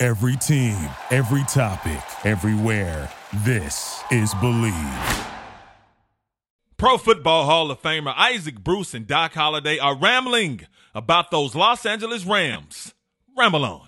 Every 0.00 0.36
team, 0.36 0.78
every 1.10 1.42
topic, 1.48 2.00
everywhere. 2.24 3.10
This 3.38 4.00
is 4.12 4.32
Believe. 4.34 5.26
Pro 6.76 6.98
Football 6.98 7.46
Hall 7.46 7.72
of 7.72 7.82
Famer 7.82 8.14
Isaac 8.16 8.60
Bruce 8.62 8.94
and 8.94 9.08
Doc 9.08 9.34
Holliday 9.34 9.80
are 9.80 9.96
rambling 9.96 10.60
about 10.94 11.32
those 11.32 11.56
Los 11.56 11.84
Angeles 11.84 12.24
Rams. 12.24 12.94
Ramble 13.36 13.64
on. 13.64 13.87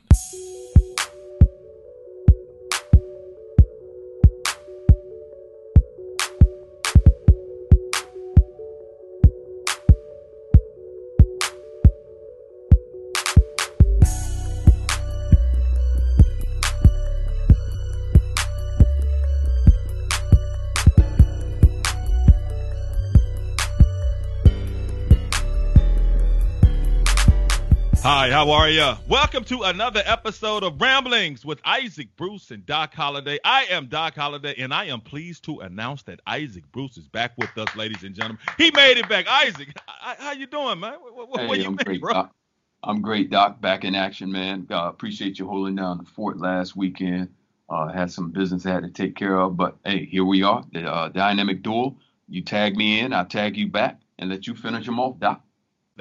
Hi, 28.03 28.31
how 28.31 28.51
are 28.51 28.71
you? 28.71 28.95
Welcome 29.09 29.45
to 29.45 29.65
another 29.65 30.03
episode 30.07 30.63
of 30.63 30.81
Ramblings 30.81 31.45
with 31.45 31.61
Isaac 31.67 32.09
Bruce 32.17 32.51
and 32.51 32.65
Doc 32.65 32.95
Holliday. 32.95 33.39
I 33.45 33.65
am 33.65 33.89
Doc 33.89 34.15
Holliday, 34.17 34.55
and 34.57 34.73
I 34.73 34.87
am 34.87 35.03
pleased 35.03 35.45
to 35.45 35.61
announce 35.61 36.03
that 36.05 36.19
Isaac 36.27 36.65
Bruce 36.73 36.97
is 36.97 37.09
back 37.09 37.33
with 37.37 37.51
us, 37.59 37.77
ladies 37.77 38.03
and 38.03 38.15
gentlemen. 38.15 38.39
He 38.57 38.71
made 38.71 38.97
it 38.97 39.07
back. 39.07 39.27
Isaac, 39.29 39.75
how 39.87 40.33
you 40.33 40.47
doing, 40.47 40.81
man? 40.81 40.95
Where, 40.95 41.47
hey, 41.47 41.59
you 41.61 41.67
I'm 41.67 41.77
been, 41.77 41.85
great, 41.85 42.01
bro? 42.01 42.15
Doc. 42.15 42.35
I'm 42.83 43.03
great, 43.03 43.31
Doc. 43.31 43.61
Back 43.61 43.85
in 43.85 43.95
action, 43.95 44.33
man. 44.33 44.67
Uh, 44.71 44.89
appreciate 44.89 45.39
you 45.39 45.47
holding 45.47 45.77
down 45.77 45.99
the 45.99 46.05
fort 46.05 46.39
last 46.39 46.75
weekend. 46.75 47.29
Uh, 47.69 47.93
had 47.93 48.11
some 48.11 48.31
business 48.31 48.65
I 48.65 48.71
had 48.71 48.83
to 48.85 48.89
take 48.91 49.15
care 49.15 49.39
of, 49.39 49.59
but 49.59 49.77
hey, 49.85 50.07
here 50.07 50.25
we 50.25 50.43
are. 50.43 50.65
The 50.73 50.91
uh, 50.91 51.09
dynamic 51.11 51.63
duel. 51.63 51.99
You 52.31 52.43
tag 52.43 52.77
me 52.77 53.01
in, 53.01 53.13
I'll 53.13 53.27
tag 53.27 53.59
you 53.59 53.69
back, 53.69 54.01
and 54.19 54.31
let 54.31 54.47
you 54.47 54.55
finish 54.55 54.87
them 54.87 54.99
off, 54.99 55.19
Doc. 55.19 55.43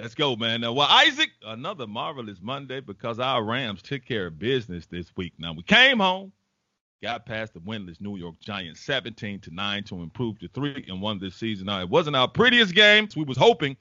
Let's 0.02 0.16
go, 0.16 0.36
man. 0.36 0.62
Now, 0.62 0.74
well, 0.74 0.88
Isaac, 0.90 1.30
another 1.46 1.88
marvelous 1.88 2.40
Monday 2.42 2.80
because 2.80 3.20
our 3.20 3.44
Rams 3.44 3.82
took 3.82 4.06
care 4.06 4.28
of 4.28 4.40
business 4.40 4.86
this 4.86 5.12
week. 5.16 5.34
Now 5.38 5.54
we 5.54 5.64
came 5.64 6.00
home, 6.00 6.32
got 7.02 7.26
past 7.26 7.54
the 7.54 7.60
winless 7.60 8.00
New 8.00 8.18
York 8.18 8.40
Giants, 8.40 8.80
17 8.82 9.42
to 9.42 9.54
nine, 9.54 9.84
to 9.86 10.02
improve 10.02 10.40
to 10.40 10.48
three 10.48 10.86
and 10.88 11.02
one 11.02 11.20
this 11.20 11.36
season. 11.36 11.66
Now 11.66 11.82
it 11.82 11.90
wasn't 11.90 12.16
our 12.16 12.28
prettiest 12.28 12.74
game. 12.74 13.10
we 13.16 13.24
was 13.24 13.38
hoping 13.38 13.78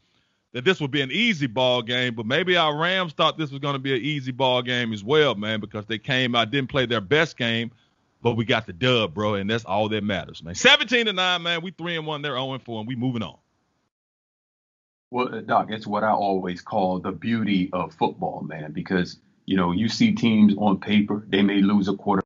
that 0.53 0.65
this 0.65 0.81
would 0.81 0.91
be 0.91 1.03
an 1.03 1.13
easy 1.13 1.47
ball 1.47 1.83
game, 1.83 2.15
but 2.15 2.27
maybe 2.27 2.57
our 2.57 2.77
Rams 2.77 3.13
thought 3.13 3.39
this 3.39 3.51
was 3.51 3.61
going 3.61 3.75
to 3.75 3.79
be 3.79 3.95
an 3.95 4.03
easy 4.03 4.33
ball 4.33 4.63
game 4.63 4.93
as 4.93 5.05
well, 5.05 5.35
man, 5.35 5.61
because 5.61 5.87
they 5.87 5.99
came 5.99 6.35
out 6.35 6.51
didn't 6.51 6.71
play 6.71 6.87
their 6.87 7.01
best 7.01 7.37
game, 7.37 7.71
but 8.23 8.35
we 8.35 8.45
got 8.45 8.67
the 8.67 8.73
dub, 8.73 9.15
bro, 9.15 9.35
and 9.35 9.49
that's 9.49 9.65
all 9.65 9.89
that 9.91 10.03
matters, 10.03 10.43
man. 10.43 10.55
17 10.55 11.07
to 11.07 11.13
nine, 11.13 11.43
man. 11.43 11.63
We 11.63 11.71
three 11.71 11.97
and 11.97 12.07
one, 12.07 12.23
they're 12.23 12.33
0 12.33 12.55
and 12.55 12.63
four, 12.63 12.81
and 12.81 12.89
we 12.89 12.97
moving 12.97 13.23
on. 13.23 13.37
Well, 15.11 15.35
uh, 15.35 15.41
Doc, 15.41 15.69
it's 15.71 15.87
what 15.87 16.05
I 16.05 16.11
always 16.11 16.61
call 16.61 17.01
the 17.01 17.13
beauty 17.13 17.71
of 17.73 17.95
football, 17.95 18.43
man, 18.43 18.73
because, 18.73 19.19
you 19.47 19.57
know, 19.57 19.73
you 19.73 19.89
see 19.89 20.13
teams 20.15 20.55
on 20.59 20.81
paper, 20.81 21.25
they 21.29 21.43
may 21.43 21.63
lose 21.63 21.89
a 21.89 21.95
quarter 21.95 22.23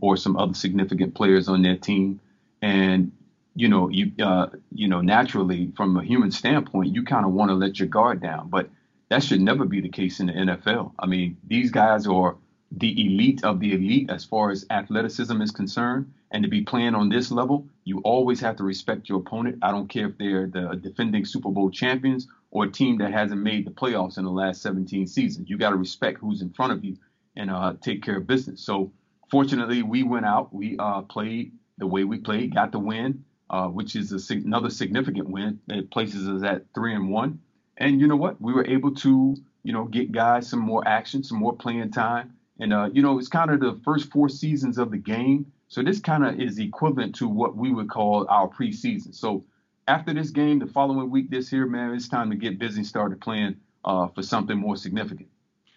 or 0.00 0.16
some 0.16 0.36
other 0.36 0.54
significant 0.54 1.14
players 1.14 1.48
on 1.48 1.62
their 1.62 1.76
team. 1.76 2.20
And, 2.62 3.12
you 3.54 3.68
know, 3.68 3.88
you, 3.88 4.12
uh, 4.24 4.48
you 4.72 4.88
know, 4.88 5.00
naturally 5.00 5.72
from 5.76 5.96
a 5.96 6.04
human 6.04 6.30
standpoint, 6.30 6.94
you 6.94 7.04
kind 7.04 7.24
of 7.26 7.32
want 7.32 7.50
to 7.50 7.54
let 7.54 7.78
your 7.78 7.88
guard 7.88 8.22
down, 8.22 8.50
but 8.50 8.70
that 9.10 9.24
should 9.24 9.40
never 9.40 9.64
be 9.64 9.80
the 9.80 9.88
case 9.88 10.20
in 10.20 10.26
the 10.26 10.34
NFL. 10.34 10.92
I 10.98 11.06
mean, 11.06 11.38
these 11.46 11.70
guys 11.70 12.06
are 12.06 12.36
the 12.70 13.06
elite 13.06 13.44
of 13.44 13.60
the 13.60 13.72
elite 13.72 14.10
as 14.10 14.24
far 14.24 14.50
as 14.50 14.66
athleticism 14.70 15.40
is 15.40 15.50
concerned. 15.50 16.12
And 16.30 16.42
to 16.42 16.48
be 16.48 16.62
playing 16.62 16.94
on 16.94 17.08
this 17.08 17.30
level, 17.30 17.66
you 17.84 18.00
always 18.00 18.40
have 18.40 18.56
to 18.56 18.64
respect 18.64 19.08
your 19.08 19.20
opponent. 19.20 19.58
I 19.62 19.70
don't 19.70 19.88
care 19.88 20.08
if 20.08 20.18
they're 20.18 20.46
the 20.46 20.76
defending 20.76 21.24
Super 21.24 21.50
Bowl 21.50 21.70
champions 21.70 22.28
or 22.50 22.64
a 22.64 22.70
team 22.70 22.98
that 22.98 23.12
hasn't 23.12 23.40
made 23.40 23.66
the 23.66 23.70
playoffs 23.70 24.18
in 24.18 24.24
the 24.24 24.30
last 24.30 24.60
17 24.62 25.06
seasons. 25.06 25.48
You 25.48 25.56
got 25.56 25.70
to 25.70 25.76
respect 25.76 26.18
who's 26.20 26.42
in 26.42 26.50
front 26.50 26.72
of 26.72 26.84
you 26.84 26.98
and 27.36 27.50
uh, 27.50 27.74
take 27.80 28.02
care 28.02 28.18
of 28.18 28.26
business. 28.26 28.60
So, 28.60 28.92
fortunately, 29.30 29.82
we 29.82 30.02
went 30.02 30.26
out. 30.26 30.52
We 30.52 30.76
uh, 30.78 31.02
played 31.02 31.52
the 31.78 31.86
way 31.86 32.04
we 32.04 32.18
played, 32.18 32.54
got 32.54 32.72
the 32.72 32.78
win, 32.78 33.24
uh, 33.48 33.68
which 33.68 33.96
is 33.96 34.12
a, 34.12 34.34
another 34.34 34.70
significant 34.70 35.30
win. 35.30 35.60
It 35.68 35.90
places 35.90 36.28
us 36.28 36.42
at 36.42 36.66
three 36.74 36.94
and 36.94 37.10
one. 37.10 37.40
And 37.78 38.00
you 38.00 38.06
know 38.08 38.16
what? 38.16 38.40
We 38.40 38.52
were 38.52 38.66
able 38.66 38.94
to, 38.96 39.36
you 39.62 39.72
know, 39.72 39.84
get 39.84 40.12
guys 40.12 40.48
some 40.48 40.60
more 40.60 40.86
action, 40.86 41.22
some 41.22 41.38
more 41.38 41.56
playing 41.56 41.92
time. 41.92 42.34
And 42.58 42.72
uh, 42.72 42.90
you 42.92 43.02
know, 43.02 43.18
it's 43.18 43.28
kind 43.28 43.50
of 43.50 43.60
the 43.60 43.80
first 43.84 44.10
four 44.10 44.28
seasons 44.28 44.78
of 44.78 44.90
the 44.90 44.98
game 44.98 45.52
so 45.68 45.82
this 45.82 46.00
kind 46.00 46.24
of 46.24 46.40
is 46.40 46.58
equivalent 46.58 47.14
to 47.16 47.28
what 47.28 47.56
we 47.56 47.72
would 47.72 47.90
call 47.90 48.26
our 48.28 48.48
preseason. 48.48 49.14
So 49.14 49.44
after 49.86 50.14
this 50.14 50.30
game, 50.30 50.58
the 50.58 50.66
following 50.66 51.10
week, 51.10 51.30
this 51.30 51.52
year, 51.52 51.66
man, 51.66 51.94
it's 51.94 52.08
time 52.08 52.30
to 52.30 52.36
get 52.36 52.58
busy 52.58 52.82
start 52.84 53.18
playing 53.20 53.56
uh, 53.84 54.08
for 54.08 54.22
something 54.22 54.56
more 54.56 54.76
significant. 54.76 55.28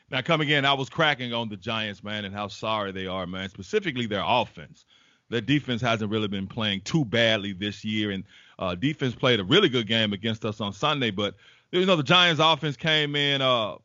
Now, 0.10 0.22
coming 0.22 0.50
in, 0.50 0.66
I 0.66 0.74
was 0.74 0.90
cracking 0.90 1.34
on 1.34 1.50
the 1.50 1.58
Giants, 1.58 2.04
man, 2.04 2.26
and 2.26 2.34
how 2.34 2.48
sorry 2.48 2.92
they 2.92 3.08
are, 3.08 3.28
man. 3.28 3.50
Specifically, 3.50 4.08
their 4.08 4.24
offense. 4.26 4.86
Their 5.30 5.42
defense 5.42 5.82
hasn't 5.82 6.12
really 6.12 6.28
been 6.28 6.48
playing 6.48 6.82
too 6.82 7.06
badly 7.06 7.54
this 7.54 7.86
year, 7.86 8.12
and 8.12 8.24
uh, 8.60 8.76
defense 8.76 9.16
played 9.16 9.40
a 9.40 9.46
really 9.46 9.70
good 9.70 9.88
game 9.88 10.12
against 10.12 10.44
us 10.44 10.60
on 10.60 10.74
Sunday. 10.74 11.12
But 11.12 11.36
you 11.72 11.86
know, 11.86 11.96
the 11.96 12.04
Giants' 12.04 12.42
offense 12.44 12.76
came 12.76 13.16
in 13.16 13.42
uh, 13.42 13.76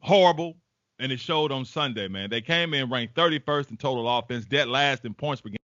horrible 0.00 0.56
and 0.98 1.12
it 1.12 1.20
showed 1.20 1.52
on 1.52 1.64
Sunday, 1.64 2.08
man. 2.08 2.30
They 2.30 2.40
came 2.40 2.74
in 2.74 2.90
ranked 2.90 3.14
31st 3.14 3.70
in 3.70 3.76
total 3.76 4.18
offense, 4.18 4.44
dead 4.44 4.68
last 4.68 5.04
in 5.04 5.14
points 5.14 5.42
per 5.42 5.50
game. 5.50 5.56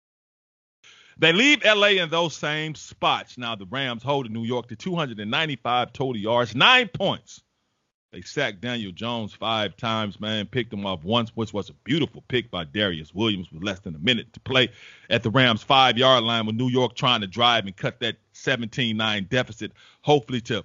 They 1.17 1.31
leave 1.31 1.63
LA 1.63 2.01
in 2.01 2.09
those 2.09 2.35
same 2.35 2.75
spots. 2.75 3.37
Now 3.37 3.55
the 3.55 3.65
Rams 3.65 4.03
hold 4.03 4.29
New 4.31 4.43
York 4.43 4.67
to 4.69 4.75
295 4.75 5.93
total 5.93 6.17
yards, 6.17 6.55
nine 6.55 6.87
points. 6.87 7.41
They 8.11 8.21
sacked 8.21 8.61
Daniel 8.61 8.91
Jones 8.91 9.33
five 9.33 9.75
times, 9.75 10.19
man. 10.19 10.45
Picked 10.45 10.71
him 10.71 10.85
off 10.85 11.03
once, 11.03 11.31
which 11.35 11.51
was 11.51 11.71
a 11.71 11.73
beautiful 11.83 12.23
pick 12.27 12.51
by 12.51 12.63
Darious 12.63 13.11
Williams 13.13 13.51
with 13.51 13.63
less 13.63 13.79
than 13.79 13.95
a 13.95 13.99
minute 13.99 14.31
to 14.33 14.39
play 14.39 14.69
at 15.09 15.23
the 15.23 15.31
Rams' 15.31 15.63
five 15.63 15.97
yard 15.97 16.23
line 16.23 16.45
with 16.45 16.55
New 16.55 16.69
York 16.69 16.95
trying 16.95 17.21
to 17.21 17.27
drive 17.27 17.65
and 17.65 17.75
cut 17.75 17.99
that 18.01 18.17
17 18.33 18.95
9 18.95 19.27
deficit, 19.31 19.71
hopefully 20.01 20.41
to 20.41 20.63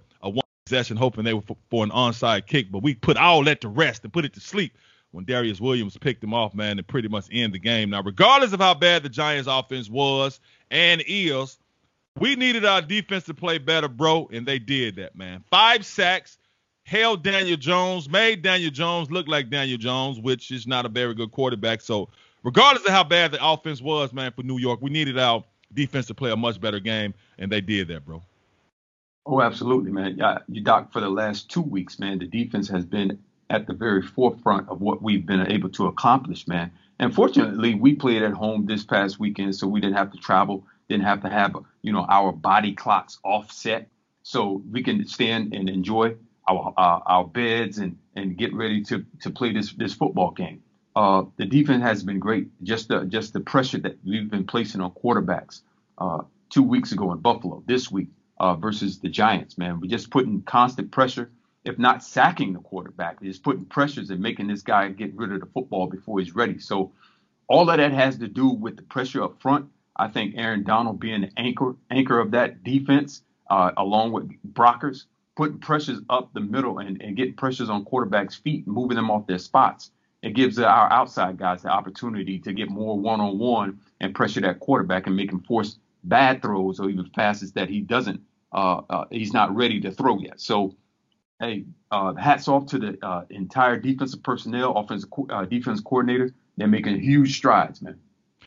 possession, 0.69 0.97
hoping 0.97 1.25
they 1.25 1.34
were 1.34 1.43
for, 1.43 1.56
for, 1.71 1.83
an 1.84 1.91
onside 1.91 2.47
kick. 2.47 2.71
But 2.71 2.83
we 2.83 2.95
put 2.95 3.17
all 3.17 3.43
that 3.45 3.61
to 3.62 3.69
rest 3.69 4.05
and 4.05 4.12
put 4.12 4.25
it 4.25 4.34
to 4.34 4.41
sleep 4.41 4.77
when 5.12 5.25
Darious 5.25 5.61
Williams 5.61 5.97
picked 5.97 6.23
him 6.23 6.34
off, 6.34 6.55
man, 6.55 6.79
and 6.79 6.87
pretty 6.87 7.09
much 7.09 7.27
end 7.33 7.55
the 7.55 7.59
game. 7.59 7.91
Now, 7.91 8.03
regardless 8.03 8.53
of 8.53 8.61
how 8.61 8.75
bad 8.75 9.03
the 9.03 9.09
Giants' 9.09 9.49
offense 9.51 9.89
was 9.89 10.41
and 10.71 11.03
is, 11.06 11.59
we 12.19 12.37
needed 12.37 12.65
our 12.65 12.83
defense 12.83 13.25
to 13.25 13.34
play 13.34 13.59
better, 13.59 13.89
bro, 13.89 14.29
and 14.33 14.47
they 14.47 14.59
did 14.59 14.97
that, 14.97 15.17
man. 15.17 15.43
Five 15.51 15.87
sacks, 15.87 16.37
held 16.83 17.23
Daniel 17.23 17.56
Jones, 17.56 18.09
made 18.09 18.43
Daniel 18.43 18.71
Jones 18.71 19.11
look 19.11 19.27
like 19.29 19.49
Daniel 19.49 19.79
Jones, 19.79 20.21
which 20.21 20.50
is 20.50 20.67
not 20.67 20.85
a 20.85 20.89
very 20.91 21.15
good 21.15 21.31
quarterback. 21.31 21.81
So, 21.81 22.11
regardless 22.43 22.85
of 22.85 22.93
how 22.93 23.05
bad 23.05 23.32
the 23.32 23.44
offense 23.44 23.81
was, 23.81 24.12
man, 24.12 24.32
for 24.32 24.43
New 24.43 24.59
York, 24.59 24.81
we 24.82 24.91
needed 24.91 25.19
our 25.19 25.44
defense 25.73 26.06
to 26.06 26.15
play 26.15 26.31
a 26.31 26.37
much 26.37 26.61
better 26.61 26.81
game, 26.81 27.15
and 27.38 27.50
they 27.50 27.62
did 27.62 27.88
that, 27.88 28.05
bro. 28.05 28.23
Oh, 29.31 29.43
absolutely, 29.43 29.93
man. 29.93 30.17
Yeah, 30.17 30.39
you 30.49 30.63
doc 30.63 30.91
for 30.91 31.03
the 31.03 31.11
last 31.11 31.51
two 31.51 31.61
weeks, 31.61 31.99
man. 31.99 32.19
The 32.19 32.25
defense 32.27 32.67
has 32.71 32.87
been 32.87 33.19
at 33.51 33.67
the 33.67 33.75
very 33.75 34.01
forefront 34.01 34.71
of 34.71 34.81
what 34.81 35.03
we've 35.03 35.27
been 35.27 35.47
able 35.53 35.69
to 35.71 35.87
accomplish, 35.87 36.49
man. 36.49 36.73
And 36.99 37.15
fortunately, 37.15 37.75
we 37.75 37.95
played 37.95 38.23
at 38.23 38.33
home 38.33 38.65
this 38.65 38.85
past 38.85 39.21
weekend, 39.21 39.55
so 39.55 39.67
we 39.69 39.83
didn't 39.83 39.99
have 39.99 40.13
to 40.13 40.19
travel, 40.19 40.67
didn't 40.89 41.05
have 41.05 41.21
to 41.25 41.29
have, 41.29 41.55
you 41.83 41.93
know, 41.93 42.07
our 42.09 42.33
body 42.33 42.73
clocks 42.73 43.19
offset, 43.23 43.89
so 44.23 44.63
we 44.71 44.83
can 44.83 45.07
stand 45.07 45.53
and 45.53 45.69
enjoy 45.69 46.17
our 46.49 46.73
uh, 46.79 47.01
our 47.05 47.25
beds 47.27 47.77
and 47.77 47.99
and 48.17 48.39
get 48.39 48.55
ready 48.55 48.83
to 48.85 49.05
to 49.21 49.31
play 49.31 49.53
this 49.53 49.75
this 49.75 49.93
football 49.93 50.31
game. 50.31 50.63
Uh, 50.97 51.25
the 51.37 51.45
defense 51.45 51.83
has 51.83 52.03
been 52.03 52.19
great. 52.19 52.49
Just 52.63 52.89
the 52.89 53.05
just 53.05 53.35
the 53.35 53.41
pressure 53.41 53.79
that 53.79 53.99
we've 54.03 54.31
been 54.31 54.47
placing 54.47 54.81
on 54.81 54.91
quarterbacks. 54.93 55.61
Uh, 55.99 56.23
two 56.49 56.63
weeks 56.63 56.93
ago 56.93 57.13
in 57.13 57.19
Buffalo, 57.19 57.63
this 57.67 57.91
week 57.91 58.09
uh, 58.40 58.55
versus 58.55 58.99
the 58.99 59.08
Giants, 59.08 59.58
man. 59.58 59.81
We're 59.81 59.88
just 59.88 60.11
putting 60.11 60.43
constant 60.43 60.90
pressure, 60.90 61.31
if 61.64 61.79
not 61.79 62.02
sacking 62.02 62.52
the 62.52 62.61
quarterback, 62.61 63.23
just 63.23 63.43
putting 63.43 63.64
pressures 63.64 64.11
and 64.11 64.20
making 64.20 64.49
this 64.49 64.62
guy 64.62 64.88
get 64.88 65.14
rid 65.14 65.32
of 65.32 65.40
the 65.40 65.46
football 65.46 65.87
before 65.87 66.20
he's 66.20 66.35
ready. 66.35 66.58
So 66.58 66.93
all 67.49 67.69
of 67.69 67.76
that 67.76 67.93
has 67.93 68.19
to 68.19 68.29
do 68.29 68.49
with 68.49 68.76
the 68.76 68.82
pressure 68.82 69.23
up 69.23 69.40
front. 69.40 69.67
I 69.96 70.08
think 70.08 70.35
Aaron 70.37 70.62
Donald 70.62 71.00
being 71.00 71.23
the 71.23 71.31
anchor 71.37 71.75
anchor 71.90 72.20
of 72.20 72.31
that 72.31 72.62
defense, 72.62 73.23
uh, 73.50 73.73
along 73.76 74.12
with 74.12 74.31
Brockers, 74.52 75.06
putting 75.37 75.58
pressures 75.58 76.00
up 76.08 76.32
the 76.32 76.41
middle 76.41 76.79
and, 76.79 77.02
and 77.02 77.17
getting 77.17 77.34
pressures 77.34 77.70
on 77.70 77.84
quarterbacks' 77.84 78.41
feet, 78.41 78.67
moving 78.67 78.96
them 78.96 79.11
off 79.11 79.26
their 79.26 79.38
spots. 79.38 79.91
It 80.23 80.34
gives 80.34 80.58
our 80.58 80.93
outside 80.93 81.38
guys 81.38 81.62
the 81.62 81.69
opportunity 81.69 82.38
to 82.41 82.52
get 82.52 82.70
more 82.70 82.99
one-on-one 82.99 83.81
and 84.00 84.14
pressure 84.14 84.41
that 84.41 84.58
quarterback 84.58 85.06
and 85.06 85.14
make 85.14 85.31
him 85.31 85.41
force 85.41 85.79
bad 86.05 86.43
throws 86.43 86.81
or 86.81 86.91
even 86.91 87.08
passes 87.11 87.52
that 87.52 87.69
he 87.69 87.81
doesn't, 87.81 88.20
he's 89.11 89.33
not 89.33 89.55
ready 89.55 89.81
to 89.81 89.91
throw 89.91 90.19
yet. 90.19 90.41
So, 90.41 90.77
hey, 91.41 91.65
uh, 91.91 92.15
hats 92.15 92.49
off 92.49 92.67
to 92.67 92.79
the 92.79 92.99
uh, 93.03 93.25
entire 93.31 93.79
defensive 93.79 94.23
personnel, 94.23 94.77
offensive 94.77 95.11
uh, 95.31 95.45
defense 95.45 95.81
coordinator. 95.81 96.35
They're 96.56 96.69
making 96.69 97.00
huge 97.00 97.37
strides, 97.37 97.81
man. 97.81 97.99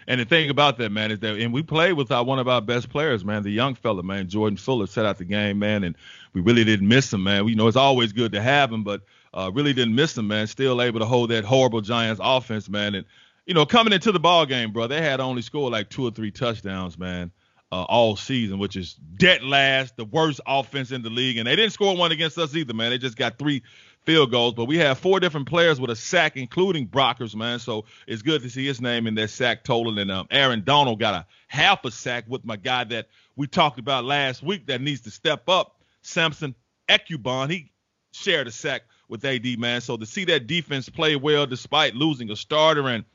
And 0.08 0.20
the 0.20 0.26
thing 0.26 0.50
about 0.50 0.78
that, 0.80 0.92
man, 0.92 1.12
is 1.12 1.20
that 1.20 1.38
and 1.38 1.54
we 1.54 1.62
played 1.62 1.94
with 1.94 2.12
our, 2.12 2.24
one 2.24 2.40
of 2.40 2.48
our 2.48 2.62
best 2.62 2.90
players, 2.90 3.24
man, 3.24 3.44
the 3.44 3.52
young 3.52 3.76
fella, 3.76 4.04
man, 4.04 4.28
Jordan 4.28 4.58
Fuller, 4.58 4.88
set 4.88 5.06
out 5.06 5.18
the 5.18 5.26
game, 5.26 5.60
man, 5.60 5.84
and 5.84 5.96
we 6.34 6.42
really 6.42 6.64
didn't 6.64 6.88
miss 6.88 7.14
him, 7.14 7.24
man. 7.24 7.46
We 7.46 7.52
you 7.52 7.58
know 7.58 7.68
it's 7.68 7.78
always 7.78 8.12
good 8.12 8.32
to 8.32 8.42
have 8.42 8.72
him, 8.72 8.84
but 8.84 9.02
uh, 9.34 9.52
really 9.54 9.74
didn't 9.74 9.96
miss 9.96 10.18
him, 10.18 10.28
man. 10.28 10.48
Still 10.48 10.82
able 10.82 11.00
to 11.00 11.06
hold 11.06 11.30
that 11.30 11.46
horrible 11.46 11.82
Giants 11.82 12.20
offense, 12.24 12.68
man. 12.68 12.96
And 12.96 13.06
you 13.46 13.54
know, 13.54 13.66
coming 13.66 13.94
into 13.94 14.12
the 14.12 14.20
ball 14.20 14.46
game, 14.46 14.72
bro, 14.72 14.88
they 14.88 15.02
had 15.02 15.20
only 15.20 15.42
scored 15.42 15.72
like 15.72 15.90
two 15.90 16.06
or 16.06 16.12
three 16.12 16.32
touchdowns, 16.32 16.98
man, 16.98 17.32
uh, 17.72 17.84
all 17.84 18.16
season, 18.16 18.60
which 18.60 18.76
is 18.76 18.96
dead 19.16 19.44
last, 19.44 19.96
the 19.96 20.06
worst 20.06 20.42
offense 20.46 20.92
in 20.92 21.02
the 21.02 21.10
league. 21.10 21.38
And 21.38 21.48
they 21.48 21.56
didn't 21.56 21.72
score 21.72 21.96
one 21.96 22.12
against 22.12 22.38
us 22.38 22.56
either, 22.56 22.74
man. 22.74 22.90
They 22.92 22.98
just 22.98 23.18
got 23.18 23.38
three 23.38 23.64
field 24.04 24.32
goals. 24.32 24.54
But 24.54 24.66
we 24.66 24.78
have 24.78 25.00
four 25.00 25.20
different 25.20 25.48
players 25.48 25.80
with 25.80 25.90
a 25.90 25.96
sack, 25.96 26.36
including 26.36 26.88
Brockers, 26.88 27.36
man. 27.36 27.60
So 27.60 27.86
it's 28.08 28.22
good 28.22 28.42
to 28.42 28.50
see 28.50 28.66
his 28.66 28.82
name 28.82 29.08
in 29.08 29.16
that 29.16 29.30
sack 29.30 29.64
total. 29.64 29.98
And 30.00 30.12
um, 30.12 30.28
Aaron 30.32 30.64
Donald 30.64 31.00
got 31.00 31.14
a 31.14 31.26
half 31.48 31.86
a 31.86 31.92
sack 31.92 32.26
with 32.28 32.44
my 32.44 32.58
guy 32.58 32.84
that 32.86 33.08
we 33.36 33.48
talked 33.48 33.80
about 33.80 34.04
last 34.04 34.44
week 34.44 34.68
that 34.68 34.82
needs 34.82 35.02
to 35.02 35.12
step 35.12 35.48
up, 35.48 35.82
Samson 36.02 36.56
Ebukam. 36.90 37.50
He 37.50 37.72
shared 38.12 38.48
a 38.48 38.52
sack 38.52 38.84
with 39.08 39.24
AD, 39.24 39.60
man. 39.60 39.82
So 39.82 39.98
to 39.98 40.06
see 40.06 40.26
that 40.26 40.48
defense 40.48 40.90
play 40.90 41.16
well 41.16 41.46
despite 41.46 41.96
losing 41.96 42.30
a 42.32 42.36
starter 42.36 42.88
and 42.88 43.06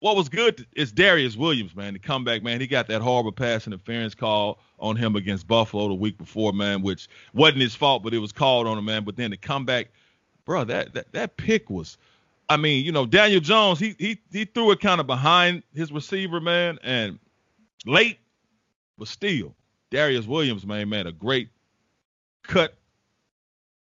what 0.00 0.16
was 0.16 0.28
good 0.28 0.66
is 0.76 0.92
Darious 0.92 1.36
Williams, 1.36 1.74
man, 1.74 1.94
the 1.94 1.98
comeback, 1.98 2.42
man. 2.42 2.60
He 2.60 2.66
got 2.66 2.86
that 2.88 3.00
horrible 3.00 3.32
pass 3.32 3.66
interference 3.66 4.14
call 4.14 4.58
on 4.78 4.96
him 4.96 5.16
against 5.16 5.46
Buffalo 5.46 5.88
the 5.88 5.94
week 5.94 6.18
before, 6.18 6.52
man, 6.52 6.82
which 6.82 7.08
wasn't 7.32 7.62
his 7.62 7.74
fault, 7.74 8.02
but 8.02 8.12
it 8.12 8.18
was 8.18 8.32
called 8.32 8.66
on 8.66 8.76
him, 8.76 8.84
man. 8.84 9.04
But 9.04 9.16
then 9.16 9.30
the 9.30 9.36
comeback, 9.36 9.88
bro, 10.44 10.64
that 10.64 10.92
that, 10.94 11.12
that 11.12 11.36
pick 11.36 11.70
was, 11.70 11.96
I 12.48 12.56
mean, 12.58 12.84
you 12.84 12.92
know, 12.92 13.06
Daniel 13.06 13.40
Jones, 13.40 13.78
he 13.78 13.96
he 13.98 14.20
he 14.30 14.44
threw 14.44 14.70
it 14.70 14.80
kind 14.80 15.00
of 15.00 15.06
behind 15.06 15.62
his 15.74 15.90
receiver, 15.90 16.40
man, 16.40 16.78
and 16.82 17.18
late, 17.86 18.18
but 18.98 19.08
still, 19.08 19.54
Darius 19.90 20.26
Williams, 20.26 20.66
man, 20.66 20.88
man, 20.90 21.06
a 21.06 21.12
great 21.12 21.48
cut 22.42 22.74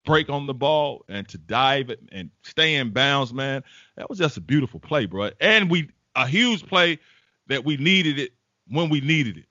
break 0.05 0.29
on 0.29 0.45
the 0.45 0.53
ball 0.53 1.03
and 1.09 1.27
to 1.27 1.37
dive 1.37 1.89
it 1.89 1.99
and 2.11 2.29
stay 2.43 2.75
in 2.75 2.91
bounds, 2.91 3.33
man. 3.33 3.63
That 3.97 4.07
was 4.07 4.19
just 4.19 4.37
a 4.37 4.41
beautiful 4.41 4.79
play, 4.79 5.07
bro. 5.07 5.31
And 5.41 5.69
we 5.69 5.89
a 6.15 6.27
huge 6.27 6.65
play 6.67 6.99
that 7.47 7.63
we 7.63 7.77
needed 7.77 8.19
it 8.19 8.31
when 8.67 8.89
we 8.89 9.01
needed 9.01 9.37
it. 9.37 9.45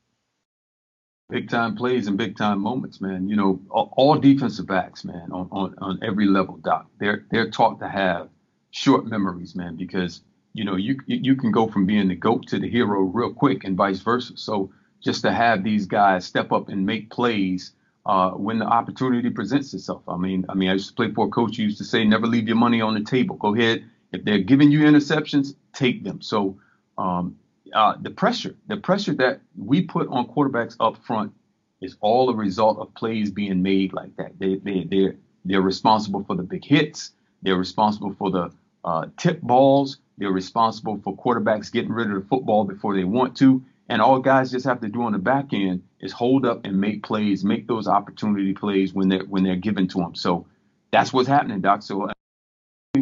Big 1.31 1.49
time 1.49 1.75
plays 1.75 2.07
and 2.07 2.19
big 2.19 2.37
time 2.37 2.61
moments, 2.61 3.01
man. 3.01 3.29
You 3.29 3.37
know, 3.37 3.61
all, 3.71 4.17
defensive 4.17 4.67
backs, 4.67 5.05
man, 5.05 5.33
on, 5.33 5.49
on, 5.51 5.75
on 5.79 5.99
every 6.03 6.27
level, 6.27 6.59
Doc. 6.59 6.87
They're 6.99 7.25
they're 7.31 7.51
taught 7.51 7.81
to 7.81 7.89
have 7.89 8.29
short 8.71 9.07
memories, 9.07 9.55
man, 9.55 9.77
because 9.77 10.21
you 10.53 10.65
know 10.65 10.77
you 10.77 11.01
you 11.07 11.35
can 11.35 11.51
go 11.51 11.67
from 11.67 11.87
being 11.87 12.09
the 12.09 12.15
goat 12.15 12.47
to 12.49 12.59
the 12.59 12.69
hero 12.69 13.01
real 13.01 13.33
quick 13.33 13.65
and 13.65 13.77
vice 13.77 14.01
versa. 14.01 14.37
So 14.37 14.71
just 15.03 15.23
to 15.23 15.33
have 15.33 15.65
these 15.65 15.87
guys 15.87 16.27
step 16.27 16.53
up 16.53 16.69
and 16.69 16.85
make 16.85 17.11
plays 17.11 17.73
uh, 18.07 18.31
when 18.31 18.59
the 18.59 18.67
opportunity 18.67 19.31
presents 19.31 19.73
itself. 19.75 20.03
I 20.09 20.17
mean, 20.17 20.45
I 20.49 20.55
mean, 20.55 20.69
I 20.71 20.75
used 20.75 20.89
to 20.89 20.95
play 20.95 21.13
for 21.13 21.27
a 21.27 21.31
coach 21.31 21.57
who 21.57 21.65
used 21.65 21.79
to 21.79 21.85
say, 21.85 22.05
never 22.05 22.27
leave 22.27 22.49
your 22.49 22.57
money 22.57 22.81
on 22.81 22.95
the 22.95 23.03
table. 23.03 23.37
Go 23.37 23.55
ahead. 23.55 23.85
If 24.15 24.25
they're 24.25 24.39
giving 24.39 24.71
you 24.71 24.81
interceptions, 24.81 25.57
take 25.73 26.05
them. 26.05 26.23
So 26.23 26.57
um, 26.97 27.37
uh, 27.73 27.95
the 28.01 28.11
pressure, 28.11 28.55
the 28.69 28.77
pressure 28.77 29.13
that 29.15 29.41
we 29.57 29.83
put 29.83 30.07
on 30.09 30.29
quarterbacks 30.29 30.77
up 30.79 31.05
front 31.05 31.33
is 31.81 31.97
all 32.01 32.31
a 32.31 32.35
result 32.35 32.79
of 32.79 32.95
plays 32.95 33.33
being 33.33 33.61
made 33.61 33.93
like 33.93 34.17
that. 34.17 34.39
They, 34.39 34.57
they, 34.57 34.85
they're, 34.89 35.17
they're 35.45 35.61
responsible 35.61 36.23
for 36.23 36.37
the 36.37 36.45
big 36.45 36.65
hits. 36.65 37.11
They're 37.43 37.59
responsible 37.59 38.15
for 38.17 38.31
the 38.31 38.53
uh, 38.85 39.07
tip 39.17 39.41
balls. 39.43 39.99
They're 40.17 40.31
responsible 40.31 41.01
for 41.03 41.17
quarterbacks 41.17 41.73
getting 41.73 41.91
rid 41.91 42.09
of 42.09 42.23
the 42.23 42.29
football 42.29 42.65
before 42.65 42.95
they 42.95 43.05
want 43.05 43.37
to. 43.39 43.65
And 43.89 44.01
all 44.01 44.21
guys 44.21 44.53
just 44.53 44.65
have 44.65 44.81
to 44.83 44.89
do 44.89 45.03
on 45.03 45.13
the 45.13 45.19
back 45.19 45.53
end 45.53 45.83
is 45.99 46.13
hold 46.13 46.47
up 46.47 46.65
and 46.65 46.81
make 46.81 47.03
plays, 47.03 47.45
make 47.45 47.67
those 47.67 47.89
opportunity 47.89 48.53
plays 48.53 48.95
when 48.95 49.09
they're 49.09 49.25
when 49.25 49.43
they're 49.43 49.57
given 49.57 49.89
to 49.89 49.99
them. 49.99 50.15
So 50.15 50.47
that's 50.91 51.13
what's 51.13 51.29
happening, 51.29 51.61
Doc. 51.61 51.83
So 51.83 52.09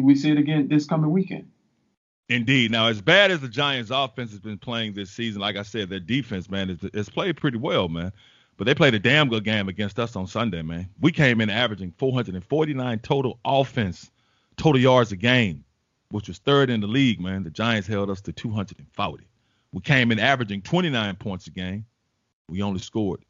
we 0.03 0.15
see 0.15 0.31
it 0.31 0.37
again 0.37 0.67
this 0.67 0.85
coming 0.85 1.11
weekend. 1.11 1.49
Indeed. 2.29 2.71
Now, 2.71 2.87
as 2.87 3.01
bad 3.01 3.31
as 3.31 3.41
the 3.41 3.47
Giants' 3.47 3.91
offense 3.91 4.31
has 4.31 4.39
been 4.39 4.57
playing 4.57 4.93
this 4.93 5.11
season, 5.11 5.41
like 5.41 5.55
I 5.55 5.63
said, 5.63 5.89
their 5.89 5.99
defense, 5.99 6.49
man, 6.49 6.79
has 6.93 7.09
played 7.09 7.37
pretty 7.37 7.57
well, 7.57 7.89
man. 7.89 8.11
But 8.55 8.65
they 8.65 8.75
played 8.75 8.93
a 8.93 8.99
damn 8.99 9.29
good 9.29 9.43
game 9.43 9.67
against 9.67 9.99
us 9.99 10.15
on 10.15 10.27
Sunday, 10.27 10.61
man. 10.61 10.87
We 11.01 11.11
came 11.11 11.41
in 11.41 11.49
averaging 11.49 11.93
449 11.97 12.99
total 12.99 13.39
offense, 13.43 14.11
total 14.57 14.79
yards 14.79 15.11
a 15.11 15.15
game, 15.15 15.65
which 16.11 16.27
was 16.27 16.37
third 16.37 16.69
in 16.69 16.79
the 16.79 16.87
league, 16.87 17.19
man. 17.19 17.43
The 17.43 17.49
Giants 17.49 17.87
held 17.87 18.09
us 18.09 18.21
to 18.21 18.31
240. 18.31 19.27
We 19.73 19.81
came 19.81 20.11
in 20.11 20.19
averaging 20.19 20.61
29 20.61 21.15
points 21.15 21.47
a 21.47 21.49
game. 21.49 21.85
We 22.47 22.61
only 22.61 22.79
scored 22.79 23.25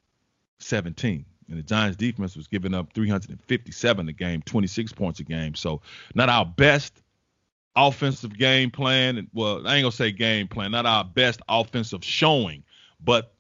17. 0.60 1.26
And 1.50 1.58
the 1.58 1.64
Giants 1.64 1.98
defense 1.98 2.36
was 2.36 2.48
giving 2.48 2.74
up 2.74 2.94
357 2.94 4.10
a 4.10 4.14
game, 4.14 4.42
26 4.44 4.94
points 4.94 5.20
a 5.20 5.24
game. 5.24 5.56
So 5.56 5.82
not 6.16 6.30
our 6.30 6.46
best 6.46 7.02
offensive 7.76 8.38
game 8.38 8.72
plan. 8.72 9.28
Well, 9.34 9.68
I 9.68 9.76
ain't 9.76 9.84
gonna 9.84 9.92
say 9.92 10.12
game 10.12 10.48
plan, 10.48 10.72
not 10.72 10.86
our 10.86 11.04
best 11.04 11.42
offensive 11.48 12.04
showing, 12.04 12.64
but 13.04 13.34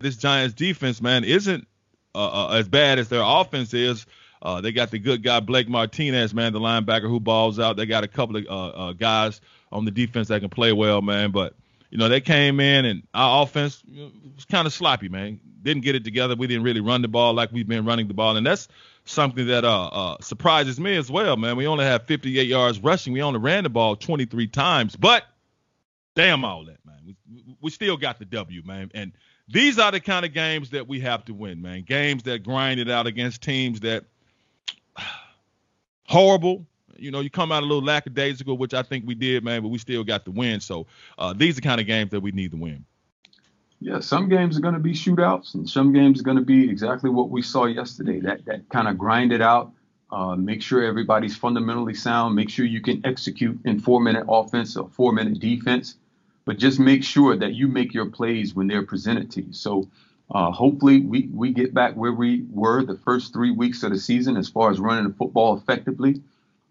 this 0.00 0.16
Giants 0.16 0.54
defense, 0.54 1.00
man, 1.00 1.24
isn't 1.24 1.66
uh, 2.14 2.46
uh, 2.46 2.52
as 2.54 2.68
bad 2.68 2.98
as 2.98 3.08
their 3.08 3.22
offense 3.24 3.74
is. 3.74 4.06
Uh, 4.42 4.60
they 4.60 4.72
got 4.72 4.90
the 4.90 4.98
good 4.98 5.22
guy 5.22 5.38
Blake 5.38 5.68
Martinez, 5.68 6.32
man, 6.32 6.52
the 6.52 6.60
linebacker 6.60 7.08
who 7.08 7.20
balls 7.20 7.58
out. 7.58 7.76
They 7.76 7.84
got 7.84 8.04
a 8.04 8.08
couple 8.08 8.36
of 8.36 8.46
uh, 8.46 8.68
uh, 8.68 8.92
guys 8.94 9.40
on 9.70 9.84
the 9.84 9.90
defense 9.90 10.28
that 10.28 10.40
can 10.40 10.48
play 10.48 10.72
well, 10.72 11.02
man. 11.02 11.30
But 11.30 11.54
you 11.90 11.98
know, 11.98 12.08
they 12.08 12.20
came 12.20 12.60
in 12.60 12.84
and 12.84 13.02
our 13.12 13.42
offense 13.42 13.82
was 14.34 14.44
kind 14.44 14.66
of 14.66 14.72
sloppy, 14.72 15.08
man. 15.08 15.40
Didn't 15.62 15.82
get 15.82 15.96
it 15.96 16.04
together. 16.04 16.36
We 16.36 16.46
didn't 16.46 16.62
really 16.62 16.80
run 16.80 17.02
the 17.02 17.08
ball 17.08 17.34
like 17.34 17.52
we've 17.52 17.68
been 17.68 17.84
running 17.84 18.08
the 18.08 18.14
ball, 18.14 18.36
and 18.36 18.46
that's 18.46 18.68
something 19.04 19.46
that 19.48 19.64
uh, 19.64 19.86
uh, 19.86 20.16
surprises 20.20 20.78
me 20.78 20.96
as 20.96 21.10
well, 21.10 21.36
man. 21.36 21.56
We 21.56 21.66
only 21.66 21.84
have 21.84 22.06
58 22.06 22.46
yards 22.46 22.78
rushing. 22.78 23.12
We 23.12 23.22
only 23.22 23.40
ran 23.40 23.64
the 23.64 23.70
ball 23.70 23.96
23 23.96 24.46
times, 24.46 24.96
but 24.96 25.24
damn 26.14 26.44
all 26.44 26.64
that, 26.64 26.78
man. 26.86 26.96
We, 27.06 27.56
we 27.60 27.70
still 27.70 27.96
got 27.96 28.18
the 28.18 28.24
W, 28.24 28.62
man. 28.64 28.90
And 28.94 29.12
these 29.48 29.78
are 29.78 29.90
the 29.90 30.00
kind 30.00 30.24
of 30.24 30.32
games 30.32 30.70
that 30.70 30.86
we 30.86 31.00
have 31.00 31.24
to 31.26 31.34
win, 31.34 31.60
man. 31.60 31.82
Games 31.82 32.22
that 32.22 32.44
grind 32.44 32.78
it 32.78 32.88
out 32.88 33.06
against 33.06 33.42
teams 33.42 33.80
that 33.80 34.04
horrible, 36.04 36.66
you 37.00 37.10
know, 37.10 37.20
you 37.20 37.30
come 37.30 37.50
out 37.50 37.62
a 37.62 37.66
little 37.66 37.82
lackadaisical, 37.82 38.58
which 38.58 38.74
I 38.74 38.82
think 38.82 39.06
we 39.06 39.14
did, 39.14 39.42
man, 39.42 39.62
but 39.62 39.68
we 39.68 39.78
still 39.78 40.04
got 40.04 40.24
the 40.24 40.30
win. 40.30 40.60
So 40.60 40.86
uh, 41.18 41.32
these 41.32 41.54
are 41.54 41.60
the 41.60 41.66
kind 41.66 41.80
of 41.80 41.86
games 41.86 42.10
that 42.10 42.20
we 42.20 42.30
need 42.32 42.50
to 42.52 42.56
win. 42.56 42.84
Yeah, 43.80 44.00
some 44.00 44.28
games 44.28 44.58
are 44.58 44.60
going 44.60 44.74
to 44.74 44.80
be 44.80 44.92
shootouts, 44.92 45.54
and 45.54 45.68
some 45.68 45.92
games 45.94 46.20
are 46.20 46.22
going 46.22 46.36
to 46.36 46.44
be 46.44 46.68
exactly 46.68 47.08
what 47.08 47.30
we 47.30 47.40
saw 47.40 47.64
yesterday. 47.64 48.20
That 48.20 48.44
that 48.44 48.68
kind 48.68 48.86
of 48.88 48.98
grind 48.98 49.32
it 49.32 49.40
out. 49.40 49.72
Uh, 50.12 50.36
make 50.36 50.60
sure 50.60 50.82
everybody's 50.82 51.36
fundamentally 51.36 51.94
sound. 51.94 52.34
Make 52.34 52.50
sure 52.50 52.66
you 52.66 52.82
can 52.82 53.00
execute 53.06 53.58
in 53.64 53.80
four-minute 53.80 54.26
offense 54.28 54.76
or 54.76 54.88
four-minute 54.88 55.38
defense, 55.38 55.94
but 56.44 56.58
just 56.58 56.78
make 56.78 57.04
sure 57.04 57.36
that 57.36 57.54
you 57.54 57.68
make 57.68 57.94
your 57.94 58.06
plays 58.06 58.54
when 58.54 58.66
they're 58.66 58.84
presented 58.84 59.30
to 59.32 59.42
you. 59.42 59.52
So 59.52 59.88
uh, 60.30 60.50
hopefully 60.50 61.00
we 61.00 61.30
we 61.32 61.50
get 61.50 61.72
back 61.72 61.96
where 61.96 62.12
we 62.12 62.44
were 62.50 62.84
the 62.84 62.98
first 62.98 63.32
three 63.32 63.50
weeks 63.50 63.82
of 63.82 63.92
the 63.92 63.98
season 63.98 64.36
as 64.36 64.50
far 64.50 64.70
as 64.70 64.78
running 64.78 65.08
the 65.08 65.14
football 65.14 65.56
effectively 65.56 66.20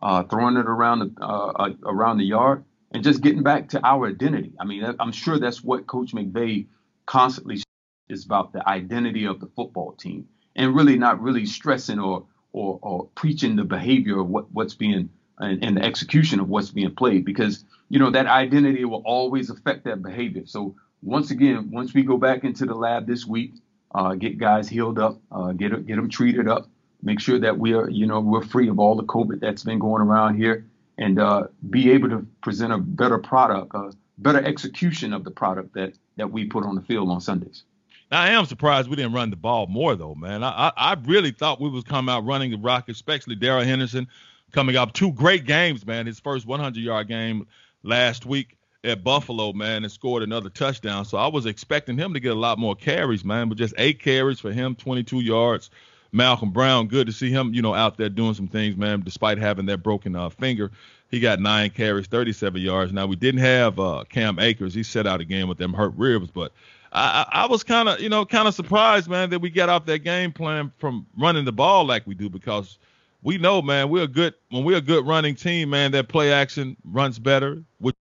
uh, 0.01 0.23
throwing 0.23 0.57
it 0.57 0.67
around 0.67 0.99
the 0.99 1.23
uh, 1.23 1.51
uh, 1.51 1.73
around 1.85 2.17
the 2.17 2.25
yard, 2.25 2.63
and 2.91 3.03
just 3.03 3.21
getting 3.21 3.43
back 3.43 3.69
to 3.69 3.85
our 3.85 4.07
identity. 4.07 4.53
I 4.59 4.65
mean, 4.65 4.95
I'm 4.99 5.11
sure 5.11 5.39
that's 5.39 5.63
what 5.63 5.87
Coach 5.87 6.13
McVay 6.13 6.67
constantly 7.05 7.63
is 8.07 8.25
about 8.25 8.53
the 8.53 8.67
identity 8.67 9.25
of 9.25 9.39
the 9.39 9.47
football 9.55 9.93
team, 9.93 10.27
and 10.55 10.75
really 10.75 10.97
not 10.97 11.21
really 11.21 11.45
stressing 11.45 11.99
or 11.99 12.25
or, 12.51 12.79
or 12.81 13.09
preaching 13.15 13.55
the 13.55 13.63
behavior 13.63 14.19
of 14.19 14.27
what, 14.27 14.51
what's 14.51 14.73
being 14.73 15.09
and, 15.37 15.63
and 15.63 15.77
the 15.77 15.83
execution 15.83 16.39
of 16.39 16.49
what's 16.49 16.71
being 16.71 16.95
played, 16.95 17.23
because 17.25 17.63
you 17.89 17.99
know 17.99 18.11
that 18.11 18.25
identity 18.25 18.85
will 18.85 19.03
always 19.05 19.49
affect 19.49 19.85
that 19.85 20.01
behavior. 20.01 20.43
So 20.45 20.75
once 21.01 21.31
again, 21.31 21.71
once 21.71 21.93
we 21.93 22.03
go 22.03 22.17
back 22.17 22.43
into 22.43 22.65
the 22.65 22.75
lab 22.75 23.07
this 23.07 23.25
week, 23.25 23.53
uh, 23.93 24.15
get 24.15 24.37
guys 24.37 24.67
healed 24.67 24.99
up, 24.99 25.21
uh, 25.31 25.51
get 25.53 25.85
get 25.85 25.95
them 25.95 26.09
treated 26.09 26.47
up, 26.47 26.67
make 27.01 27.19
sure 27.19 27.39
that 27.39 27.57
we 27.57 27.73
are, 27.73 27.89
you 27.89 28.05
know, 28.05 28.19
we're 28.19 28.43
free 28.43 28.69
of 28.69 28.79
all 28.79 28.95
the 28.95 29.03
COVID 29.03 29.39
that's 29.39 29.63
been 29.63 29.79
going 29.79 30.01
around 30.01 30.35
here, 30.37 30.65
and 30.97 31.19
uh, 31.19 31.47
be 31.69 31.91
able 31.91 32.09
to 32.09 32.25
present 32.41 32.73
a 32.73 32.77
better 32.77 33.17
product, 33.17 33.73
a 33.73 33.93
better 34.17 34.43
execution 34.43 35.13
of 35.13 35.23
the 35.23 35.31
product 35.31 35.73
that 35.73 35.93
that 36.17 36.31
we 36.31 36.45
put 36.45 36.65
on 36.65 36.75
the 36.75 36.81
field 36.81 37.09
on 37.09 37.21
Sundays. 37.21 37.63
I 38.11 38.31
am 38.31 38.45
surprised 38.45 38.89
we 38.89 38.95
didn't 38.95 39.13
run 39.13 39.29
the 39.29 39.35
ball 39.35 39.67
more 39.67 39.95
though, 39.95 40.15
man. 40.15 40.43
I 40.43 40.67
I, 40.67 40.71
I 40.75 40.97
really 41.05 41.31
thought 41.31 41.61
we 41.61 41.69
was 41.69 41.83
coming 41.83 42.13
out 42.13 42.25
running 42.25 42.51
the 42.51 42.57
rock, 42.57 42.89
especially 42.89 43.35
Darrell 43.35 43.63
Henderson 43.63 44.07
coming 44.51 44.75
up 44.75 44.93
two 44.93 45.11
great 45.13 45.45
games, 45.45 45.85
man. 45.85 46.05
His 46.05 46.19
first 46.19 46.45
100 46.45 46.79
yard 46.81 47.07
game 47.07 47.47
last 47.83 48.25
week 48.25 48.57
at 48.83 49.03
Buffalo, 49.03 49.53
man, 49.53 49.83
and 49.83 49.91
scored 49.91 50.23
another 50.23 50.49
touchdown. 50.49 51.05
So 51.05 51.17
I 51.17 51.27
was 51.27 51.45
expecting 51.45 51.97
him 51.97 52.13
to 52.13 52.19
get 52.19 52.31
a 52.31 52.39
lot 52.39 52.57
more 52.57 52.75
carries, 52.75 53.25
man, 53.25 53.49
but 53.49 53.57
just 53.57 53.73
eight 53.77 54.01
carries 54.01 54.39
for 54.39 54.51
him, 54.51 54.75
22 54.75 55.19
yards. 55.21 55.69
Malcolm 56.11 56.51
Brown, 56.51 56.87
good 56.87 57.07
to 57.07 57.13
see 57.13 57.29
him, 57.29 57.53
you 57.53 57.61
know, 57.61 57.73
out 57.73 57.97
there 57.97 58.09
doing 58.09 58.33
some 58.33 58.47
things, 58.47 58.75
man, 58.75 59.01
despite 59.01 59.37
having 59.37 59.65
that 59.67 59.79
broken 59.79 60.15
uh, 60.15 60.29
finger. 60.29 60.71
He 61.09 61.19
got 61.19 61.39
nine 61.39 61.69
carries, 61.71 62.07
37 62.07 62.61
yards. 62.61 62.91
Now, 62.91 63.07
we 63.07 63.15
didn't 63.15 63.41
have 63.41 63.79
uh, 63.79 64.03
Cam 64.09 64.39
Akers. 64.39 64.73
He 64.73 64.83
set 64.83 65.07
out 65.07 65.21
a 65.21 65.25
game 65.25 65.47
with 65.47 65.57
them 65.57 65.73
hurt 65.73 65.93
ribs, 65.95 66.29
but 66.29 66.51
I, 66.91 67.25
I 67.31 67.45
was 67.47 67.63
kind 67.63 67.89
of, 67.89 67.99
you 67.99 68.09
know, 68.09 68.25
kind 68.25 68.47
of 68.47 68.55
surprised, 68.55 69.09
man, 69.09 69.29
that 69.29 69.39
we 69.39 69.49
got 69.49 69.69
off 69.69 69.85
that 69.85 69.99
game 69.99 70.31
plan 70.31 70.71
from 70.77 71.05
running 71.17 71.45
the 71.45 71.51
ball 71.51 71.85
like 71.85 72.05
we 72.07 72.15
do 72.15 72.29
because 72.29 72.77
we 73.21 73.37
know, 73.37 73.61
man, 73.61 73.89
we're 73.89 74.03
a 74.03 74.07
good 74.07 74.33
when 74.49 74.63
we're 74.63 74.77
a 74.77 74.81
good 74.81 75.05
running 75.05 75.35
team, 75.35 75.69
man. 75.69 75.91
That 75.91 76.07
play 76.07 76.31
action 76.31 76.77
runs 76.83 77.19
better, 77.19 77.63
which 77.79 77.95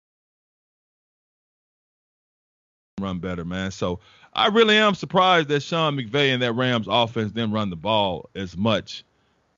run 3.00 3.18
better, 3.20 3.44
man. 3.44 3.70
So 3.70 4.00
I 4.34 4.48
really 4.48 4.76
am 4.76 4.94
surprised 4.94 5.48
that 5.48 5.62
Sean 5.62 5.96
McVay 5.96 6.32
and 6.32 6.42
that 6.42 6.52
Rams 6.52 6.86
offense 6.90 7.32
didn't 7.32 7.52
run 7.52 7.70
the 7.70 7.76
ball 7.76 8.28
as 8.34 8.56
much 8.56 9.04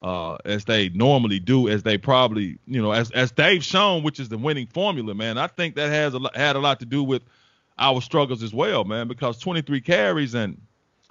uh, 0.02 0.36
as 0.44 0.64
they 0.66 0.90
normally 0.90 1.40
do, 1.40 1.68
as 1.68 1.82
they 1.82 1.96
probably, 1.96 2.58
you 2.66 2.82
know, 2.82 2.92
as 2.92 3.10
as 3.12 3.32
they've 3.32 3.64
shown, 3.64 4.02
which 4.02 4.20
is 4.20 4.28
the 4.28 4.38
winning 4.38 4.66
formula, 4.66 5.14
man. 5.14 5.38
I 5.38 5.46
think 5.46 5.74
that 5.76 5.88
has 5.88 6.14
a, 6.14 6.20
had 6.34 6.56
a 6.56 6.58
lot 6.58 6.80
to 6.80 6.86
do 6.86 7.02
with 7.02 7.22
our 7.78 8.00
struggles 8.02 8.42
as 8.42 8.52
well, 8.52 8.84
man. 8.84 9.08
Because 9.08 9.38
23 9.38 9.80
carries 9.80 10.34
and 10.34 10.60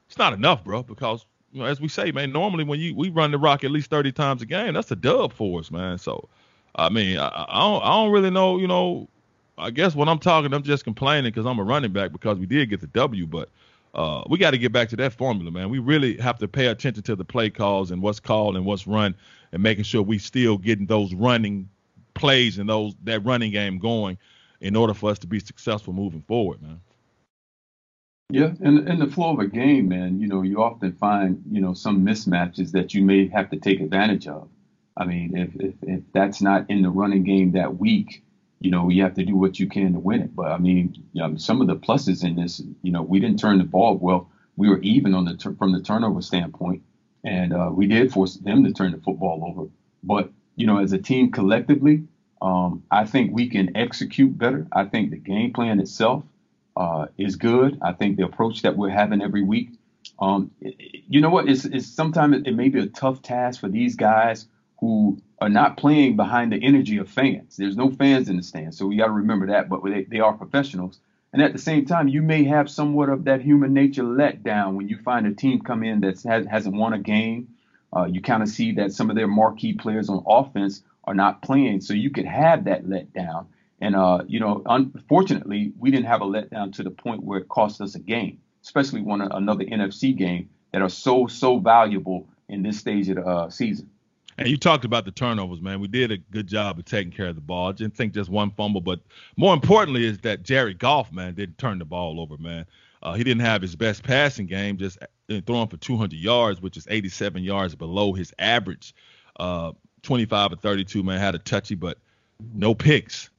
it's 0.08 0.18
not 0.18 0.34
enough, 0.34 0.64
bro. 0.64 0.84
Because 0.84 1.26
you 1.52 1.60
know, 1.62 1.66
as 1.66 1.82
we 1.82 1.88
say, 1.88 2.12
man, 2.12 2.32
normally 2.32 2.64
when 2.64 2.80
you 2.80 2.96
we 2.96 3.10
run 3.10 3.32
the 3.32 3.40
rock 3.40 3.64
at 3.64 3.72
least 3.72 3.90
30 3.90 4.12
times 4.12 4.42
a 4.44 4.46
game, 4.46 4.76
that's 4.76 4.92
a 4.92 4.96
dub 4.96 5.34
for 5.34 5.60
us, 5.60 5.72
man. 5.72 5.98
So, 5.98 6.30
I 6.76 6.90
mean, 6.90 7.18
I, 7.18 7.28
I 7.28 7.60
don't 7.60 7.84
I 7.84 7.88
don't 7.88 8.12
really 8.12 8.30
know, 8.30 8.60
you 8.60 8.68
know, 8.68 9.10
I 9.58 9.70
guess 9.70 9.96
when 9.96 10.10
I'm 10.10 10.20
talking, 10.20 10.54
I'm 10.54 10.64
just 10.64 10.84
complaining 10.84 11.32
because 11.32 11.46
I'm 11.46 11.60
a 11.60 11.64
running 11.64 11.94
back 11.94 12.12
because 12.12 12.38
we 12.38 12.46
did 12.46 12.70
get 12.70 12.82
the 12.82 12.88
W, 12.88 13.26
but 13.26 13.50
uh, 13.94 14.24
we 14.30 14.38
got 14.38 14.52
to 14.52 14.58
get 14.58 14.74
back 14.74 14.90
to 14.90 14.98
that 14.98 15.14
formula, 15.14 15.50
man. 15.52 15.70
We 15.70 15.80
really 15.80 16.18
have 16.18 16.38
to 16.40 16.48
pay 16.48 16.68
attention 16.68 17.04
to 17.04 17.16
the 17.16 17.24
play 17.24 17.50
calls 17.50 17.92
and 17.92 18.02
what's 18.02 18.20
called 18.20 18.58
and 18.58 18.66
what's 18.66 18.86
run, 18.86 19.16
and 19.54 19.64
making 19.64 19.86
sure 19.86 20.02
we 20.02 20.18
still 20.18 20.58
getting 20.58 20.86
those 20.86 21.14
running 21.14 21.70
plays 22.14 22.58
and 22.58 22.68
those 22.68 22.94
that 23.04 23.24
running 23.24 23.52
game 23.52 23.80
going 23.80 24.18
in 24.60 24.76
order 24.76 24.94
for 24.94 25.10
us 25.10 25.20
to 25.20 25.28
be 25.28 25.40
successful 25.40 25.94
moving 25.94 26.22
forward, 26.22 26.62
man. 26.62 26.82
Yeah, 28.30 28.52
in 28.60 28.88
in 28.88 29.00
the 29.00 29.08
flow 29.08 29.34
of 29.34 29.40
a 29.40 29.48
game, 29.48 29.88
man, 29.88 30.20
you 30.20 30.28
know, 30.28 30.42
you 30.42 30.62
often 30.62 30.92
find 30.94 31.42
you 31.50 31.62
know 31.62 31.74
some 31.74 32.06
mismatches 32.06 32.72
that 32.72 32.94
you 32.94 33.04
may 33.04 33.28
have 33.30 33.50
to 33.52 33.58
take 33.58 33.80
advantage 33.80 34.28
of. 34.28 34.50
I 34.98 35.06
mean, 35.06 35.38
if 35.38 35.56
if, 35.56 35.76
if 35.84 36.04
that's 36.12 36.42
not 36.42 36.70
in 36.70 36.82
the 36.82 36.90
running 36.90 37.24
game 37.24 37.54
that 37.54 37.78
week, 37.78 38.25
you 38.66 38.72
know, 38.72 38.90
you 38.90 39.04
have 39.04 39.14
to 39.14 39.24
do 39.24 39.36
what 39.36 39.60
you 39.60 39.68
can 39.68 39.94
to 39.94 40.00
win 40.00 40.24
it. 40.24 40.36
But 40.36 40.48
I 40.48 40.58
mean, 40.58 40.96
you 41.14 41.22
know, 41.22 41.38
some 41.38 41.62
of 41.62 41.68
the 41.68 41.76
pluses 41.76 42.24
in 42.24 42.36
this, 42.36 42.64
you 42.82 42.92
know, 42.92 43.04
we 43.04 43.20
didn't 43.20 43.40
turn 43.40 43.60
the 43.60 43.64
ball 43.64 43.96
well. 43.96 44.28
We 44.58 44.70
were 44.70 44.80
even 44.80 45.14
on 45.14 45.26
the 45.26 45.56
from 45.60 45.72
the 45.72 45.82
turnover 45.82 46.24
standpoint, 46.24 46.82
and 47.24 47.54
uh, 47.54 47.70
we 47.72 47.86
did 47.86 48.12
force 48.12 48.38
them 48.38 48.64
to 48.64 48.74
turn 48.74 48.92
the 48.92 48.98
football 48.98 49.46
over. 49.48 49.70
But 50.02 50.32
you 50.56 50.66
know, 50.66 50.80
as 50.80 50.94
a 50.94 50.98
team 50.98 51.32
collectively, 51.32 52.08
um, 52.42 52.82
I 52.90 53.06
think 53.06 53.36
we 53.36 53.50
can 53.50 53.78
execute 53.78 54.36
better. 54.36 54.66
I 54.72 54.86
think 54.86 55.12
the 55.12 55.18
game 55.18 55.54
plan 55.54 55.80
itself 55.80 56.24
uh, 56.76 57.06
is 57.20 57.36
good. 57.36 57.78
I 57.84 57.92
think 57.92 58.18
the 58.18 58.26
approach 58.26 58.64
that 58.64 58.76
we're 58.76 58.90
having 58.90 59.22
every 59.22 59.44
week. 59.44 59.70
Um, 60.18 60.50
you 60.60 61.22
know 61.22 61.30
what? 61.30 61.48
It's, 61.48 61.66
it's 61.66 61.86
sometimes 61.86 62.48
it 62.48 62.56
may 62.56 62.70
be 62.70 62.80
a 62.80 62.88
tough 62.88 63.22
task 63.22 63.60
for 63.60 63.70
these 63.70 63.96
guys 63.96 64.48
who 64.80 65.20
are 65.46 65.50
not 65.50 65.78
playing 65.78 66.16
behind 66.16 66.52
the 66.52 66.64
energy 66.64 66.98
of 66.98 67.08
fans. 67.08 67.56
There's 67.56 67.78
no 67.78 67.92
fans 67.92 68.30
in 68.30 68.38
the 68.38 68.44
stands, 68.44 68.78
so 68.78 68.88
we 68.88 68.98
got 68.98 69.08
to 69.08 69.12
remember 69.12 69.48
that. 69.48 69.70
But 69.70 69.84
they, 69.84 70.04
they 70.04 70.20
are 70.20 70.34
professionals, 70.34 71.00
and 71.32 71.42
at 71.42 71.54
the 71.54 71.60
same 71.60 71.86
time, 71.86 72.08
you 72.08 72.24
may 72.24 72.46
have 72.46 72.68
somewhat 72.70 73.10
of 73.10 73.26
that 73.26 73.42
human 73.42 73.72
nature 73.74 74.04
letdown 74.04 74.74
when 74.74 74.88
you 74.88 74.98
find 74.98 75.28
a 75.28 75.34
team 75.34 75.62
come 75.62 75.84
in 75.84 76.02
that 76.02 76.22
has, 76.24 76.48
hasn't 76.48 76.76
won 76.76 76.94
a 76.94 77.00
game. 77.00 77.50
Uh, 77.96 78.06
you 78.06 78.22
kind 78.22 78.42
of 78.42 78.50
see 78.50 78.72
that 78.74 78.92
some 78.92 79.10
of 79.12 79.16
their 79.16 79.28
marquee 79.28 79.74
players 79.74 80.10
on 80.10 80.24
offense 80.26 80.82
are 81.04 81.14
not 81.14 81.44
playing, 81.44 81.82
so 81.82 81.94
you 81.94 82.10
could 82.10 82.26
have 82.26 82.66
that 82.66 82.86
letdown. 82.86 83.46
And 83.80 83.96
uh, 83.96 84.24
you 84.28 84.40
know, 84.40 84.64
unfortunately, 84.66 85.74
we 85.78 85.92
didn't 85.92 86.08
have 86.08 86.22
a 86.22 86.26
letdown 86.26 86.74
to 86.74 86.84
the 86.84 86.90
point 86.90 87.24
where 87.24 87.40
it 87.40 87.50
cost 87.50 87.82
us 87.82 87.94
a 87.94 88.00
game, 88.00 88.40
especially 88.64 89.02
one 89.02 89.22
another 89.22 89.64
NFC 89.64 90.18
game 90.18 90.50
that 90.72 90.82
are 90.82 90.90
so 90.90 91.28
so 91.28 91.60
valuable 91.60 92.28
in 92.50 92.64
this 92.64 92.80
stage 92.80 93.10
of 93.10 93.18
the 93.18 93.26
uh, 93.26 93.50
season. 93.52 93.92
And 94.38 94.50
you 94.50 94.58
talked 94.58 94.84
about 94.84 95.06
the 95.06 95.12
turnovers, 95.12 95.62
man. 95.62 95.80
We 95.80 95.88
did 95.88 96.12
a 96.12 96.18
good 96.18 96.48
job 96.48 96.78
of 96.78 96.86
taking 96.86 97.12
care 97.12 97.28
of 97.28 97.36
the 97.36 97.42
ball. 97.42 97.70
I 97.70 97.72
didn't 97.72 97.96
think 97.96 98.14
just 98.14 98.30
one 98.30 98.52
fumble, 98.52 98.82
but 98.82 99.00
more 99.38 99.54
importantly 99.54 100.06
is 100.06 100.18
that 100.20 100.44
Jared 100.44 100.78
Goff, 100.78 101.12
man, 101.12 101.36
didn't 101.36 101.58
turn 101.58 101.80
the 101.80 101.86
ball 101.86 102.20
over, 102.20 102.38
man. 102.38 102.66
Uh, 103.02 103.14
he 103.14 103.24
didn't 103.24 103.42
have 103.42 103.62
his 103.62 103.76
best 103.76 104.04
passing 104.04 104.46
game, 104.46 104.78
just 104.78 104.98
uh, 105.02 105.40
throwing 105.46 105.68
for 105.68 105.78
200 105.78 106.14
yards, 106.14 106.62
which 106.62 106.76
is 106.76 106.86
87 106.90 107.44
yards 107.44 107.76
below 107.76 108.14
his 108.14 108.34
average. 108.40 108.94
Uh, 109.40 109.72
25 110.02 110.54
or 110.54 110.56
32, 110.58 111.02
man, 111.02 111.20
had 111.20 111.36
a 111.36 111.40
touchy, 111.40 111.76
but 111.76 111.98
no 112.54 112.76
picks 112.76 113.30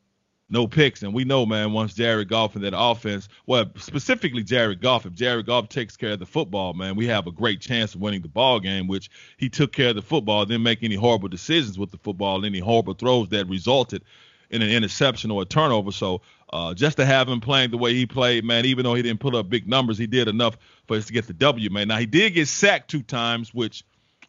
no 0.48 0.66
picks. 0.66 1.02
And 1.02 1.12
we 1.12 1.24
know, 1.24 1.44
man, 1.44 1.72
once 1.72 1.94
Jared 1.94 2.28
Goff 2.28 2.56
in 2.56 2.62
that 2.62 2.74
offense, 2.76 3.28
well, 3.46 3.66
specifically 3.76 4.42
Jared 4.42 4.80
Goff, 4.80 5.06
if 5.06 5.14
Jared 5.14 5.46
Goff 5.46 5.68
takes 5.68 5.96
care 5.96 6.12
of 6.12 6.18
the 6.18 6.26
football, 6.26 6.72
man, 6.74 6.96
we 6.96 7.06
have 7.06 7.26
a 7.26 7.32
great 7.32 7.60
chance 7.60 7.94
of 7.94 8.00
winning 8.00 8.22
the 8.22 8.28
ball 8.28 8.60
game, 8.60 8.86
which 8.86 9.10
he 9.36 9.48
took 9.48 9.72
care 9.72 9.90
of 9.90 9.96
the 9.96 10.02
football, 10.02 10.44
didn't 10.44 10.62
make 10.62 10.82
any 10.82 10.94
horrible 10.94 11.28
decisions 11.28 11.78
with 11.78 11.90
the 11.90 11.98
football, 11.98 12.44
any 12.44 12.60
horrible 12.60 12.94
throws 12.94 13.28
that 13.30 13.48
resulted 13.48 14.02
in 14.50 14.62
an 14.62 14.70
interception 14.70 15.30
or 15.30 15.42
a 15.42 15.44
turnover. 15.44 15.90
So 15.90 16.22
uh, 16.52 16.74
just 16.74 16.96
to 16.98 17.04
have 17.04 17.28
him 17.28 17.40
playing 17.40 17.70
the 17.70 17.78
way 17.78 17.94
he 17.94 18.06
played, 18.06 18.44
man, 18.44 18.64
even 18.64 18.84
though 18.84 18.94
he 18.94 19.02
didn't 19.02 19.20
put 19.20 19.34
up 19.34 19.48
big 19.48 19.68
numbers, 19.68 19.98
he 19.98 20.06
did 20.06 20.28
enough 20.28 20.56
for 20.86 20.96
us 20.96 21.06
to 21.06 21.12
get 21.12 21.26
the 21.26 21.32
W, 21.32 21.70
man. 21.70 21.88
Now 21.88 21.98
he 21.98 22.06
did 22.06 22.34
get 22.34 22.46
sacked 22.46 22.88
two 22.88 23.02
times, 23.02 23.52
which 23.52 23.84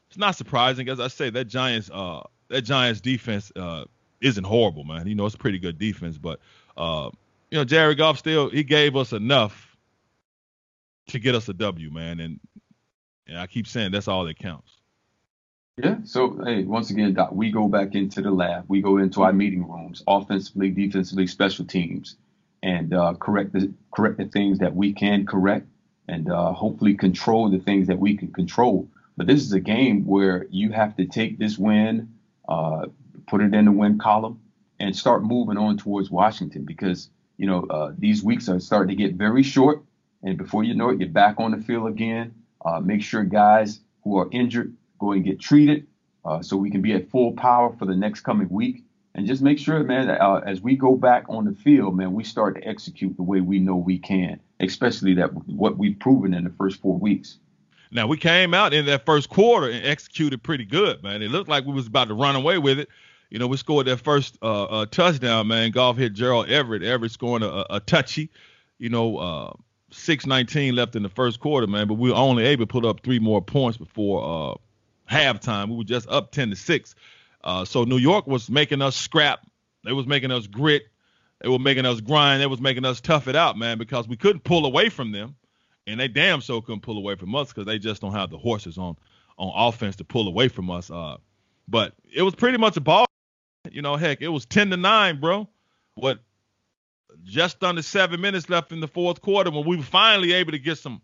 it's 0.08 0.18
not 0.18 0.36
surprising. 0.36 0.90
As 0.90 1.00
I 1.00 1.10
say, 1.10 1.30
that 1.30 1.46
Giants 1.46 1.92
uh, 1.94 2.24
that 2.48 2.62
Giants 2.62 3.02
defense 3.02 3.52
uh, 3.56 3.86
isn't 4.22 4.44
horrible, 4.44 4.84
man. 4.84 5.08
You 5.08 5.16
know, 5.16 5.26
it's 5.26 5.36
a 5.36 5.40
pretty 5.40 5.60
good 5.60 5.78
defense, 5.78 6.18
but 6.18 6.40
uh, 6.76 7.10
you 7.52 7.58
know, 7.58 7.66
Jared 7.66 7.98
Goff 7.98 8.18
still 8.18 8.50
he 8.50 8.64
gave 8.64 8.96
us 8.96 9.14
enough 9.14 9.76
to 11.08 11.20
get 11.20 11.36
us 11.36 11.48
a 11.50 11.54
W, 11.54 11.92
man. 11.92 12.20
And, 12.20 12.40
and 13.28 13.38
I 13.38 13.48
keep 13.48 13.68
saying 13.68 13.92
that's 13.92 14.08
all 14.08 14.26
that 14.26 14.38
counts. 14.38 14.72
Yeah. 15.78 15.98
So 16.06 16.44
hey, 16.44 16.64
once 16.64 16.90
again, 16.90 17.14
Doc, 17.14 17.30
we 17.32 17.52
go 17.52 17.68
back 17.68 17.94
into 17.94 18.22
the 18.22 18.32
lab. 18.32 18.66
We 18.68 18.82
go 18.82 18.98
into 18.98 19.22
our 19.22 19.34
meeting 19.34 19.68
rooms, 19.68 20.04
offensively, 20.08 20.72
defensively, 20.72 21.28
special 21.28 21.66
teams, 21.66 22.16
and 22.64 22.94
uh, 22.94 23.14
correct 23.14 23.54
the 23.54 23.72
correct 23.94 24.18
the 24.18 24.26
things 24.26 24.60
that 24.60 24.76
we 24.76 24.94
can 24.94 25.28
correct, 25.28 25.68
and 26.08 26.32
uh, 26.32 26.52
hopefully 26.52 26.96
control 26.96 27.50
the 27.50 27.60
things 27.60 27.88
that 27.88 28.00
we 28.00 28.18
can 28.18 28.34
control. 28.34 28.88
But 29.18 29.28
this 29.28 29.42
is 29.42 29.54
a 29.54 29.60
game 29.60 30.06
where 30.06 30.48
you 30.50 30.72
have 30.72 30.96
to 30.98 31.06
take 31.06 31.38
this 31.38 31.60
win, 31.60 32.14
uh, 32.50 32.88
put 33.28 33.42
it 33.42 33.54
in 33.54 33.66
the 33.66 33.72
win 33.72 34.00
column, 34.00 34.40
and 34.80 34.96
start 34.96 35.24
moving 35.24 35.58
on 35.58 35.78
towards 35.78 36.10
Washington 36.10 36.64
because 36.66 37.10
you 37.38 37.46
know 37.46 37.64
uh, 37.70 37.92
these 37.98 38.24
weeks 38.24 38.50
are 38.50 38.60
starting 38.60 38.96
to 38.96 39.04
get 39.04 39.16
very 39.16 39.44
short, 39.44 39.84
and 40.24 40.38
before 40.38 40.64
you 40.64 40.74
know 40.74 40.90
it, 40.90 41.00
you're 41.00 41.10
back 41.10 41.40
on 41.40 41.52
the 41.52 41.58
field 41.58 41.88
again. 41.88 42.34
Uh, 42.66 42.80
make 42.80 43.02
sure 43.02 43.24
guys 43.24 43.80
who 44.04 44.18
are 44.18 44.28
injured 44.32 44.76
go 45.00 45.12
and 45.12 45.24
get 45.24 45.40
treated 45.40 45.86
uh, 46.26 46.42
so 46.42 46.58
we 46.58 46.70
can 46.70 46.82
be 46.82 46.94
at 46.94 47.10
full 47.10 47.32
power 47.34 47.74
for 47.78 47.86
the 47.86 47.96
next 47.96 48.22
coming 48.22 48.50
week. 48.50 48.84
And 49.16 49.26
just 49.26 49.42
make 49.42 49.58
sure, 49.58 49.84
man, 49.84 50.08
that 50.08 50.22
uh, 50.22 50.42
as 50.46 50.62
we 50.62 50.76
go 50.76 50.96
back 50.96 51.26
on 51.28 51.46
the 51.46 51.54
field, 51.54 51.98
man, 51.98 52.14
we 52.14 52.24
start 52.24 52.56
to 52.56 52.68
execute 52.68 53.16
the 53.16 53.24
way 53.24 53.42
we 53.42 53.60
know 53.60 53.76
we 53.76 53.98
can, 53.98 54.40
especially 54.60 55.16
that 55.16 55.34
what 55.48 55.78
we've 55.78 55.98
proven 55.98 56.36
in 56.36 56.44
the 56.44 56.52
first 56.52 56.80
four 56.82 57.00
weeks. 57.00 57.40
Now 57.90 58.06
we 58.06 58.18
came 58.18 58.54
out 58.54 58.74
in 58.74 58.86
that 58.86 59.06
first 59.06 59.30
quarter 59.30 59.70
and 59.70 59.84
executed 59.84 60.44
pretty 60.44 60.66
good, 60.66 61.02
man. 61.02 61.24
It 61.24 61.32
looked 61.32 61.50
like 61.50 61.66
we 61.66 61.74
was 61.74 61.88
about 61.88 62.10
to 62.10 62.14
run 62.14 62.36
away 62.36 62.58
with 62.58 62.80
it. 62.80 62.90
You 63.30 63.40
know, 63.40 63.48
we 63.48 63.58
scored 63.58 63.88
that 63.88 63.98
first 63.98 64.38
uh, 64.42 64.64
uh, 64.64 64.86
touchdown, 64.86 65.48
man. 65.48 65.72
Goff 65.72 65.98
hit 65.98 66.14
Gerald 66.14 66.50
Everett. 66.50 66.84
Everett 66.84 67.12
scoring 67.12 67.44
a, 67.44 67.66
a 67.70 67.80
touchy. 67.80 68.30
You 68.78 68.90
know, 68.90 69.18
uh, 69.18 69.54
6:19 69.92 70.74
left 70.74 70.96
in 70.96 71.04
the 71.04 71.10
first 71.10 71.40
quarter, 71.40 71.68
man. 71.68 71.88
But 71.88 71.96
we 71.96 72.10
were 72.10 72.16
only 72.16 72.46
able 72.46 72.64
to 72.64 72.68
put 72.68 72.86
up 72.86 73.02
three 73.02 73.20
more 73.20 73.42
points 73.42 73.78
before 73.78 74.24
uh, 74.24 75.14
halftime. 75.14 75.70
We 75.70 75.78
were 75.78 75.84
just 75.84 76.08
up 76.10 76.32
10 76.32 76.52
to 76.52 76.56
six. 76.56 76.96
Uh, 77.44 77.66
so 77.66 77.84
New 77.84 77.98
York 77.98 78.28
was 78.28 78.50
making 78.50 78.82
us 78.82 78.96
scrap. 78.96 79.40
They 79.84 79.94
was 79.94 80.08
making 80.08 80.32
us 80.32 80.48
grit. 80.48 80.84
They 81.42 81.50
were 81.50 81.60
making 81.60 81.86
us 81.86 82.02
grind. 82.02 82.42
They 82.42 82.48
was 82.48 82.62
making 82.62 82.86
us 82.86 83.00
tough 83.00 83.28
it 83.28 83.36
out, 83.36 83.58
man, 83.58 83.78
because 83.78 84.08
we 84.08 84.18
couldn't 84.18 84.44
pull 84.44 84.66
away 84.66 84.90
from 84.90 85.12
them, 85.12 85.36
and 85.86 86.00
they 86.00 86.08
damn 86.08 86.42
so 86.42 86.62
couldn't 86.62 86.82
pull 86.82 86.98
away 86.98 87.16
from 87.16 87.36
us 87.36 87.50
because 87.50 87.66
they 87.66 87.78
just 87.78 88.02
don't 88.02 88.14
have 88.14 88.30
the 88.30 88.38
horses 88.38 88.78
on 88.78 88.96
on 89.38 89.52
offense 89.56 89.96
to 89.98 90.04
pull 90.04 90.28
away 90.28 90.48
from 90.48 90.72
us. 90.72 90.90
Uh, 90.90 91.18
but 91.68 91.94
it 92.12 92.24
was 92.24 92.34
pretty 92.34 92.58
much 92.58 92.76
a 92.76 92.82
ball 92.82 93.07
you 93.78 93.84
know, 93.84 93.96
heck, 93.96 94.24
it 94.24 94.30
was 94.30 94.48
ten 94.48 94.72
to 94.72 94.76
nine, 94.76 95.20
bro. 95.20 95.48
What 95.94 96.18
just 97.26 97.64
under 97.64 97.84
seven 97.84 98.20
minutes 98.20 98.50
left 98.50 98.72
in 98.72 98.80
the 98.80 98.88
fourth 98.88 99.22
quarter 99.22 99.52
when 99.52 99.68
we 99.68 99.78
were 99.78 99.84
finally 99.84 100.34
able 100.34 100.54
to 100.54 100.58
get 100.58 100.80
some 100.80 101.00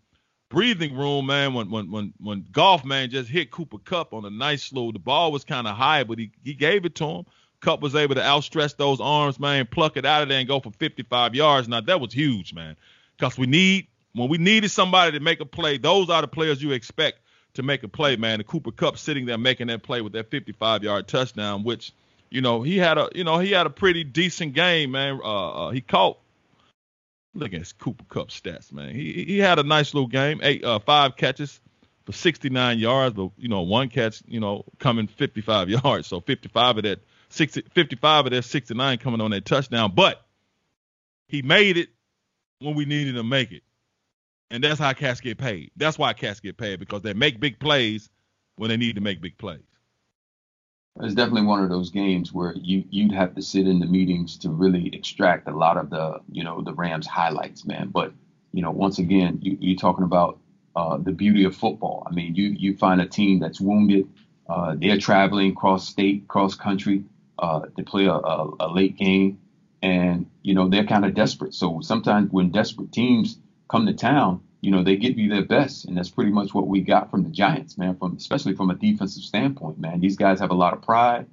breathing 0.48 0.96
room, 0.96 1.26
man. 1.26 1.54
When 1.54 1.70
when 1.70 1.92
when 1.92 2.14
when 2.18 2.44
Goff 2.50 2.84
man 2.84 3.10
just 3.10 3.30
hit 3.30 3.52
Cooper 3.52 3.78
Kupp 3.78 4.12
on 4.12 4.24
a 4.24 4.30
nice 4.30 4.64
slow, 4.64 4.90
the 4.90 4.98
ball 4.98 5.30
was 5.30 5.44
kind 5.44 5.68
of 5.68 5.76
high, 5.76 6.02
but 6.02 6.18
he 6.18 6.32
he 6.42 6.52
gave 6.52 6.84
it 6.84 6.96
to 6.96 7.06
him. 7.06 7.26
Kupp 7.60 7.80
was 7.80 7.94
able 7.94 8.16
to 8.16 8.22
outstretch 8.24 8.76
those 8.76 9.00
arms, 9.00 9.38
man, 9.38 9.68
pluck 9.70 9.96
it 9.96 10.04
out 10.04 10.24
of 10.24 10.28
there 10.28 10.40
and 10.40 10.48
go 10.48 10.58
for 10.58 10.72
55 10.72 11.36
yards. 11.36 11.68
Now 11.68 11.80
that 11.80 12.00
was 12.00 12.12
huge, 12.12 12.54
man, 12.54 12.74
because 13.16 13.38
we 13.38 13.46
need 13.46 13.86
when 14.14 14.28
we 14.28 14.38
needed 14.38 14.72
somebody 14.72 15.12
to 15.12 15.20
make 15.20 15.38
a 15.38 15.46
play, 15.46 15.78
those 15.78 16.10
are 16.10 16.22
the 16.22 16.28
players 16.28 16.60
you 16.60 16.72
expect 16.72 17.20
to 17.52 17.62
make 17.62 17.84
a 17.84 17.88
play, 17.88 18.16
man. 18.16 18.38
The 18.38 18.44
Cooper 18.44 18.72
Kupp 18.72 18.98
sitting 18.98 19.26
there 19.26 19.38
making 19.38 19.68
that 19.68 19.84
play 19.84 20.00
with 20.00 20.14
that 20.14 20.28
55-yard 20.28 21.06
touchdown, 21.06 21.62
which 21.62 21.92
you 22.34 22.40
know 22.40 22.62
he 22.62 22.78
had 22.78 22.98
a 22.98 23.08
you 23.14 23.22
know 23.22 23.38
he 23.38 23.52
had 23.52 23.66
a 23.66 23.70
pretty 23.70 24.02
decent 24.02 24.54
game, 24.54 24.90
man. 24.90 25.20
Uh, 25.22 25.66
uh, 25.66 25.70
he 25.70 25.80
caught. 25.80 26.18
Look 27.32 27.52
at 27.52 27.60
his 27.60 27.72
Cooper 27.72 28.04
Kupp 28.08 28.28
stats, 28.28 28.72
man. 28.72 28.92
He 28.92 29.24
he 29.24 29.38
had 29.38 29.60
a 29.60 29.62
nice 29.62 29.94
little 29.94 30.08
game, 30.08 30.40
eight 30.42 30.64
uh, 30.64 30.80
five 30.80 31.16
catches 31.16 31.60
for 32.04 32.12
69 32.12 32.78
yards, 32.80 33.14
but 33.14 33.30
you 33.38 33.48
know 33.48 33.62
one 33.62 33.88
catch, 33.88 34.20
you 34.26 34.40
know, 34.40 34.64
coming 34.80 35.06
55 35.06 35.70
yards, 35.84 36.08
so 36.08 36.20
55 36.20 36.78
of 36.78 36.82
that 36.82 37.00
60, 37.28 37.62
55 37.72 38.26
of 38.26 38.32
that 38.32 38.44
69 38.44 38.98
coming 38.98 39.20
on 39.20 39.30
that 39.30 39.44
touchdown, 39.44 39.92
but 39.94 40.24
he 41.28 41.42
made 41.42 41.76
it 41.76 41.88
when 42.58 42.74
we 42.74 42.84
needed 42.84 43.14
to 43.14 43.22
make 43.22 43.52
it. 43.52 43.62
And 44.50 44.62
that's 44.62 44.78
how 44.80 44.92
cats 44.92 45.20
get 45.20 45.38
paid. 45.38 45.70
That's 45.76 45.98
why 45.98 46.12
cats 46.12 46.40
get 46.40 46.56
paid 46.56 46.80
because 46.80 47.02
they 47.02 47.14
make 47.14 47.40
big 47.40 47.58
plays 47.60 48.10
when 48.56 48.70
they 48.70 48.76
need 48.76 48.96
to 48.96 49.00
make 49.00 49.20
big 49.20 49.38
plays. 49.38 49.62
It's 51.00 51.14
definitely 51.14 51.46
one 51.46 51.62
of 51.64 51.70
those 51.70 51.90
games 51.90 52.32
where 52.32 52.54
you 52.54 52.84
you'd 52.88 53.12
have 53.12 53.34
to 53.34 53.42
sit 53.42 53.66
in 53.66 53.80
the 53.80 53.86
meetings 53.86 54.38
to 54.38 54.50
really 54.50 54.94
extract 54.94 55.48
a 55.48 55.56
lot 55.56 55.76
of 55.76 55.90
the 55.90 56.20
you 56.30 56.44
know 56.44 56.62
the 56.62 56.72
Rams 56.72 57.06
highlights, 57.06 57.64
man. 57.64 57.88
But 57.88 58.12
you 58.52 58.62
know, 58.62 58.70
once 58.70 59.00
again, 59.00 59.40
you, 59.42 59.56
you're 59.60 59.76
talking 59.78 60.04
about 60.04 60.38
uh, 60.76 60.98
the 60.98 61.10
beauty 61.10 61.44
of 61.44 61.56
football. 61.56 62.06
I 62.08 62.14
mean, 62.14 62.36
you 62.36 62.54
you 62.56 62.76
find 62.76 63.00
a 63.00 63.06
team 63.06 63.40
that's 63.40 63.60
wounded, 63.60 64.08
uh, 64.48 64.76
they're 64.78 64.98
traveling 64.98 65.56
cross 65.56 65.88
state, 65.88 66.28
cross 66.28 66.54
country 66.54 67.04
uh, 67.40 67.62
to 67.76 67.82
play 67.82 68.06
a, 68.06 68.12
a, 68.12 68.50
a 68.60 68.68
late 68.72 68.96
game, 68.96 69.40
and 69.82 70.30
you 70.42 70.54
know 70.54 70.68
they're 70.68 70.86
kind 70.86 71.04
of 71.04 71.14
desperate. 71.14 71.54
So 71.54 71.80
sometimes 71.80 72.30
when 72.30 72.50
desperate 72.50 72.92
teams 72.92 73.36
come 73.68 73.86
to 73.86 73.94
town, 73.94 74.42
you 74.64 74.70
know, 74.70 74.82
they 74.82 74.96
give 74.96 75.18
you 75.18 75.28
their 75.28 75.44
best. 75.44 75.84
And 75.84 75.96
that's 75.96 76.08
pretty 76.08 76.30
much 76.30 76.54
what 76.54 76.66
we 76.66 76.80
got 76.80 77.10
from 77.10 77.22
the 77.22 77.28
Giants, 77.28 77.76
man, 77.76 77.96
from 77.96 78.16
especially 78.16 78.54
from 78.54 78.70
a 78.70 78.74
defensive 78.74 79.22
standpoint, 79.22 79.78
man. 79.78 80.00
These 80.00 80.16
guys 80.16 80.40
have 80.40 80.50
a 80.50 80.54
lot 80.54 80.72
of 80.72 80.80
pride. 80.80 81.26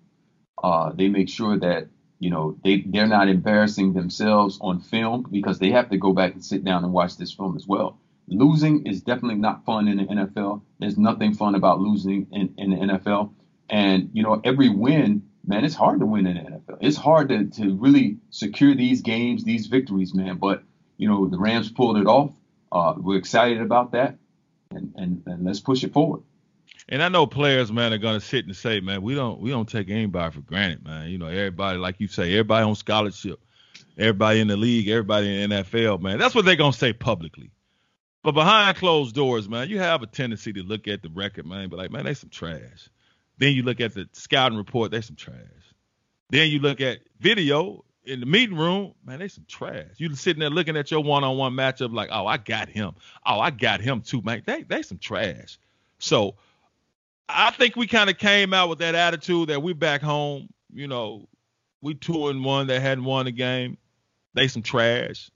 Uh, 0.61 0.91
they 0.93 1.07
make 1.07 1.29
sure 1.29 1.57
that, 1.57 1.88
you 2.19 2.29
know, 2.29 2.57
they, 2.63 2.83
they're 2.85 3.07
not 3.07 3.29
embarrassing 3.29 3.93
themselves 3.93 4.59
on 4.61 4.81
film 4.81 5.25
because 5.31 5.59
they 5.59 5.71
have 5.71 5.89
to 5.91 5.97
go 5.97 6.11
back 6.11 6.33
and 6.33 6.43
sit 6.43 6.65
down 6.65 6.83
and 6.83 6.91
watch 6.91 7.15
this 7.15 7.31
film 7.31 7.55
as 7.55 7.65
well. 7.65 8.00
Losing 8.27 8.85
is 8.85 9.01
definitely 9.01 9.39
not 9.39 9.65
fun 9.65 9.88
in 9.88 9.97
the 9.97 10.03
NFL. 10.03 10.61
There's 10.79 10.97
nothing 10.97 11.33
fun 11.33 11.55
about 11.55 11.79
losing 11.79 12.27
in, 12.31 12.53
in 12.57 12.71
the 12.71 12.75
NFL. 12.75 13.31
And, 13.69 14.09
you 14.11 14.23
know, 14.23 14.41
every 14.43 14.67
win, 14.67 15.23
man, 15.47 15.63
it's 15.63 15.75
hard 15.75 16.01
to 16.01 16.05
win 16.05 16.27
in 16.27 16.35
the 16.35 16.51
NFL. 16.51 16.79
It's 16.81 16.97
hard 16.97 17.29
to, 17.29 17.45
to 17.45 17.75
really 17.75 18.17
secure 18.29 18.75
these 18.75 19.01
games, 19.01 19.45
these 19.45 19.67
victories, 19.67 20.13
man. 20.13 20.38
But 20.38 20.63
you 21.01 21.07
know, 21.07 21.27
the 21.27 21.39
Rams 21.39 21.71
pulled 21.71 21.97
it 21.97 22.05
off. 22.05 22.31
Uh, 22.72 22.94
we're 22.98 23.18
excited 23.18 23.62
about 23.62 23.92
that, 23.92 24.18
and, 24.72 24.94
and 24.96 25.24
and 25.25 25.46
let's 25.46 25.60
push 25.60 25.84
it 25.84 25.94
forward. 25.94 26.22
And 26.88 27.04
I 27.04 27.10
know 27.10 27.28
players, 27.28 27.72
man, 27.72 27.94
are 27.94 27.98
gonna 27.98 28.22
sit 28.22 28.46
and 28.46 28.56
say, 28.56 28.80
man, 28.80 29.01
we 29.01 29.16
don't 29.16 29.40
we 29.40 29.50
don't 29.50 29.68
take 29.68 29.90
anybody 29.90 30.34
for 30.34 30.42
granted, 30.42 30.86
man. 30.86 31.10
You 31.10 31.18
know, 31.18 31.28
everybody, 31.28 31.78
like 31.78 32.00
you 32.00 32.08
say, 32.08 32.34
everybody 32.34 32.66
on 32.66 32.75
scholarship, 32.75 33.40
everybody 33.98 34.40
in 34.40 34.48
the 34.48 34.58
league, 34.58 34.88
everybody 34.88 35.44
in 35.44 35.50
the 35.50 35.56
NFL, 35.58 36.01
man. 36.01 36.18
That's 36.18 36.34
what 36.34 36.46
they're 36.46 36.56
gonna 36.56 36.74
say 36.74 36.94
publicly. 36.94 37.51
But 38.24 38.34
behind 38.34 38.77
closed 38.77 39.16
doors, 39.16 39.50
man, 39.50 39.70
you 39.70 39.79
have 39.79 40.03
a 40.03 40.07
tendency 40.07 40.53
to 40.53 40.64
look 40.64 40.88
at 40.88 41.01
the 41.01 41.10
record, 41.10 41.46
man, 41.46 41.70
but 41.70 41.79
like, 41.79 41.92
man, 41.92 42.05
they 42.05 42.14
some 42.14 42.29
trash. 42.29 42.90
Then 43.38 43.53
you 43.53 43.64
look 43.64 43.81
at 43.81 43.96
the 43.96 44.07
scouting 44.14 44.57
report, 44.57 44.92
they 44.92 45.01
some 45.01 45.16
trash. 45.16 45.36
Then 46.29 46.50
you 46.50 46.60
look 46.60 46.81
at 46.81 47.00
video, 47.20 47.84
in 48.03 48.20
the 48.20 48.25
meeting 48.25 48.57
room, 48.57 48.94
man, 49.05 49.20
they 49.20 49.27
some 49.27 49.46
trash. 49.48 49.87
You 49.98 50.14
sitting 50.16 50.40
there 50.40 50.50
looking 50.50 50.77
at 50.77 50.90
your 50.92 51.03
one-on-one 51.03 51.53
matchup 51.53 51.94
like, 51.94 52.09
oh, 52.11 52.25
I 52.25 52.37
got 52.37 52.70
him. 52.70 52.94
Oh, 53.25 53.40
I 53.40 53.51
got 53.51 53.81
him 53.81 54.01
too, 54.01 54.22
man. 54.22 54.42
They 54.46 54.64
they 54.64 54.81
some 54.81 54.98
trash. 54.98 55.59
So 56.00 56.35
I 57.29 57.51
think 57.51 57.75
we 57.75 57.87
kind 57.87 58.09
of 58.09 58.18
came 58.18 58.53
out 58.53 58.70
with 58.70 58.79
that 58.79 58.96
attitude 58.96 59.50
that 59.50 59.61
we 59.61 59.74
back 59.74 60.01
home. 60.01 60.50
You 60.74 60.87
know, 60.87 61.27
we 61.81 61.94
two 61.94 62.27
and 62.27 62.44
one 62.44 62.68
that 62.68 62.81
hadn't 62.81 63.03
won 63.03 63.27
a 63.27 63.31
game. 63.31 63.77
They 64.33 64.48
some 64.48 64.64
trash. 64.64 65.29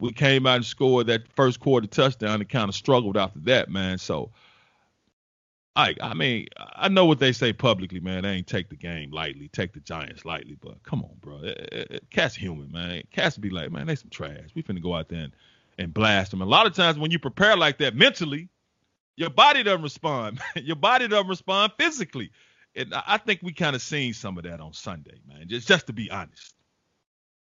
We 0.00 0.12
came 0.12 0.46
out 0.46 0.56
and 0.56 0.64
scored 0.64 1.06
that 1.06 1.32
first 1.34 1.60
quarter 1.60 1.86
touchdown 1.86 2.40
and 2.40 2.48
kind 2.48 2.68
of 2.68 2.74
struggled 2.74 3.16
after 3.16 3.38
that, 3.40 3.70
man. 3.70 3.98
So 3.98 4.32
I 5.76 5.94
I 6.00 6.14
mean, 6.14 6.46
I 6.56 6.88
know 6.88 7.04
what 7.04 7.18
they 7.18 7.32
say 7.32 7.52
publicly, 7.52 8.00
man. 8.00 8.22
They 8.22 8.30
ain't 8.30 8.46
take 8.46 8.68
the 8.68 8.76
game 8.76 9.10
lightly, 9.10 9.48
take 9.48 9.72
the 9.72 9.80
Giants 9.80 10.24
lightly, 10.24 10.56
but 10.60 10.82
come 10.82 11.02
on, 11.02 11.16
bro. 11.20 11.38
It, 11.42 11.68
it, 11.72 11.90
it, 11.90 12.10
Cat's 12.10 12.34
human, 12.34 12.70
man. 12.70 13.02
Cat's 13.10 13.36
be 13.36 13.50
like, 13.50 13.72
man, 13.72 13.86
they 13.86 13.96
some 13.96 14.10
trash. 14.10 14.50
We 14.54 14.62
finna 14.62 14.82
go 14.82 14.94
out 14.94 15.08
there 15.08 15.24
and, 15.24 15.32
and 15.78 15.92
blast 15.92 16.30
them. 16.30 16.42
A 16.42 16.46
lot 16.46 16.66
of 16.66 16.74
times 16.74 16.98
when 16.98 17.10
you 17.10 17.18
prepare 17.18 17.56
like 17.56 17.78
that 17.78 17.96
mentally, 17.96 18.48
your 19.16 19.30
body 19.30 19.62
doesn't 19.62 19.82
respond. 19.82 20.40
your 20.56 20.76
body 20.76 21.08
doesn't 21.08 21.28
respond 21.28 21.72
physically. 21.78 22.30
And 22.76 22.92
I 22.94 23.18
think 23.18 23.40
we 23.42 23.52
kind 23.52 23.76
of 23.76 23.82
seen 23.82 24.14
some 24.14 24.36
of 24.38 24.44
that 24.44 24.60
on 24.60 24.72
Sunday, 24.72 25.20
man. 25.28 25.48
Just 25.48 25.68
just 25.68 25.86
to 25.88 25.92
be 25.92 26.10
honest. 26.10 26.54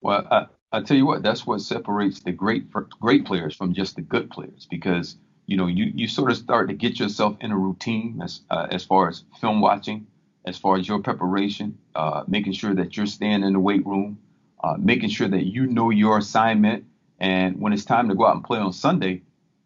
Well, 0.02 0.28
I, 0.30 0.48
I 0.72 0.82
tell 0.82 0.98
you 0.98 1.06
what, 1.06 1.24
that's 1.24 1.46
what 1.46 1.62
separates 1.62 2.22
the 2.22 2.32
great 2.32 2.70
great 3.00 3.26
players 3.26 3.56
from 3.56 3.74
just 3.74 3.96
the 3.98 4.02
good 4.02 4.30
players 4.30 4.66
because– 4.70 5.18
you 5.54 5.58
know, 5.58 5.68
you, 5.68 5.92
you 5.94 6.08
sort 6.08 6.32
of 6.32 6.38
start 6.38 6.68
to 6.70 6.74
get 6.74 7.00
yourself 7.00 7.38
in 7.40 7.52
a 7.52 7.56
routine 7.56 8.20
as, 8.24 8.42
uh, 8.50 8.66
as 8.72 8.84
far 8.84 9.08
as 9.08 9.24
film 9.40 9.62
watching, 9.62 10.08
as 10.46 10.58
far 10.58 10.78
as 10.78 10.88
your 10.88 10.98
preparation, 10.98 11.78
uh, 11.94 12.24
making 12.28 12.54
sure 12.54 12.74
that 12.74 12.98
you're 12.98 13.06
staying 13.06 13.44
in 13.44 13.54
the 13.54 13.60
weight 13.60 13.86
room, 13.86 14.18
uh, 14.64 14.78
making 14.80 15.10
sure 15.10 15.28
that 15.28 15.44
you 15.46 15.68
know 15.68 15.92
your 15.92 16.18
assignment. 16.18 16.86
And 17.20 17.62
when 17.62 17.72
it's 17.72 17.86
time 17.86 18.10
to 18.10 18.16
go 18.16 18.26
out 18.26 18.34
and 18.34 18.44
play 18.44 18.58
on 18.58 18.74
Sunday, 18.74 19.22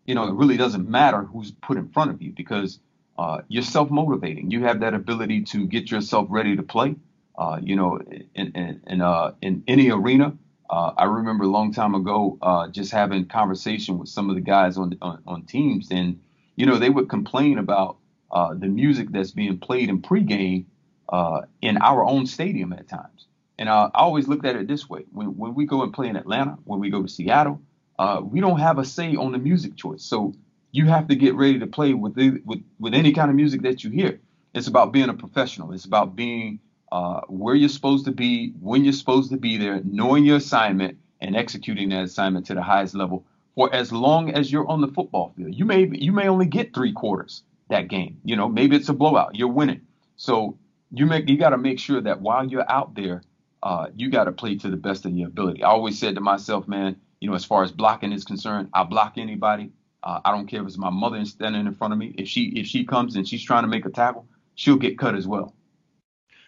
you 0.05 0.13
know, 0.13 0.27
it 0.27 0.33
really 0.33 0.57
doesn't 0.57 0.89
matter 0.89 1.23
who's 1.23 1.51
put 1.51 1.77
in 1.77 1.87
front 1.87 2.11
of 2.11 2.21
you 2.21 2.33
because 2.35 2.81
uh, 3.17 3.39
you're 3.47 3.63
self 3.63 3.89
motivating. 3.89 4.51
You 4.51 4.65
have 4.65 4.81
that 4.81 4.93
ability 4.93 5.43
to 5.53 5.67
get 5.67 5.89
yourself 5.89 6.27
ready 6.29 6.57
to 6.57 6.63
play. 6.63 6.97
Uh, 7.37 7.61
you 7.63 7.77
know, 7.77 7.97
in 8.35 8.51
in 8.51 8.81
in, 8.87 8.99
uh, 8.99 9.31
in 9.41 9.63
any 9.69 9.89
arena, 9.89 10.33
uh, 10.69 10.91
I 10.97 11.05
remember 11.05 11.45
a 11.45 11.49
long 11.49 11.73
time 11.73 11.95
ago 11.95 12.37
uh, 12.41 12.67
just 12.67 12.91
having 12.91 13.25
conversation 13.27 13.97
with 13.97 14.09
some 14.09 14.29
of 14.29 14.35
the 14.35 14.41
guys 14.41 14.77
on, 14.77 14.97
on, 15.01 15.21
on 15.25 15.43
teams, 15.43 15.89
and 15.91 16.19
you 16.55 16.65
know 16.65 16.77
they 16.77 16.89
would 16.89 17.09
complain 17.09 17.57
about 17.57 17.97
uh, 18.31 18.53
the 18.53 18.67
music 18.67 19.09
that's 19.11 19.31
being 19.31 19.59
played 19.59 19.89
in 19.89 20.01
pregame 20.01 20.65
uh, 21.09 21.41
in 21.61 21.77
our 21.77 22.03
own 22.05 22.25
stadium 22.25 22.73
at 22.73 22.87
times. 22.87 23.27
And 23.57 23.69
I, 23.69 23.89
always 23.93 24.27
looked 24.27 24.45
at 24.45 24.55
it 24.55 24.67
this 24.67 24.89
way: 24.89 25.05
when 25.11 25.37
when 25.37 25.55
we 25.55 25.65
go 25.65 25.83
and 25.83 25.93
play 25.93 26.07
in 26.09 26.17
Atlanta, 26.17 26.57
when 26.65 26.79
we 26.79 26.89
go 26.89 27.01
to 27.01 27.07
Seattle, 27.07 27.61
uh, 27.97 28.21
we 28.23 28.41
don't 28.41 28.59
have 28.59 28.77
a 28.77 28.85
say 28.85 29.15
on 29.15 29.31
the 29.31 29.37
music 29.39 29.77
choice. 29.77 30.03
So 30.03 30.33
you 30.71 30.87
have 30.87 31.07
to 31.07 31.15
get 31.15 31.35
ready 31.35 31.59
to 31.59 31.67
play 31.67 31.93
with, 31.93 32.15
the, 32.15 32.41
with 32.45 32.59
with 32.79 32.93
any 32.93 33.13
kind 33.13 33.29
of 33.29 33.35
music 33.35 33.61
that 33.61 33.83
you 33.83 33.89
hear. 33.89 34.19
It's 34.53 34.67
about 34.67 34.91
being 34.91 35.09
a 35.09 35.13
professional. 35.13 35.71
It's 35.71 35.85
about 35.85 36.15
being 36.15 36.59
uh, 36.91 37.21
where 37.27 37.55
you're 37.55 37.69
supposed 37.69 38.05
to 38.05 38.11
be, 38.11 38.53
when 38.59 38.83
you're 38.83 38.93
supposed 38.93 39.31
to 39.31 39.37
be 39.37 39.57
there, 39.57 39.81
knowing 39.83 40.25
your 40.25 40.37
assignment, 40.37 40.97
and 41.21 41.35
executing 41.35 41.89
that 41.89 42.03
assignment 42.03 42.45
to 42.47 42.53
the 42.53 42.61
highest 42.61 42.95
level 42.95 43.25
for 43.55 43.73
as 43.73 43.91
long 43.91 44.31
as 44.31 44.51
you're 44.51 44.67
on 44.67 44.81
the 44.81 44.87
football 44.87 45.33
field. 45.35 45.53
You 45.55 45.65
may 45.65 45.89
you 45.91 46.11
may 46.11 46.27
only 46.27 46.45
get 46.45 46.73
three 46.73 46.93
quarters 46.93 47.43
that 47.69 47.87
game. 47.87 48.19
You 48.23 48.35
know, 48.35 48.47
maybe 48.47 48.75
it's 48.75 48.89
a 48.89 48.93
blowout. 48.93 49.35
You're 49.35 49.47
winning, 49.47 49.81
so 50.15 50.57
you 50.91 51.05
make 51.05 51.27
you 51.27 51.37
got 51.37 51.49
to 51.49 51.57
make 51.57 51.79
sure 51.79 52.01
that 52.01 52.21
while 52.21 52.45
you're 52.45 52.69
out 52.69 52.95
there, 52.95 53.23
uh, 53.63 53.87
you 53.95 54.09
got 54.09 54.25
to 54.25 54.31
play 54.31 54.55
to 54.57 54.69
the 54.69 54.77
best 54.77 55.05
of 55.05 55.11
your 55.11 55.27
ability. 55.27 55.63
I 55.63 55.69
always 55.69 55.97
said 55.97 56.15
to 56.15 56.21
myself, 56.21 56.67
man, 56.67 56.95
you 57.19 57.29
know, 57.29 57.35
as 57.35 57.43
far 57.43 57.63
as 57.63 57.71
blocking 57.71 58.13
is 58.13 58.23
concerned, 58.23 58.69
I 58.73 58.83
block 58.83 59.13
anybody. 59.17 59.71
Uh, 60.03 60.19
I 60.23 60.31
don't 60.31 60.47
care 60.47 60.61
if 60.61 60.67
it's 60.67 60.77
my 60.77 60.91
mother 60.91 61.23
standing 61.25 61.65
in 61.65 61.73
front 61.73 61.93
of 61.93 61.99
me. 61.99 62.13
If 62.17 62.27
she 62.27 62.49
if 62.49 62.67
she 62.67 62.85
comes 62.85 63.15
and 63.15 63.27
she's 63.27 63.43
trying 63.43 63.63
to 63.63 63.67
make 63.67 63.85
a 63.85 63.89
tackle, 63.89 64.27
she'll 64.55 64.77
get 64.77 64.99
cut 64.99 65.15
as 65.15 65.27
well. 65.27 65.53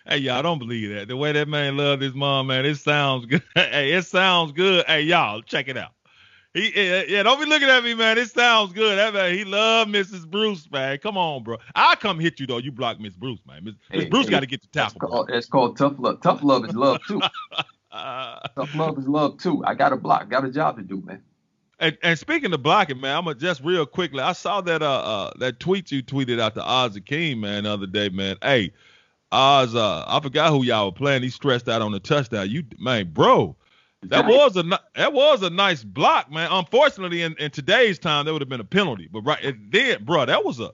Hey, 0.10 0.17
y'all 0.17 0.41
don't 0.41 0.58
believe 0.58 0.89
that. 0.95 1.08
The 1.08 1.15
way 1.15 1.32
that 1.34 1.48
man 1.48 1.78
loved 1.78 2.02
his 2.02 2.15
mom, 2.15 2.48
man, 2.48 2.65
it 2.65 2.78
sounds 2.78 3.28
good. 3.28 3.43
hey, 3.56 3.91
it 3.93 4.06
sounds 4.08 4.52
good. 4.54 4.84
Hey, 4.88 5.04
y'all, 5.04 5.43
check 5.43 5.67
it 5.67 5.78
out. 5.78 5.91
He, 6.56 6.72
yeah, 7.08 7.22
don't 7.22 7.39
be 7.39 7.45
looking 7.45 7.69
at 7.69 7.84
me, 7.84 7.93
man. 7.93 8.17
It 8.17 8.32
sounds 8.32 8.74
good. 8.74 8.98
That 8.98 9.13
man, 9.13 9.38
he 9.38 9.43
loved 9.43 9.93
Mrs. 9.93 10.28
Bruce, 10.28 10.67
man. 10.72 10.98
Come 10.98 11.15
on, 11.15 11.43
bro. 11.43 11.58
I'll 11.76 11.95
come 11.95 12.19
hit 12.19 12.39
you 12.39 12.48
though. 12.48 12.58
You 12.58 12.72
block 12.72 13.00
Miss 13.00 13.13
Bruce, 13.13 13.39
man. 13.45 13.63
Miss, 13.65 13.76
hey, 13.91 14.06
Bruce 14.06 14.26
hey, 14.26 14.32
got 14.32 14.39
to 14.39 14.48
get 14.48 14.62
the 14.62 14.67
tackle. 14.69 14.95
It's 14.95 15.12
called, 15.12 15.30
it's 15.30 15.45
called 15.45 15.78
tough 15.78 15.93
love. 16.00 16.22
Tough 16.22 16.41
love 16.41 16.65
is 16.65 16.76
love 16.76 17.00
too. 17.08 17.22
tough 17.91 18.74
love 18.74 18.98
is 18.98 19.08
love 19.08 19.38
too. 19.38 19.63
I 19.63 19.76
got 19.76 19.93
a 19.93 19.95
block. 19.95 20.28
Got 20.28 20.43
a 20.43 20.50
job 20.50 20.78
to 20.78 20.82
do, 20.82 21.04
man. 21.06 21.22
And, 21.80 21.95
and 22.02 22.17
speaking 22.17 22.52
of 22.52 22.63
blocking, 22.63 23.00
man, 23.00 23.15
I'm 23.15 23.26
gonna 23.26 23.36
just 23.36 23.62
real 23.63 23.86
quickly. 23.86 24.22
I 24.22 24.34
saw 24.34 24.60
that 24.62 24.82
uh, 24.82 24.86
uh 24.86 25.32
that 25.38 25.60
tweet 25.60 25.91
you 25.91 26.02
tweeted 26.02 26.39
out 26.39 26.56
to 26.56 26.67
Az 26.67 26.95
Hakim, 26.95 27.41
man, 27.41 27.65
the 27.65 27.72
other 27.72 27.88
day, 27.88 28.10
man. 28.10 28.38
Hey, 28.41 28.74
Az, 29.32 29.76
uh, 29.76 30.04
I 30.08 30.20
forgot 30.22 30.50
who 30.50 30.63
y'all 30.63 30.88
were 30.88 30.92
playing. 30.92 31.24
He 31.24 31.30
stressed 31.30 31.70
out 31.70 31.82
on 31.82 31.92
the 31.92 32.00
touchdown. 32.00 32.50
You 32.50 32.63
man, 32.80 33.12
bro, 33.13 33.56
That 34.04 34.26
was 34.26 34.56
a 34.56 34.63
that 34.96 35.13
was 35.13 35.44
a 35.44 35.50
nice 35.50 35.84
block, 35.84 36.32
man. 36.32 36.50
Unfortunately, 36.52 37.22
in, 37.22 37.36
in 37.38 37.52
today's 37.52 38.00
time, 38.00 38.26
that 38.26 38.34
would 38.34 38.42
have 38.42 38.50
been 38.50 38.62
a 38.62 38.65
penalty. 38.65 39.10
But 39.12 39.22
right 39.22 39.56
then, 39.70 40.04
bro, 40.04 40.26
that 40.26 40.44
was 40.46 40.60
a 40.60 40.72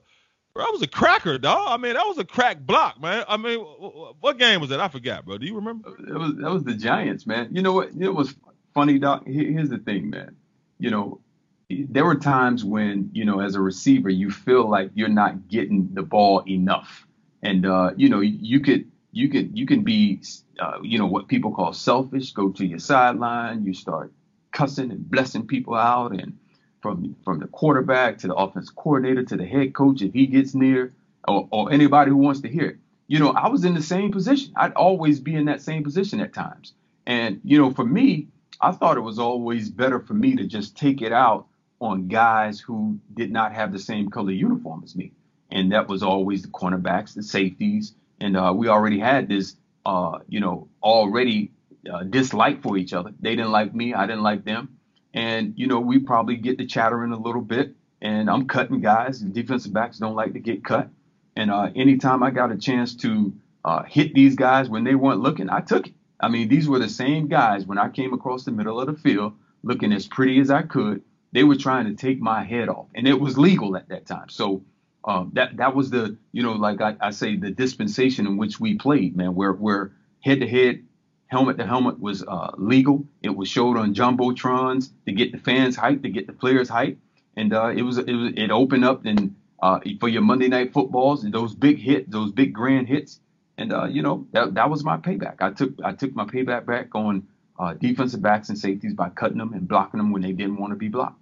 that 0.54 0.68
was 0.72 0.80
a 0.80 0.86
cracker, 0.86 1.36
dog. 1.36 1.66
I 1.68 1.76
mean, 1.76 1.94
that 1.94 2.06
was 2.06 2.18
a 2.18 2.24
crack 2.24 2.60
block, 2.60 3.00
man. 3.00 3.24
I 3.28 3.36
mean, 3.36 3.58
what 3.58 4.38
game 4.38 4.60
was 4.60 4.70
that? 4.70 4.80
I 4.80 4.88
forgot, 4.88 5.26
bro. 5.26 5.38
Do 5.38 5.46
you 5.46 5.56
remember? 5.56 5.88
It 5.88 6.16
was 6.16 6.34
that 6.36 6.50
was 6.50 6.64
the 6.64 6.74
Giants, 6.74 7.26
man. 7.26 7.48
You 7.52 7.62
know 7.62 7.72
what? 7.72 7.90
It 7.98 8.14
was 8.14 8.34
funny, 8.74 8.98
doc. 8.98 9.24
Here's 9.26 9.68
the 9.68 9.78
thing, 9.78 10.10
man. 10.10 10.36
You 10.78 10.90
know, 10.90 11.20
there 11.68 12.04
were 12.04 12.14
times 12.14 12.64
when 12.64 13.10
you 13.12 13.24
know, 13.24 13.40
as 13.40 13.54
a 13.56 13.60
receiver, 13.60 14.08
you 14.08 14.30
feel 14.30 14.68
like 14.68 14.92
you're 14.94 15.08
not 15.08 15.48
getting 15.48 15.90
the 15.94 16.02
ball 16.02 16.42
enough, 16.48 17.05
and 17.46 17.64
uh, 17.64 17.92
you 17.96 18.08
know, 18.08 18.20
you 18.20 18.60
could 18.60 18.90
you 19.12 19.28
could 19.28 19.56
you 19.56 19.66
can 19.66 19.82
be, 19.82 20.20
uh, 20.58 20.78
you 20.82 20.98
know, 20.98 21.06
what 21.06 21.28
people 21.28 21.52
call 21.52 21.72
selfish. 21.72 22.32
Go 22.32 22.50
to 22.50 22.66
your 22.66 22.80
sideline, 22.80 23.64
you 23.64 23.72
start 23.72 24.12
cussing 24.50 24.90
and 24.90 25.08
blessing 25.08 25.46
people 25.46 25.74
out, 25.74 26.10
and 26.12 26.36
from 26.82 27.14
from 27.24 27.38
the 27.38 27.46
quarterback 27.46 28.18
to 28.18 28.26
the 28.26 28.34
offense 28.34 28.70
coordinator 28.70 29.22
to 29.24 29.36
the 29.36 29.46
head 29.46 29.74
coach 29.74 30.02
if 30.02 30.12
he 30.12 30.26
gets 30.26 30.54
near 30.54 30.92
or, 31.28 31.48
or 31.50 31.72
anybody 31.72 32.10
who 32.10 32.16
wants 32.16 32.40
to 32.40 32.48
hear 32.48 32.66
it. 32.66 32.76
You 33.06 33.20
know, 33.20 33.30
I 33.30 33.48
was 33.48 33.64
in 33.64 33.74
the 33.74 33.82
same 33.82 34.10
position. 34.10 34.52
I'd 34.56 34.72
always 34.72 35.20
be 35.20 35.36
in 35.36 35.44
that 35.44 35.62
same 35.62 35.84
position 35.84 36.18
at 36.20 36.34
times. 36.34 36.72
And, 37.06 37.40
you 37.44 37.56
know, 37.58 37.70
for 37.72 37.84
me, 37.84 38.26
I 38.60 38.72
thought 38.72 38.96
it 38.96 39.02
was 39.02 39.20
always 39.20 39.70
better 39.70 40.00
for 40.00 40.14
me 40.14 40.34
to 40.36 40.44
just 40.44 40.76
take 40.76 41.02
it 41.02 41.12
out 41.12 41.46
on 41.80 42.08
guys 42.08 42.58
who 42.58 42.98
did 43.14 43.30
not 43.30 43.52
have 43.52 43.70
the 43.72 43.78
same 43.78 44.10
color 44.10 44.32
uniform 44.32 44.82
as 44.84 44.96
me. 44.96 45.12
And 45.50 45.72
that 45.72 45.88
was 45.88 46.02
always 46.02 46.42
the 46.42 46.48
cornerbacks, 46.48 47.14
the 47.14 47.22
safeties. 47.22 47.94
And 48.20 48.36
uh, 48.36 48.52
we 48.56 48.68
already 48.68 48.98
had 48.98 49.28
this, 49.28 49.56
uh, 49.84 50.18
you 50.28 50.40
know, 50.40 50.68
already 50.82 51.52
uh, 51.92 52.02
dislike 52.04 52.62
for 52.62 52.76
each 52.76 52.92
other. 52.92 53.12
They 53.20 53.36
didn't 53.36 53.52
like 53.52 53.74
me. 53.74 53.94
I 53.94 54.06
didn't 54.06 54.22
like 54.22 54.44
them. 54.44 54.78
And, 55.14 55.54
you 55.56 55.66
know, 55.66 55.80
we 55.80 55.98
probably 55.98 56.36
get 56.36 56.58
the 56.58 56.66
chattering 56.66 57.12
a 57.12 57.18
little 57.18 57.42
bit. 57.42 57.74
And 58.02 58.28
I'm 58.28 58.46
cutting 58.46 58.80
guys. 58.80 59.22
And 59.22 59.32
defensive 59.32 59.72
backs 59.72 59.98
don't 59.98 60.16
like 60.16 60.32
to 60.32 60.40
get 60.40 60.64
cut. 60.64 60.88
And 61.36 61.50
uh, 61.50 61.70
anytime 61.76 62.22
I 62.22 62.30
got 62.30 62.50
a 62.50 62.56
chance 62.56 62.94
to 62.96 63.32
uh, 63.64 63.82
hit 63.84 64.14
these 64.14 64.34
guys 64.34 64.68
when 64.68 64.84
they 64.84 64.94
weren't 64.94 65.20
looking, 65.20 65.50
I 65.50 65.60
took 65.60 65.86
it. 65.86 65.94
I 66.18 66.28
mean, 66.28 66.48
these 66.48 66.68
were 66.68 66.78
the 66.78 66.88
same 66.88 67.28
guys 67.28 67.66
when 67.66 67.78
I 67.78 67.90
came 67.90 68.14
across 68.14 68.44
the 68.44 68.52
middle 68.52 68.80
of 68.80 68.86
the 68.86 68.94
field 68.94 69.34
looking 69.62 69.92
as 69.92 70.06
pretty 70.06 70.40
as 70.40 70.50
I 70.50 70.62
could. 70.62 71.02
They 71.32 71.44
were 71.44 71.56
trying 71.56 71.86
to 71.86 71.94
take 71.94 72.20
my 72.20 72.44
head 72.44 72.68
off, 72.70 72.86
and 72.94 73.06
it 73.06 73.20
was 73.20 73.36
legal 73.36 73.76
at 73.76 73.88
that 73.90 74.06
time. 74.06 74.28
So 74.30 74.62
um, 75.06 75.30
that 75.34 75.56
that 75.58 75.74
was 75.74 75.90
the 75.90 76.16
you 76.32 76.42
know 76.42 76.52
like 76.52 76.80
I, 76.80 76.96
I 77.00 77.10
say 77.10 77.36
the 77.36 77.50
dispensation 77.50 78.26
in 78.26 78.36
which 78.36 78.60
we 78.60 78.76
played, 78.76 79.16
man, 79.16 79.34
where 79.34 79.52
where 79.52 79.92
head 80.20 80.40
to 80.40 80.48
head 80.48 80.84
helmet 81.28 81.58
to 81.58 81.66
helmet 81.66 81.98
was 82.00 82.24
uh, 82.24 82.52
legal. 82.56 83.06
It 83.22 83.30
was 83.36 83.48
showed 83.48 83.76
on 83.76 83.94
jumbotrons 83.94 84.90
to 85.06 85.12
get 85.12 85.32
the 85.32 85.38
fans 85.38 85.76
hype, 85.76 86.02
to 86.02 86.10
get 86.10 86.26
the 86.26 86.32
players 86.32 86.68
hype, 86.68 86.98
and 87.36 87.52
uh, 87.54 87.68
it 87.68 87.82
was 87.82 87.98
it 87.98 88.12
was 88.12 88.32
it 88.36 88.50
opened 88.50 88.84
up 88.84 89.04
and 89.04 89.34
uh, 89.62 89.80
for 90.00 90.08
your 90.08 90.22
Monday 90.22 90.48
night 90.48 90.72
footballs 90.72 91.24
and 91.24 91.32
those 91.32 91.54
big 91.54 91.78
hits, 91.78 92.10
those 92.10 92.32
big 92.32 92.52
grand 92.52 92.88
hits, 92.88 93.20
and 93.58 93.72
uh, 93.72 93.84
you 93.86 94.02
know 94.02 94.26
that 94.32 94.54
that 94.54 94.70
was 94.70 94.84
my 94.84 94.96
payback. 94.96 95.36
I 95.40 95.52
took 95.52 95.72
I 95.84 95.92
took 95.92 96.14
my 96.14 96.24
payback 96.24 96.66
back 96.66 96.94
on 96.94 97.26
uh, 97.58 97.74
defensive 97.74 98.22
backs 98.22 98.48
and 98.48 98.58
safeties 98.58 98.94
by 98.94 99.08
cutting 99.10 99.38
them 99.38 99.52
and 99.52 99.68
blocking 99.68 99.98
them 99.98 100.10
when 100.10 100.22
they 100.22 100.32
didn't 100.32 100.56
want 100.56 100.72
to 100.72 100.76
be 100.76 100.88
blocked. 100.88 101.20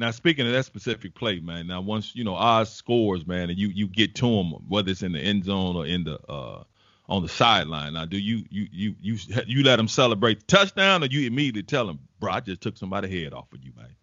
Now, 0.00 0.12
speaking 0.12 0.46
of 0.46 0.52
that 0.54 0.64
specific 0.64 1.14
play, 1.14 1.40
man. 1.40 1.66
Now, 1.66 1.82
once 1.82 2.16
you 2.16 2.24
know 2.24 2.34
Az 2.34 2.72
scores, 2.72 3.26
man, 3.26 3.50
and 3.50 3.58
you 3.58 3.68
you 3.68 3.86
get 3.86 4.14
to 4.14 4.26
him, 4.26 4.52
whether 4.66 4.90
it's 4.90 5.02
in 5.02 5.12
the 5.12 5.20
end 5.20 5.44
zone 5.44 5.76
or 5.76 5.84
in 5.84 6.04
the 6.04 6.18
uh, 6.26 6.64
on 7.06 7.20
the 7.22 7.28
sideline. 7.28 7.92
Now, 7.92 8.06
do 8.06 8.16
you 8.16 8.42
you 8.48 8.66
you 8.72 8.94
you 9.02 9.18
you 9.46 9.62
let 9.62 9.78
him 9.78 9.88
celebrate 9.88 10.40
the 10.40 10.46
touchdown, 10.46 11.02
or 11.02 11.06
you 11.06 11.26
immediately 11.26 11.64
tell 11.64 11.86
him, 11.86 11.98
bro, 12.18 12.32
I 12.32 12.40
just 12.40 12.62
took 12.62 12.78
somebody's 12.78 13.12
head 13.12 13.34
off 13.34 13.52
of 13.52 13.62
you, 13.62 13.72
man? 13.76 13.94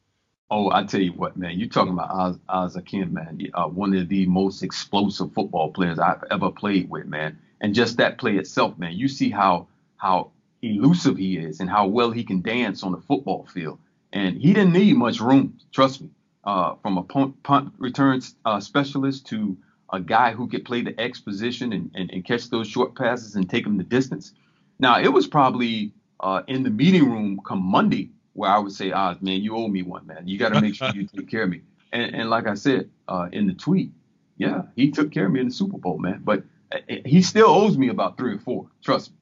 Oh, 0.52 0.70
I 0.70 0.84
tell 0.84 1.02
you 1.02 1.14
what, 1.14 1.36
man, 1.36 1.58
you're 1.58 1.68
talking 1.68 1.94
about 1.94 2.12
Az, 2.12 2.40
Az 2.48 2.76
Hakim, 2.76 3.14
man, 3.14 3.42
uh, 3.56 3.66
one 3.66 3.96
of 3.96 4.08
the 4.08 4.28
most 4.28 4.62
explosive 4.62 5.34
football 5.34 5.72
players 5.72 5.98
I've 5.98 6.24
ever 6.30 6.52
played 6.52 6.92
with, 6.92 7.08
man. 7.08 7.40
And 7.60 7.74
just 7.74 7.98
that 7.98 8.20
play 8.20 8.38
itself, 8.38 8.78
man, 8.78 8.94
you 8.94 9.08
see 9.08 9.32
how 9.32 9.68
how 9.96 10.30
elusive 10.62 11.18
he 11.18 11.38
is 11.38 11.60
and 11.60 11.68
how 11.68 11.88
well 11.88 12.12
he 12.12 12.24
can 12.24 12.44
dance 12.44 12.84
on 12.84 12.92
the 12.92 13.02
football 13.02 13.48
field. 13.52 13.80
And 14.14 14.38
he 14.38 14.54
didn't 14.54 14.74
need 14.74 14.96
much 14.96 15.20
room, 15.20 15.60
trust 15.72 16.02
me. 16.02 16.10
Uh, 16.44 16.76
from 16.82 16.98
a 16.98 17.04
punt, 17.04 17.44
punt 17.44 17.74
return 17.78 18.22
uh, 18.46 18.60
specialist 18.62 19.28
to 19.28 19.58
a 19.92 20.00
guy 20.00 20.32
who 20.32 20.48
could 20.48 20.64
play 20.64 20.82
the 20.82 20.98
X 21.00 21.20
position 21.20 21.74
and, 21.74 21.92
and, 21.94 22.10
and 22.12 22.26
catch 22.26 22.50
those 22.50 22.68
short 22.68 22.96
passes 22.96 23.36
and 23.36 23.50
take 23.50 23.66
them 23.66 23.78
the 23.78 23.84
distance. 23.84 24.34
Now, 24.80 25.00
it 25.00 25.12
was 25.12 25.28
probably 25.28 25.92
uh, 26.20 26.44
in 26.48 26.64
the 26.64 26.70
meeting 26.70 27.10
room 27.10 27.42
come 27.46 27.62
Monday 27.62 28.12
where 28.34 28.50
I 28.50 28.60
would 28.60 28.72
say, 28.72 28.92
ah, 28.92 29.16
man, 29.20 29.42
you 29.42 29.56
owe 29.56 29.68
me 29.68 29.82
one, 29.82 30.06
man. 30.06 30.28
You 30.28 30.38
got 30.38 30.54
to 30.54 30.62
make 30.62 30.76
sure 30.76 30.90
you 30.90 31.08
take 31.16 31.30
care 31.30 31.44
of 31.44 31.50
me. 31.50 31.62
And, 31.92 32.16
and 32.16 32.30
like 32.30 32.48
I 32.48 32.54
said 32.54 32.90
uh, 33.08 33.30
in 33.32 33.48
the 33.48 33.54
tweet, 33.54 33.92
yeah, 34.38 34.64
he 34.76 34.92
took 34.92 35.12
care 35.12 35.26
of 35.26 35.32
me 35.32 35.40
in 35.40 35.48
the 35.48 35.54
Super 35.54 35.78
Bowl, 35.78 35.98
man. 35.98 36.22
But 36.24 36.44
uh, 36.72 36.78
he 37.06 37.22
still 37.24 37.50
owes 37.50 37.78
me 37.78 37.90
about 37.90 38.18
three 38.18 38.36
or 38.36 38.40
four. 38.40 38.68
Trust 38.84 39.12
me. 39.12 39.18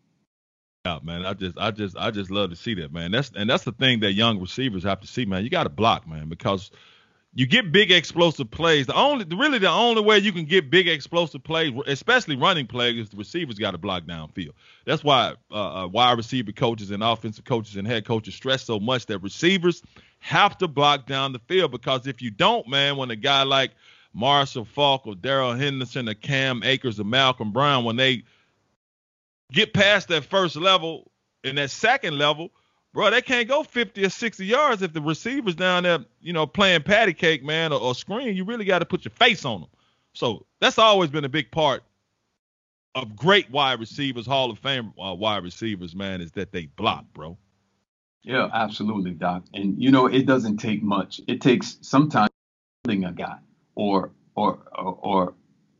Yeah, 0.85 0.99
man. 1.03 1.25
I 1.25 1.33
just, 1.33 1.57
I 1.57 1.71
just, 1.71 1.97
I 1.97 2.11
just 2.11 2.29
love 2.29 2.51
to 2.51 2.55
see 2.55 2.75
that, 2.75 2.93
man. 2.93 3.11
That's 3.11 3.31
and 3.35 3.49
that's 3.49 3.63
the 3.63 3.71
thing 3.71 4.01
that 4.01 4.13
young 4.13 4.39
receivers 4.39 4.83
have 4.83 5.01
to 5.01 5.07
see, 5.07 5.25
man. 5.25 5.43
You 5.43 5.49
got 5.49 5.63
to 5.63 5.69
block, 5.69 6.07
man, 6.07 6.29
because– 6.29 6.71
you 7.37 7.45
get 7.45 7.73
big 7.73 7.91
explosive 7.91 8.49
plays. 8.49 8.87
The 8.87 8.95
only, 8.95 9.25
really, 9.25 9.59
the 9.59 9.69
only 9.69 10.01
way 10.01 10.19
you 10.19 10.31
can 10.31 10.45
get 10.45 10.71
big 10.71 10.87
explosive 10.87 11.43
plays, 11.43 11.73
especially 11.85 12.37
running 12.37 12.65
plays, 12.65 12.97
is 12.97 13.09
the 13.09 13.17
receivers 13.17 13.59
got 13.59 13.71
to 13.71 13.77
block 13.77 14.05
downfield. 14.05 14.53
That's 14.85 15.03
why 15.03 15.33
uh, 15.51 15.83
uh, 15.83 15.87
wide 15.87 16.17
receiver 16.17 16.53
coaches 16.53 16.91
and 16.91 17.03
offensive 17.03 17.43
coaches 17.43 17.75
and 17.75 17.85
head 17.85 18.05
coaches 18.05 18.35
stress 18.35 18.63
so 18.63 18.79
much 18.79 19.07
that 19.07 19.19
receivers 19.19 19.83
have 20.19 20.57
to 20.59 20.69
block 20.69 21.07
down 21.07 21.33
the 21.33 21.39
field 21.39 21.71
because 21.71 22.07
if 22.07 22.21
you 22.21 22.31
don't, 22.31 22.69
man, 22.69 22.95
when 22.95 23.11
a 23.11 23.17
guy 23.17 23.43
like 23.43 23.71
Marshall 24.13 24.63
Faulk 24.63 25.05
or 25.05 25.13
Darrell 25.13 25.55
Henderson 25.55 26.07
or 26.07 26.13
Cam 26.13 26.63
Akers 26.63 27.01
or 27.01 27.03
Malcolm 27.03 27.51
Brown, 27.51 27.83
when 27.83 27.97
they 27.97 28.23
get 29.51 29.73
past 29.73 30.07
that 30.09 30.25
first 30.25 30.55
level 30.55 31.11
and 31.43 31.57
that 31.57 31.71
second 31.71 32.17
level– 32.17 32.51
bro, 32.95 33.11
they 33.11 33.21
can't 33.21 33.47
go 33.47 33.61
50 33.61 34.05
or 34.05 34.09
60 34.09 34.45
yards 34.45 34.81
if 34.81 34.93
the 34.93 35.01
receivers 35.01 35.53
down 35.53 35.83
there, 35.83 35.99
you 36.21 36.33
know, 36.33 36.47
playing 36.47 36.81
patty 36.81 37.13
cake, 37.13 37.43
man, 37.43 37.71
or, 37.71 37.79
or 37.79 37.93
screen. 37.93 38.35
You 38.35 38.45
really 38.45 38.65
got 38.65 38.79
to 38.79 38.85
put 38.85 39.05
your 39.05 39.11
face 39.11 39.45
on 39.45 39.61
them. 39.61 39.69
So 40.13 40.45
that's 40.61 40.79
always 40.79 41.09
been 41.11 41.25
a 41.25 41.29
big 41.29 41.51
part 41.51 41.83
of 42.95 43.15
great 43.17 43.51
wide 43.51 43.81
receivers, 43.81 44.25
Hall 44.25 44.49
of 44.49 44.57
Fame 44.59 44.93
uh, 44.97 45.13
wide 45.13 45.43
receivers, 45.43 45.93
man, 45.93 46.21
is 46.21 46.31
that 46.31 46.53
they 46.53 46.67
block, 46.67 47.03
bro. 47.13 47.37
Yeah, 48.23 48.49
absolutely, 48.51 49.11
Doc. 49.11 49.43
And 49.53 49.79
you 49.79 49.91
know, 49.91 50.07
it 50.07 50.25
doesn't 50.25 50.57
take 50.57 50.81
much. 50.81 51.19
It 51.27 51.41
takes 51.41 51.77
sometimes 51.81 52.31
a 52.87 52.95
guy 52.95 53.37
or 53.75 54.11
or 54.35 54.59
or, 54.73 54.99
or 55.01 55.33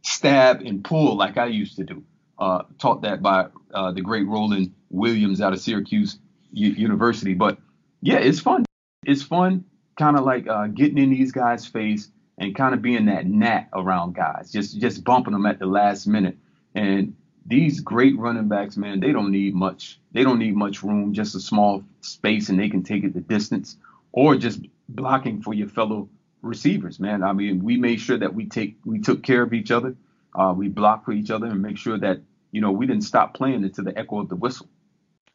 stab 0.04 0.62
and 0.62 0.84
pull 0.84 1.16
like 1.16 1.38
I 1.38 1.46
used 1.46 1.78
to 1.78 1.86
do. 1.86 2.04
Uh, 2.38 2.64
taught 2.80 3.02
that 3.04 3.22
by 3.22 3.48
uh, 3.74 3.92
the 3.92 4.02
great 4.02 4.28
Roland 4.28 4.74
Williams 4.90 5.40
out 5.40 5.54
of 5.54 5.60
Syracuse 5.60 6.20
U- 6.52 6.72
university. 6.72 7.34
But 7.34 7.58
yeah, 8.02 8.18
it's 8.18 8.40
fun. 8.40 8.66
It's 9.06 9.24
fun, 9.24 9.66
kind 9.98 10.18
of 10.18 10.26
like 10.26 10.48
uh, 10.48 10.68
getting 10.68 10.98
in 10.98 11.10
these 11.12 11.32
guys' 11.32 11.66
face 11.66 12.10
and 12.38 12.56
kind 12.56 12.74
of 12.74 12.82
being 12.82 13.06
that 13.06 13.26
gnat 13.26 13.70
around 13.74 14.16
guys, 14.16 14.52
just 14.52 14.80
just 14.80 15.04
bumping 15.04 15.34
them 15.34 15.46
at 15.46 15.60
the 15.60 15.66
last 15.66 16.08
minute. 16.08 16.38
And 16.74 17.16
these 17.46 17.80
great 17.80 18.18
running 18.18 18.48
backs, 18.48 18.76
man, 18.76 19.00
they 19.00 19.12
don't 19.12 19.32
need 19.32 19.54
much. 19.54 20.00
They 20.12 20.24
don't 20.24 20.40
need 20.40 20.56
much 20.56 20.84
room, 20.84 21.14
just 21.14 21.36
a 21.36 21.40
small 21.40 21.84
space, 22.02 22.50
and 22.50 22.60
they 22.60 22.70
can 22.70 22.84
take 22.84 23.04
it 23.04 23.14
the 23.14 23.22
distance, 23.22 23.78
or 24.12 24.36
just 24.36 24.62
blocking 24.90 25.42
for 25.42 25.54
your 25.54 25.70
fellow 25.70 26.10
receivers, 26.42 27.00
man. 27.00 27.24
I 27.24 27.34
mean, 27.34 27.64
we 27.64 27.78
made 27.78 28.00
sure 28.00 28.18
that 28.18 28.34
we 28.34 28.46
take 28.46 28.78
we 28.84 29.00
took 29.00 29.24
care 29.24 29.42
of 29.42 29.54
each 29.54 29.72
other. 29.72 29.96
Uh, 30.38 30.54
we 30.54 30.68
blocked 30.68 31.06
for 31.06 31.12
each 31.12 31.32
other 31.32 31.48
and 31.48 31.62
make 31.62 31.78
sure 31.78 31.98
that 31.98 32.22
you 32.52 32.62
know 32.62 32.72
we 32.72 32.86
didn't 32.86 33.04
stop 33.04 33.34
playing 33.34 33.64
until 33.64 33.84
the 33.84 33.98
echo 33.98 34.20
of 34.20 34.30
the 34.30 34.36
whistle 34.36 34.68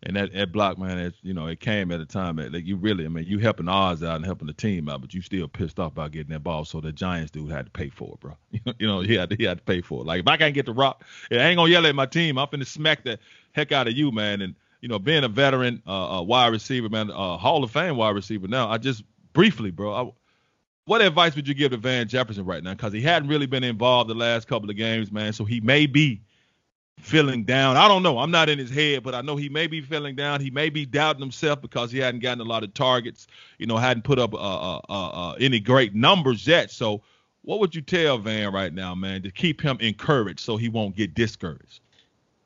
and 0.02 0.16
that, 0.16 0.32
that 0.32 0.50
block, 0.50 0.78
man, 0.78 0.98
it, 0.98 1.14
you 1.22 1.34
know, 1.34 1.46
it 1.46 1.60
came 1.60 1.92
at 1.92 2.00
a 2.00 2.06
time 2.06 2.36
that 2.36 2.52
like 2.52 2.64
you 2.64 2.76
really, 2.76 3.04
I 3.04 3.08
mean, 3.08 3.24
you 3.26 3.38
helping 3.38 3.68
Az 3.68 4.02
out 4.02 4.16
and 4.16 4.24
helping 4.24 4.46
the 4.46 4.54
team 4.54 4.88
out, 4.88 5.02
but 5.02 5.12
you 5.12 5.20
still 5.20 5.46
pissed 5.46 5.78
off 5.78 5.92
about 5.92 6.12
getting 6.12 6.32
that 6.32 6.42
ball. 6.42 6.64
So 6.64 6.80
the 6.80 6.90
Giants 6.90 7.30
dude 7.30 7.50
had 7.50 7.66
to 7.66 7.70
pay 7.70 7.90
for 7.90 8.14
it, 8.14 8.20
bro. 8.20 8.36
you 8.78 8.86
know, 8.86 9.00
he 9.00 9.14
had 9.14 9.30
to, 9.30 9.36
he 9.36 9.44
had 9.44 9.58
to 9.58 9.64
pay 9.64 9.82
for 9.82 10.00
it. 10.00 10.06
Like 10.06 10.20
if 10.20 10.28
I 10.28 10.38
can't 10.38 10.54
get 10.54 10.64
the 10.64 10.72
rock, 10.72 11.04
I 11.30 11.36
ain't 11.36 11.58
gonna 11.58 11.70
yell 11.70 11.86
at 11.86 11.94
my 11.94 12.06
team. 12.06 12.38
I'm 12.38 12.48
finna 12.48 12.66
smack 12.66 13.04
the 13.04 13.18
heck 13.52 13.72
out 13.72 13.88
of 13.88 13.94
you, 13.94 14.10
man. 14.10 14.40
And 14.40 14.54
you 14.80 14.88
know, 14.88 14.98
being 14.98 15.24
a 15.24 15.28
veteran, 15.28 15.82
uh, 15.86 16.22
wide 16.26 16.48
receiver, 16.48 16.88
man, 16.88 17.10
uh, 17.10 17.36
Hall 17.36 17.62
of 17.62 17.70
Fame 17.70 17.96
wide 17.96 18.14
receiver. 18.14 18.48
Now, 18.48 18.70
I 18.70 18.78
just 18.78 19.04
briefly, 19.34 19.70
bro, 19.70 20.14
what 20.90 21.02
advice 21.02 21.36
would 21.36 21.46
you 21.46 21.54
give 21.54 21.70
to 21.70 21.76
Van 21.76 22.08
Jefferson 22.08 22.44
right 22.44 22.64
now? 22.64 22.72
Because 22.72 22.92
he 22.92 23.00
hadn't 23.00 23.28
really 23.28 23.46
been 23.46 23.62
involved 23.62 24.10
the 24.10 24.14
last 24.14 24.48
couple 24.48 24.68
of 24.68 24.74
games, 24.74 25.12
man. 25.12 25.32
So 25.32 25.44
he 25.44 25.60
may 25.60 25.86
be 25.86 26.22
feeling 26.98 27.44
down. 27.44 27.76
I 27.76 27.86
don't 27.86 28.02
know. 28.02 28.18
I'm 28.18 28.32
not 28.32 28.48
in 28.48 28.58
his 28.58 28.70
head, 28.70 29.04
but 29.04 29.14
I 29.14 29.20
know 29.20 29.36
he 29.36 29.48
may 29.48 29.68
be 29.68 29.82
feeling 29.82 30.16
down. 30.16 30.40
He 30.40 30.50
may 30.50 30.68
be 30.68 30.84
doubting 30.86 31.20
himself 31.20 31.62
because 31.62 31.92
he 31.92 32.00
hadn't 32.00 32.22
gotten 32.22 32.40
a 32.40 32.44
lot 32.44 32.64
of 32.64 32.74
targets, 32.74 33.28
you 33.56 33.66
know, 33.66 33.76
hadn't 33.76 34.02
put 34.02 34.18
up 34.18 34.34
uh, 34.34 34.38
uh, 34.38 34.80
uh, 34.88 35.08
uh, 35.10 35.34
any 35.38 35.60
great 35.60 35.94
numbers 35.94 36.44
yet. 36.44 36.72
So, 36.72 37.02
what 37.42 37.60
would 37.60 37.72
you 37.72 37.82
tell 37.82 38.18
Van 38.18 38.52
right 38.52 38.74
now, 38.74 38.96
man, 38.96 39.22
to 39.22 39.30
keep 39.30 39.60
him 39.60 39.78
encouraged 39.78 40.40
so 40.40 40.56
he 40.56 40.68
won't 40.68 40.96
get 40.96 41.14
discouraged? 41.14 41.82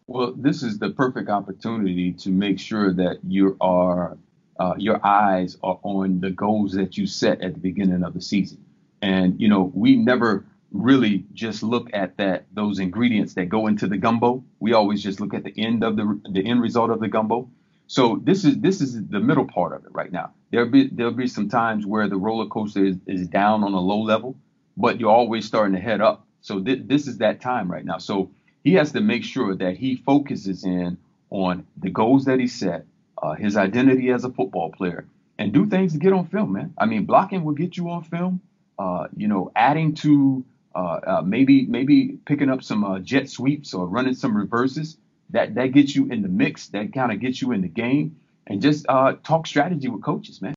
Well, 0.07 0.35
this 0.37 0.62
is 0.62 0.78
the 0.78 0.90
perfect 0.90 1.30
opportunity 1.30 2.12
to 2.12 2.28
make 2.28 2.61
sure 2.61 2.92
that 2.92 3.20
you 3.26 3.57
are 3.62 4.18
uh, 4.58 4.74
your 4.78 5.04
eyes 5.04 5.56
are 5.62 5.78
on 5.82 6.20
the 6.20 6.30
goals 6.30 6.72
that 6.72 6.96
you 6.96 7.06
set 7.06 7.42
at 7.42 7.54
the 7.54 7.60
beginning 7.60 8.04
of 8.04 8.14
the 8.14 8.20
season. 8.20 8.64
And 9.02 9.40
you 9.40 9.48
know, 9.48 9.70
we 9.74 9.96
never 9.96 10.44
really 10.72 11.24
just 11.32 11.62
look 11.62 11.88
at 11.92 12.16
that 12.16 12.46
those 12.52 12.78
ingredients 12.78 13.34
that 13.34 13.48
go 13.48 13.66
into 13.66 13.86
the 13.86 13.96
gumbo. 13.96 14.44
We 14.60 14.72
always 14.72 15.02
just 15.02 15.20
look 15.20 15.34
at 15.34 15.44
the 15.44 15.54
end 15.56 15.84
of 15.84 15.96
the 15.96 16.20
the 16.30 16.44
end 16.44 16.62
result 16.62 16.90
of 16.90 17.00
the 17.00 17.08
gumbo. 17.08 17.48
So 17.86 18.20
this 18.22 18.44
is 18.44 18.58
this 18.58 18.80
is 18.80 19.06
the 19.08 19.20
middle 19.20 19.46
part 19.46 19.72
of 19.72 19.84
it 19.84 19.92
right 19.92 20.10
now. 20.10 20.32
There'll 20.50 20.70
be 20.70 20.88
there'll 20.88 21.12
be 21.12 21.26
some 21.26 21.48
times 21.48 21.86
where 21.86 22.08
the 22.08 22.16
roller 22.16 22.46
coaster 22.48 22.84
is, 22.84 22.96
is 23.06 23.28
down 23.28 23.62
on 23.62 23.72
a 23.72 23.80
low 23.80 24.00
level, 24.00 24.36
but 24.76 25.00
you're 25.00 25.10
always 25.10 25.44
starting 25.44 25.74
to 25.74 25.80
head 25.80 26.00
up. 26.00 26.26
So 26.40 26.60
th- 26.60 26.82
this 26.86 27.06
is 27.06 27.18
that 27.18 27.40
time 27.40 27.70
right 27.70 27.84
now. 27.84 27.98
So 27.98 28.30
he 28.62 28.74
has 28.74 28.92
to 28.92 29.00
make 29.00 29.24
sure 29.24 29.54
that 29.54 29.76
he 29.76 29.96
focuses 29.96 30.64
in 30.64 30.98
on 31.30 31.66
the 31.76 31.90
goals 31.90 32.24
that 32.24 32.40
he 32.40 32.46
set, 32.46 32.86
uh, 33.24 33.34
his 33.34 33.56
identity 33.56 34.10
as 34.10 34.24
a 34.24 34.30
football 34.30 34.70
player, 34.70 35.06
and 35.38 35.52
do 35.52 35.64
things 35.66 35.94
to 35.94 35.98
get 35.98 36.12
on 36.12 36.26
film, 36.26 36.52
man. 36.52 36.74
I 36.76 36.84
mean, 36.84 37.06
blocking 37.06 37.42
will 37.42 37.54
get 37.54 37.76
you 37.76 37.88
on 37.88 38.04
film. 38.04 38.42
Uh, 38.78 39.06
you 39.16 39.28
know, 39.28 39.50
adding 39.56 39.94
to 39.94 40.44
uh, 40.74 41.00
uh, 41.06 41.22
maybe 41.24 41.64
maybe 41.64 42.18
picking 42.26 42.50
up 42.50 42.62
some 42.62 42.84
uh, 42.84 42.98
jet 42.98 43.30
sweeps 43.30 43.72
or 43.72 43.87
running 43.87 44.14
some 44.14 44.37
reverses. 44.37 44.98
That 45.30 45.54
that 45.54 45.68
gets 45.68 45.96
you 45.96 46.06
in 46.12 46.20
the 46.20 46.28
mix. 46.28 46.68
That 46.68 46.92
kind 46.92 47.12
of 47.12 47.18
gets 47.18 47.40
you 47.40 47.52
in 47.52 47.62
the 47.62 47.68
game. 47.68 48.16
And 48.46 48.60
just 48.60 48.84
uh, 48.90 49.14
talk 49.22 49.46
strategy 49.46 49.88
with 49.88 50.02
coaches, 50.02 50.42
man. 50.42 50.54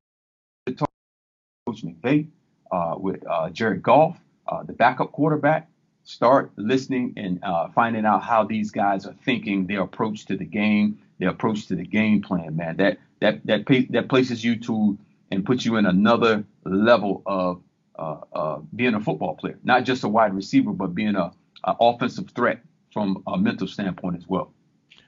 Talk 0.75 0.89
with 1.65 1.77
Coach 1.77 1.85
McVay, 1.85 2.27
uh, 2.69 2.95
with 2.97 3.23
Jared 3.53 3.81
Goff, 3.81 4.19
the 4.65 4.73
backup 4.73 5.13
quarterback. 5.13 5.69
Start 6.03 6.51
listening 6.57 7.13
and 7.15 7.41
finding 7.73 8.05
out 8.05 8.23
how 8.23 8.43
these 8.43 8.71
guys 8.71 9.05
are 9.05 9.15
thinking, 9.23 9.67
their 9.67 9.81
approach 9.81 10.25
to 10.25 10.35
the 10.35 10.45
game, 10.45 10.99
their 11.19 11.29
approach 11.29 11.67
to 11.67 11.75
the 11.75 11.85
game 11.85 12.21
plan, 12.21 12.55
man. 12.55 12.77
That 12.77 12.99
that 13.19 13.45
that 13.45 13.65
that 13.89 14.09
places 14.09 14.43
you 14.43 14.59
to 14.61 14.97
and 15.31 15.45
puts 15.45 15.65
you 15.65 15.75
in 15.75 15.85
another 15.85 16.45
level 16.63 17.21
of 17.25 17.61
uh, 17.97 18.17
uh, 18.33 18.59
being 18.75 18.93
a 18.93 18.99
football 18.99 19.35
player, 19.35 19.57
not 19.63 19.83
just 19.83 20.03
a 20.03 20.07
wide 20.07 20.33
receiver, 20.33 20.71
but 20.71 20.93
being 20.93 21.15
a, 21.15 21.31
a, 21.63 21.75
offensive 21.79 22.29
threat 22.29 22.59
from 22.93 23.23
a 23.27 23.37
mental 23.37 23.67
standpoint 23.67 24.15
as 24.15 24.27
well. 24.27 24.53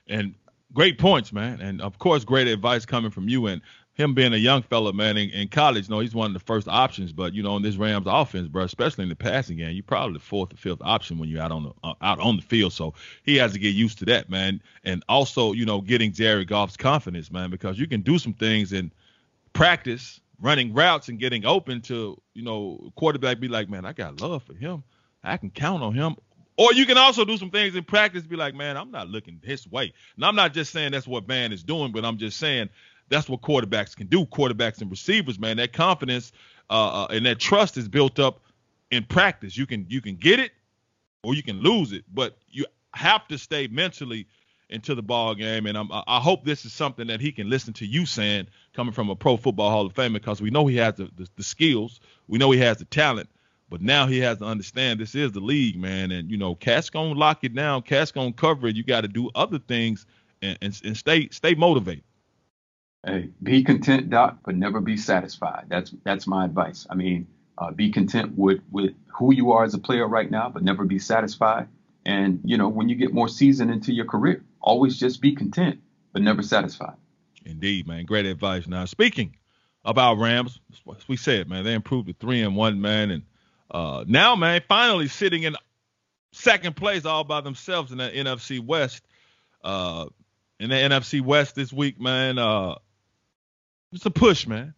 And 0.07 0.33
great 0.73 0.97
points, 0.97 1.31
man. 1.31 1.61
And 1.61 1.81
of 1.81 1.99
course, 1.99 2.25
great 2.25 2.47
advice 2.47 2.85
coming 2.85 3.11
from 3.11 3.29
you. 3.29 3.47
And 3.47 3.61
him 3.99 4.13
being 4.13 4.33
a 4.33 4.37
young 4.37 4.61
fella, 4.61 4.93
man, 4.93 5.17
in, 5.17 5.29
in 5.31 5.49
college, 5.49 5.89
no, 5.89 5.99
he's 5.99 6.15
one 6.15 6.27
of 6.27 6.33
the 6.33 6.39
first 6.39 6.69
options. 6.69 7.11
But 7.11 7.33
you 7.33 7.43
know, 7.43 7.57
in 7.57 7.63
this 7.63 7.75
Rams 7.75 8.07
offense, 8.07 8.47
bro, 8.47 8.63
especially 8.63 9.03
in 9.03 9.09
the 9.09 9.15
passing 9.15 9.57
game, 9.57 9.73
you're 9.73 9.83
probably 9.83 10.13
the 10.13 10.19
fourth 10.19 10.53
or 10.53 10.57
fifth 10.57 10.81
option 10.81 11.19
when 11.19 11.27
you're 11.27 11.41
out 11.41 11.51
on 11.51 11.63
the 11.63 11.71
uh, 11.83 11.93
out 12.01 12.19
on 12.19 12.37
the 12.37 12.41
field. 12.41 12.71
So 12.71 12.93
he 13.23 13.35
has 13.35 13.51
to 13.53 13.59
get 13.59 13.75
used 13.75 13.99
to 13.99 14.05
that, 14.05 14.29
man. 14.29 14.61
And 14.85 15.03
also, 15.09 15.51
you 15.51 15.65
know, 15.65 15.81
getting 15.81 16.13
Jared 16.13 16.47
Goff's 16.47 16.77
confidence, 16.77 17.29
man, 17.29 17.49
because 17.49 17.77
you 17.77 17.87
can 17.87 18.01
do 18.01 18.17
some 18.17 18.33
things 18.33 18.71
in 18.71 18.91
practice 19.51 20.21
running 20.41 20.73
routes 20.73 21.09
and 21.09 21.19
getting 21.19 21.45
open 21.45 21.81
to, 21.81 22.17
you 22.33 22.43
know, 22.43 22.91
quarterback 22.95 23.41
be 23.41 23.49
like, 23.49 23.69
man, 23.69 23.83
I 23.85 23.91
got 23.91 24.21
love 24.21 24.43
for 24.43 24.53
him. 24.53 24.81
I 25.25 25.35
can 25.35 25.49
count 25.49 25.83
on 25.83 25.93
him. 25.93 26.15
Or 26.55 26.73
you 26.73 26.85
can 26.85 26.97
also 26.97 27.23
do 27.23 27.37
some 27.37 27.51
things 27.51 27.75
in 27.75 27.85
practice, 27.85 28.23
be 28.23 28.35
like, 28.35 28.53
man, 28.53 28.75
I'm 28.75 28.91
not 28.91 29.07
looking 29.07 29.39
his 29.43 29.65
way. 29.69 29.93
And 30.15 30.25
I'm 30.25 30.35
not 30.35 30.53
just 30.53 30.71
saying 30.71 30.91
that's 30.91 31.07
what 31.07 31.23
Van 31.23 31.53
is 31.53 31.63
doing, 31.63 31.93
but 31.93 32.03
I'm 32.03 32.17
just 32.17 32.37
saying 32.37 32.69
that's 33.09 33.27
what 33.27 33.41
quarterbacks 33.41 33.95
can 33.95 34.07
do. 34.07 34.25
Quarterbacks 34.25 34.81
and 34.81 34.89
receivers, 34.89 35.39
man, 35.39 35.57
that 35.57 35.73
confidence 35.73 36.31
uh, 36.69 37.03
uh, 37.03 37.07
and 37.11 37.25
that 37.25 37.39
trust 37.39 37.77
is 37.77 37.87
built 37.87 38.19
up 38.19 38.41
in 38.91 39.03
practice. 39.03 39.57
You 39.57 39.65
can 39.65 39.85
you 39.89 40.01
can 40.01 40.15
get 40.15 40.39
it 40.39 40.51
or 41.23 41.33
you 41.33 41.43
can 41.43 41.59
lose 41.61 41.91
it, 41.91 42.05
but 42.13 42.37
you 42.49 42.65
have 42.93 43.27
to 43.27 43.37
stay 43.37 43.67
mentally 43.67 44.27
into 44.69 44.93
the 44.93 45.01
ball 45.01 45.33
game. 45.35 45.65
And 45.65 45.77
I'm, 45.77 45.89
I 45.91 46.19
hope 46.19 46.45
this 46.45 46.63
is 46.65 46.73
something 46.73 47.07
that 47.07 47.19
he 47.19 47.31
can 47.31 47.49
listen 47.49 47.73
to 47.73 47.85
you 47.85 48.05
saying 48.05 48.47
coming 48.73 48.93
from 48.93 49.09
a 49.09 49.15
Pro 49.15 49.35
Football 49.35 49.71
Hall 49.71 49.85
of 49.85 49.93
Famer 49.93 50.13
because 50.13 50.41
we 50.41 50.51
know 50.51 50.67
he 50.67 50.77
has 50.77 50.95
the, 50.95 51.09
the, 51.15 51.27
the 51.35 51.43
skills, 51.43 51.99
we 52.27 52.37
know 52.37 52.51
he 52.51 52.59
has 52.59 52.77
the 52.77 52.85
talent, 52.85 53.29
but 53.69 53.81
now 53.81 54.07
he 54.07 54.19
has 54.19 54.37
to 54.39 54.45
understand 54.45 54.99
this 54.99 55.15
is 55.15 55.31
the 55.31 55.39
league, 55.39 55.79
man. 55.79 56.11
And 56.11 56.29
you 56.29 56.37
know, 56.37 56.55
Cat's 56.55 56.89
lock 56.93 57.43
it 57.43 57.55
down, 57.55 57.81
Cat's 57.81 58.11
cover 58.11 58.67
it. 58.67 58.75
You 58.75 58.83
got 58.83 59.01
to 59.01 59.07
do 59.07 59.29
other 59.35 59.59
things 59.59 60.05
and, 60.41 60.57
and, 60.61 60.81
and 60.83 60.97
stay 60.97 61.29
stay 61.29 61.55
motivated. 61.55 62.03
Hey, 63.05 63.29
be 63.41 63.63
content, 63.63 64.09
Doc, 64.09 64.39
but 64.43 64.55
never 64.55 64.81
be 64.81 64.97
satisfied. 64.97 65.65
That's 65.69 65.93
that's 66.03 66.27
my 66.27 66.45
advice. 66.45 66.85
I 66.89 66.95
mean, 66.95 67.27
uh, 67.57 67.71
be 67.71 67.91
content 67.91 68.37
with 68.37 68.59
with 68.69 68.93
who 69.07 69.33
you 69.33 69.53
are 69.53 69.63
as 69.63 69.73
a 69.73 69.79
player 69.79 70.07
right 70.07 70.29
now, 70.29 70.49
but 70.49 70.63
never 70.63 70.83
be 70.83 70.99
satisfied. 70.99 71.69
And 72.05 72.41
you 72.43 72.57
know, 72.57 72.67
when 72.67 72.89
you 72.89 72.95
get 72.95 73.13
more 73.13 73.29
season 73.29 73.69
into 73.69 73.93
your 73.93 74.05
career, 74.05 74.43
always 74.59 74.97
just 74.97 75.21
be 75.21 75.33
content, 75.35 75.79
but 76.11 76.21
never 76.21 76.41
satisfied. 76.41 76.95
Indeed, 77.45 77.87
man. 77.87 78.05
Great 78.05 78.25
advice. 78.25 78.67
Now, 78.67 78.83
speaking 78.83 79.37
about 79.85 80.17
Rams, 80.17 80.59
as 80.71 81.07
we 81.07 81.15
said, 81.15 81.47
man, 81.47 81.63
they 81.63 81.73
improved 81.73 82.07
to 82.07 82.13
three 82.13 82.41
and 82.41 82.55
one, 82.55 82.81
man, 82.81 83.11
and 83.11 83.23
uh, 83.71 84.03
now, 84.07 84.35
man, 84.35 84.61
finally 84.67 85.07
sitting 85.07 85.43
in 85.43 85.55
second 86.33 86.75
place 86.75 87.05
all 87.05 87.23
by 87.23 87.39
themselves 87.41 87.91
in 87.93 87.97
the 87.99 88.09
NFC 88.09 88.59
West. 88.59 89.03
Uh, 89.63 90.07
in 90.59 90.69
the 90.69 90.75
NFC 90.75 91.21
West 91.21 91.55
this 91.55 91.71
week, 91.71 91.99
man, 91.99 92.37
uh, 92.37 92.75
it's 93.91 94.05
a 94.05 94.11
push, 94.11 94.47
man. 94.47 94.73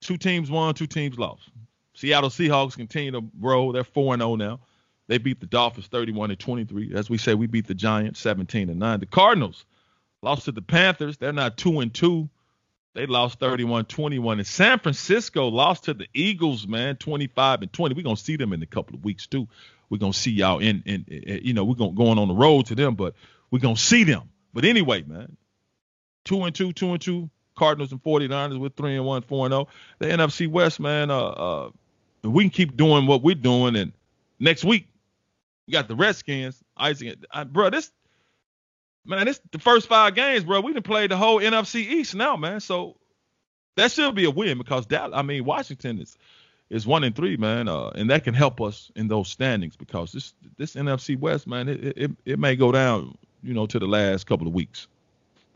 Two 0.00 0.16
teams 0.16 0.50
won, 0.50 0.74
two 0.74 0.86
teams 0.86 1.18
lost. 1.18 1.48
Seattle 1.94 2.30
Seahawks 2.30 2.76
continue 2.76 3.12
to 3.12 3.24
roll. 3.40 3.72
They're 3.72 3.84
4 3.84 4.16
0 4.16 4.36
now. 4.36 4.60
They 5.08 5.18
beat 5.18 5.40
the 5.40 5.46
Dolphins 5.46 5.86
31 5.86 6.30
to 6.30 6.36
23. 6.36 6.92
As 6.94 7.08
we 7.08 7.18
say, 7.18 7.34
we 7.34 7.46
beat 7.46 7.66
the 7.66 7.74
Giants 7.74 8.20
17 8.20 8.68
to 8.68 8.74
9. 8.74 9.00
The 9.00 9.06
Cardinals 9.06 9.64
lost 10.20 10.46
to 10.46 10.52
the 10.52 10.62
Panthers. 10.62 11.16
They're 11.16 11.32
not 11.32 11.56
2 11.56 11.80
and 11.80 11.94
2. 11.94 12.28
They 12.96 13.04
lost 13.04 13.38
31-21. 13.40 14.38
And 14.38 14.46
San 14.46 14.78
Francisco 14.78 15.48
lost 15.48 15.84
to 15.84 15.94
the 15.94 16.06
Eagles, 16.14 16.66
man, 16.66 16.96
25 16.96 17.62
and 17.62 17.72
20. 17.72 17.94
We're 17.94 18.02
gonna 18.02 18.16
see 18.16 18.36
them 18.36 18.54
in 18.54 18.62
a 18.62 18.66
couple 18.66 18.96
of 18.96 19.04
weeks 19.04 19.26
too. 19.26 19.48
We're 19.90 19.98
gonna 19.98 20.14
see 20.14 20.30
y'all 20.30 20.60
in, 20.60 20.82
in, 20.86 21.04
in 21.06 21.40
you 21.44 21.52
know, 21.52 21.64
we're 21.64 21.74
gonna 21.74 21.92
going 21.92 22.18
on 22.18 22.28
the 22.28 22.34
road 22.34 22.66
to 22.66 22.74
them, 22.74 22.94
but 22.94 23.14
we're 23.50 23.58
gonna 23.58 23.76
see 23.76 24.04
them. 24.04 24.30
But 24.54 24.64
anyway, 24.64 25.02
man, 25.02 25.36
two 26.24 26.42
and 26.44 26.54
two, 26.54 26.72
two 26.72 26.92
and 26.92 27.00
two. 27.00 27.28
Cardinals 27.56 27.92
and 27.92 28.02
49ers 28.02 28.58
with 28.58 28.76
three 28.76 28.96
and 28.96 29.04
one, 29.04 29.22
four 29.22 29.46
and 29.46 29.52
zero. 29.52 29.68
The 29.98 30.06
NFC 30.06 30.48
West, 30.48 30.78
man, 30.78 31.10
uh, 31.10 31.18
uh, 31.18 31.70
we 32.22 32.44
can 32.44 32.50
keep 32.50 32.76
doing 32.76 33.06
what 33.06 33.22
we're 33.22 33.34
doing, 33.34 33.76
and 33.76 33.92
next 34.38 34.64
week 34.64 34.88
you 35.66 35.72
got 35.72 35.88
the 35.88 35.96
Redskins. 35.96 36.62
Isaac, 36.76 37.18
I, 37.30 37.44
bro, 37.44 37.70
this 37.70 37.90
man, 39.04 39.26
this 39.26 39.40
the 39.50 39.58
first 39.58 39.88
five 39.88 40.14
games, 40.14 40.44
bro. 40.44 40.60
We 40.60 40.72
done 40.72 40.82
played 40.82 41.10
the 41.10 41.16
whole 41.16 41.40
NFC 41.40 41.76
East 41.76 42.14
now, 42.14 42.36
man. 42.36 42.60
So 42.60 42.96
that 43.76 43.92
should 43.92 44.14
be 44.14 44.24
a 44.24 44.30
win 44.30 44.58
because 44.58 44.86
that 44.88 45.14
I 45.14 45.22
mean 45.22 45.44
Washington 45.44 46.00
is 46.00 46.16
is 46.68 46.86
one 46.86 47.04
and 47.04 47.14
three, 47.14 47.36
man, 47.36 47.68
uh, 47.68 47.88
and 47.94 48.10
that 48.10 48.24
can 48.24 48.34
help 48.34 48.60
us 48.60 48.90
in 48.96 49.08
those 49.08 49.28
standings 49.28 49.76
because 49.76 50.12
this 50.12 50.34
this 50.56 50.74
NFC 50.74 51.18
West, 51.18 51.46
man, 51.46 51.68
it, 51.68 51.96
it 51.96 52.10
it 52.24 52.38
may 52.38 52.56
go 52.56 52.72
down, 52.72 53.16
you 53.42 53.54
know, 53.54 53.66
to 53.66 53.78
the 53.78 53.86
last 53.86 54.26
couple 54.26 54.46
of 54.46 54.54
weeks. 54.54 54.88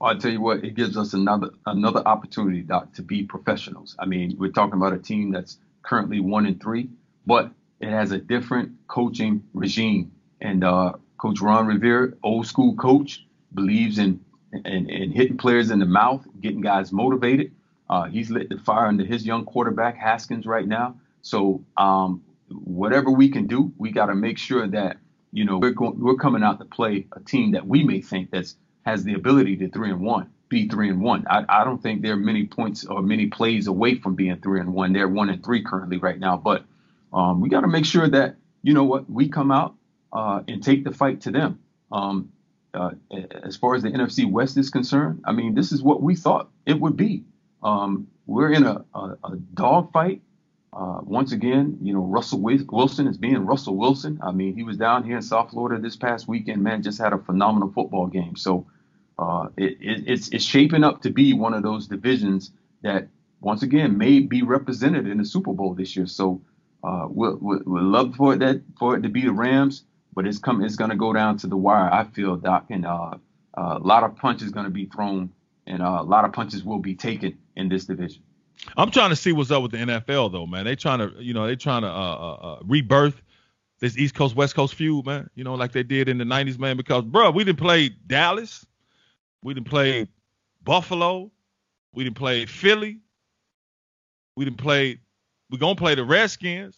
I 0.02 0.14
tell 0.14 0.30
you 0.30 0.40
what, 0.40 0.64
it 0.64 0.74
gives 0.74 0.96
us 0.96 1.12
another 1.12 1.50
another 1.66 2.06
opportunity, 2.06 2.62
Doc, 2.62 2.94
to 2.94 3.02
be 3.02 3.24
professionals. 3.24 3.96
I 3.98 4.06
mean, 4.06 4.36
we're 4.38 4.52
talking 4.52 4.74
about 4.74 4.94
a 4.94 4.98
team 4.98 5.30
that's 5.30 5.58
currently 5.82 6.20
one 6.20 6.46
and 6.46 6.60
three, 6.60 6.88
but 7.26 7.50
it 7.80 7.90
has 7.90 8.12
a 8.12 8.18
different 8.18 8.72
coaching 8.88 9.42
regime. 9.52 10.12
And 10.40 10.64
uh, 10.64 10.94
Coach 11.18 11.40
Ron 11.40 11.66
Rivera, 11.66 12.12
old 12.22 12.46
school 12.46 12.74
coach, 12.76 13.26
believes 13.52 13.98
in, 13.98 14.20
in, 14.52 14.88
in 14.88 15.12
hitting 15.12 15.36
players 15.36 15.70
in 15.70 15.78
the 15.78 15.86
mouth, 15.86 16.26
getting 16.40 16.62
guys 16.62 16.92
motivated. 16.92 17.52
Uh, 17.90 18.04
he's 18.04 18.30
lit 18.30 18.48
the 18.48 18.58
fire 18.58 18.86
under 18.86 19.04
his 19.04 19.26
young 19.26 19.44
quarterback 19.44 19.96
Haskins 19.96 20.46
right 20.46 20.66
now. 20.66 20.96
So 21.22 21.62
um, 21.76 22.22
whatever 22.48 23.10
we 23.10 23.28
can 23.28 23.46
do, 23.46 23.72
we 23.76 23.90
got 23.90 24.06
to 24.06 24.14
make 24.14 24.38
sure 24.38 24.66
that 24.68 24.96
you 25.32 25.44
know 25.44 25.58
we're 25.58 25.72
going, 25.72 26.00
we're 26.00 26.14
coming 26.16 26.42
out 26.42 26.58
to 26.60 26.64
play 26.64 27.06
a 27.12 27.20
team 27.20 27.52
that 27.52 27.66
we 27.66 27.84
may 27.84 28.00
think 28.00 28.30
that's 28.30 28.56
has 28.84 29.04
the 29.04 29.14
ability 29.14 29.56
to 29.58 29.68
three 29.68 29.90
and 29.90 30.00
one, 30.00 30.30
be 30.48 30.68
three 30.68 30.88
and 30.88 31.00
one. 31.00 31.26
I, 31.28 31.44
I 31.48 31.64
don't 31.64 31.82
think 31.82 32.02
they're 32.02 32.16
many 32.16 32.46
points 32.46 32.84
or 32.84 33.02
many 33.02 33.26
plays 33.26 33.66
away 33.66 33.98
from 33.98 34.14
being 34.14 34.36
three 34.40 34.60
and 34.60 34.72
one. 34.72 34.92
They're 34.92 35.08
one 35.08 35.30
and 35.30 35.44
three 35.44 35.62
currently 35.62 35.98
right 35.98 36.18
now, 36.18 36.36
but 36.36 36.64
um, 37.12 37.40
we 37.40 37.48
got 37.48 37.60
to 37.62 37.68
make 37.68 37.84
sure 37.84 38.08
that 38.08 38.36
you 38.62 38.74
know 38.74 38.84
what 38.84 39.10
we 39.10 39.28
come 39.28 39.50
out 39.50 39.74
uh, 40.12 40.42
and 40.48 40.62
take 40.62 40.84
the 40.84 40.92
fight 40.92 41.22
to 41.22 41.30
them. 41.30 41.60
Um, 41.92 42.30
uh, 42.72 42.90
as 43.42 43.56
far 43.56 43.74
as 43.74 43.82
the 43.82 43.90
NFC 43.90 44.30
West 44.30 44.56
is 44.56 44.70
concerned, 44.70 45.22
I 45.24 45.32
mean, 45.32 45.54
this 45.54 45.72
is 45.72 45.82
what 45.82 46.02
we 46.02 46.14
thought 46.14 46.50
it 46.66 46.78
would 46.80 46.96
be. 46.96 47.24
Um, 47.62 48.06
we're 48.26 48.52
in 48.52 48.64
a, 48.64 48.84
a, 48.94 49.16
a 49.24 49.36
dogfight. 49.54 50.22
Uh, 50.72 51.00
once 51.02 51.32
again, 51.32 51.78
you 51.82 51.92
know, 51.92 52.00
Russell 52.00 52.40
Wilson 52.40 53.06
is 53.08 53.18
being 53.18 53.44
Russell 53.44 53.76
Wilson. 53.76 54.20
I 54.22 54.30
mean, 54.30 54.54
he 54.54 54.62
was 54.62 54.76
down 54.76 55.04
here 55.04 55.16
in 55.16 55.22
South 55.22 55.50
Florida 55.50 55.80
this 55.80 55.96
past 55.96 56.28
weekend, 56.28 56.62
man, 56.62 56.82
just 56.82 56.98
had 56.98 57.12
a 57.12 57.18
phenomenal 57.18 57.72
football 57.72 58.06
game. 58.06 58.36
So 58.36 58.66
uh, 59.18 59.48
it, 59.56 59.78
it, 59.80 60.04
it's, 60.06 60.28
it's 60.28 60.44
shaping 60.44 60.84
up 60.84 61.02
to 61.02 61.10
be 61.10 61.32
one 61.32 61.54
of 61.54 61.62
those 61.62 61.88
divisions 61.88 62.52
that, 62.82 63.08
once 63.40 63.62
again, 63.62 63.98
may 63.98 64.20
be 64.20 64.42
represented 64.42 65.08
in 65.08 65.18
the 65.18 65.24
Super 65.24 65.52
Bowl 65.52 65.74
this 65.74 65.96
year. 65.96 66.06
So 66.06 66.40
uh, 66.84 67.06
we'll, 67.08 67.38
we'll, 67.40 67.60
we'll, 67.66 67.82
love 67.82 68.14
for 68.14 68.34
it 68.34 68.38
that 68.38 68.62
for 68.78 68.96
it 68.96 69.02
to 69.02 69.08
be 69.08 69.22
the 69.22 69.32
Rams, 69.32 69.84
but 70.14 70.26
it's 70.26 70.40
it's 70.44 70.76
going 70.76 70.90
to 70.90 70.96
go 70.96 71.12
down 71.12 71.36
to 71.38 71.46
the 71.46 71.56
wire. 71.56 71.92
I 71.92 72.04
feel 72.04 72.36
Doc, 72.36 72.66
and 72.70 72.86
uh, 72.86 73.16
uh, 73.58 73.78
a 73.78 73.78
lot 73.78 74.04
of 74.04 74.16
punches 74.16 74.50
going 74.50 74.64
to 74.64 74.70
be 74.70 74.86
thrown 74.86 75.30
and 75.70 75.82
uh, 75.82 75.98
a 76.00 76.02
lot 76.02 76.24
of 76.24 76.32
punches 76.32 76.64
will 76.64 76.78
be 76.78 76.94
taken 76.94 77.38
in 77.56 77.68
this 77.68 77.84
division. 77.84 78.22
I'm 78.76 78.90
trying 78.90 79.10
to 79.10 79.16
see 79.16 79.32
what's 79.32 79.50
up 79.50 79.62
with 79.62 79.72
the 79.72 79.78
NFL 79.78 80.32
though, 80.32 80.46
man. 80.46 80.64
They 80.64 80.76
trying 80.76 80.98
to, 80.98 81.12
you 81.18 81.34
know, 81.34 81.46
they 81.46 81.56
trying 81.56 81.82
to 81.82 81.88
uh, 81.88 81.90
uh, 81.90 82.34
uh, 82.34 82.58
rebirth 82.64 83.20
this 83.80 83.96
East 83.96 84.14
Coast 84.14 84.36
West 84.36 84.54
Coast 84.54 84.74
feud, 84.74 85.06
man. 85.06 85.28
You 85.34 85.44
know, 85.44 85.54
like 85.54 85.72
they 85.72 85.82
did 85.82 86.08
in 86.08 86.18
the 86.18 86.24
'90s, 86.24 86.58
man. 86.58 86.76
Because, 86.76 87.04
bro, 87.04 87.30
we 87.30 87.44
didn't 87.44 87.58
play 87.58 87.88
Dallas, 87.88 88.66
we 89.42 89.54
didn't 89.54 89.68
play 89.68 90.06
Buffalo, 90.62 91.30
we 91.92 92.04
didn't 92.04 92.16
play 92.16 92.46
Philly, 92.46 93.00
we 94.36 94.44
didn't 94.44 94.58
play. 94.58 95.00
We 95.50 95.58
gonna 95.58 95.74
play 95.74 95.96
the 95.96 96.04
Redskins. 96.04 96.76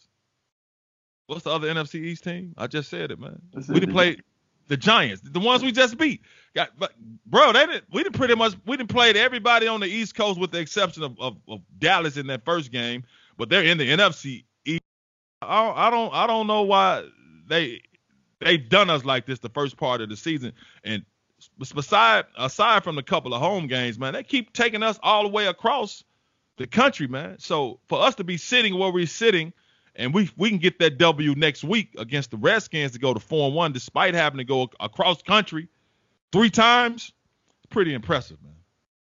What's 1.26 1.44
the 1.44 1.50
other 1.50 1.68
NFC 1.68 1.96
East 1.96 2.24
team? 2.24 2.54
I 2.56 2.66
just 2.66 2.88
said 2.88 3.10
it, 3.10 3.20
man. 3.20 3.40
we 3.68 3.80
didn't 3.80 3.92
play 3.92 4.16
the 4.68 4.76
Giants, 4.76 5.22
the 5.24 5.40
ones 5.40 5.62
we 5.62 5.72
just 5.72 5.98
beat. 5.98 6.22
Got, 6.54 6.70
but 6.78 6.92
bro, 7.26 7.52
they 7.52 7.66
didn't. 7.66 7.84
We 7.92 8.02
didn't 8.02 8.16
pretty 8.16 8.34
much. 8.34 8.54
We 8.66 8.76
didn't 8.76 8.90
play 8.90 9.10
everybody 9.10 9.66
on 9.66 9.80
the 9.80 9.86
East 9.86 10.14
Coast 10.14 10.38
with 10.38 10.50
the 10.50 10.58
exception 10.58 11.02
of, 11.02 11.18
of, 11.18 11.36
of 11.48 11.60
Dallas 11.78 12.16
in 12.16 12.26
that 12.28 12.44
first 12.44 12.70
game. 12.70 13.04
But 13.38 13.48
they're 13.48 13.64
in 13.64 13.78
the 13.78 13.88
NFC 13.88 14.44
East. 14.64 14.82
I, 15.40 15.88
I 15.88 15.90
don't. 15.90 16.12
I 16.12 16.26
don't 16.26 16.46
know 16.46 16.62
why 16.62 17.08
they 17.48 17.82
they've 18.40 18.68
done 18.68 18.90
us 18.90 19.04
like 19.04 19.26
this 19.26 19.38
the 19.38 19.48
first 19.48 19.76
part 19.76 20.00
of 20.00 20.08
the 20.08 20.16
season. 20.16 20.52
And 20.84 21.04
beside 21.74 22.26
aside 22.36 22.84
from 22.84 22.96
the 22.96 23.02
couple 23.02 23.32
of 23.34 23.40
home 23.40 23.66
games, 23.66 23.98
man, 23.98 24.12
they 24.12 24.22
keep 24.22 24.52
taking 24.52 24.82
us 24.82 24.98
all 25.02 25.22
the 25.22 25.28
way 25.30 25.46
across 25.46 26.04
the 26.58 26.66
country, 26.66 27.06
man. 27.06 27.38
So 27.38 27.80
for 27.88 28.02
us 28.02 28.14
to 28.16 28.24
be 28.24 28.36
sitting 28.36 28.78
where 28.78 28.90
we're 28.90 29.06
sitting 29.06 29.52
and 29.96 30.14
we 30.14 30.30
we 30.36 30.48
can 30.48 30.58
get 30.58 30.78
that 30.78 30.98
W 30.98 31.34
next 31.34 31.64
week 31.64 31.94
against 31.98 32.30
the 32.30 32.36
Redskins 32.36 32.92
to 32.92 32.98
go 32.98 33.12
to 33.14 33.20
four 33.20 33.46
and 33.46 33.54
one, 33.54 33.72
despite 33.72 34.14
having 34.14 34.38
to 34.38 34.44
go 34.44 34.70
across 34.80 35.22
country 35.22 35.68
three 36.32 36.50
times. 36.50 37.12
It's 37.58 37.66
pretty 37.70 37.94
impressive, 37.94 38.42
man. 38.42 38.52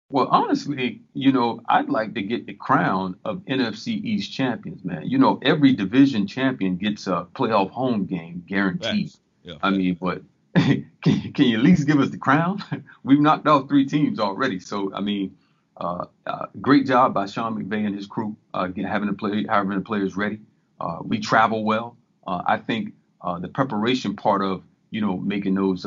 Well, 0.09 0.27
honestly, 0.29 1.01
you 1.13 1.31
know, 1.31 1.61
I'd 1.69 1.89
like 1.89 2.15
to 2.15 2.21
get 2.21 2.45
the 2.45 2.53
crown 2.53 3.15
of 3.23 3.37
NFC 3.45 4.03
East 4.03 4.33
champions, 4.33 4.83
man. 4.83 5.07
You 5.07 5.17
know, 5.17 5.39
every 5.41 5.73
division 5.73 6.27
champion 6.27 6.75
gets 6.75 7.07
a 7.07 7.27
playoff 7.33 7.69
home 7.69 8.05
game 8.05 8.43
guaranteed. 8.45 9.13
Yeah. 9.43 9.55
I 9.63 9.69
mean, 9.69 9.97
but 9.99 10.23
can, 10.55 10.85
can 11.01 11.45
you 11.45 11.57
at 11.57 11.63
least 11.63 11.87
give 11.87 12.01
us 12.01 12.09
the 12.09 12.17
crown? 12.17 12.61
We've 13.03 13.21
knocked 13.21 13.47
off 13.47 13.69
three 13.69 13.85
teams 13.85 14.19
already. 14.19 14.59
So, 14.59 14.93
I 14.93 14.99
mean, 14.99 15.37
uh, 15.77 16.05
uh, 16.27 16.47
great 16.59 16.85
job 16.87 17.13
by 17.13 17.25
Sean 17.25 17.55
McVay 17.55 17.85
and 17.85 17.95
his 17.95 18.05
crew 18.05 18.35
uh, 18.53 18.67
having 18.75 19.07
the 19.07 19.13
play, 19.13 19.45
having 19.47 19.77
the 19.77 19.81
players 19.81 20.17
ready. 20.17 20.39
Uh, 20.81 20.97
we 21.03 21.19
travel 21.19 21.63
well. 21.63 21.95
Uh, 22.25 22.41
I 22.45 22.57
think 22.57 22.93
uh, 23.21 23.37
the 23.37 23.47
preparation 23.47 24.15
part 24.15 24.41
of 24.41 24.63
you 24.89 24.99
know 25.01 25.15
making 25.17 25.55
those 25.55 25.85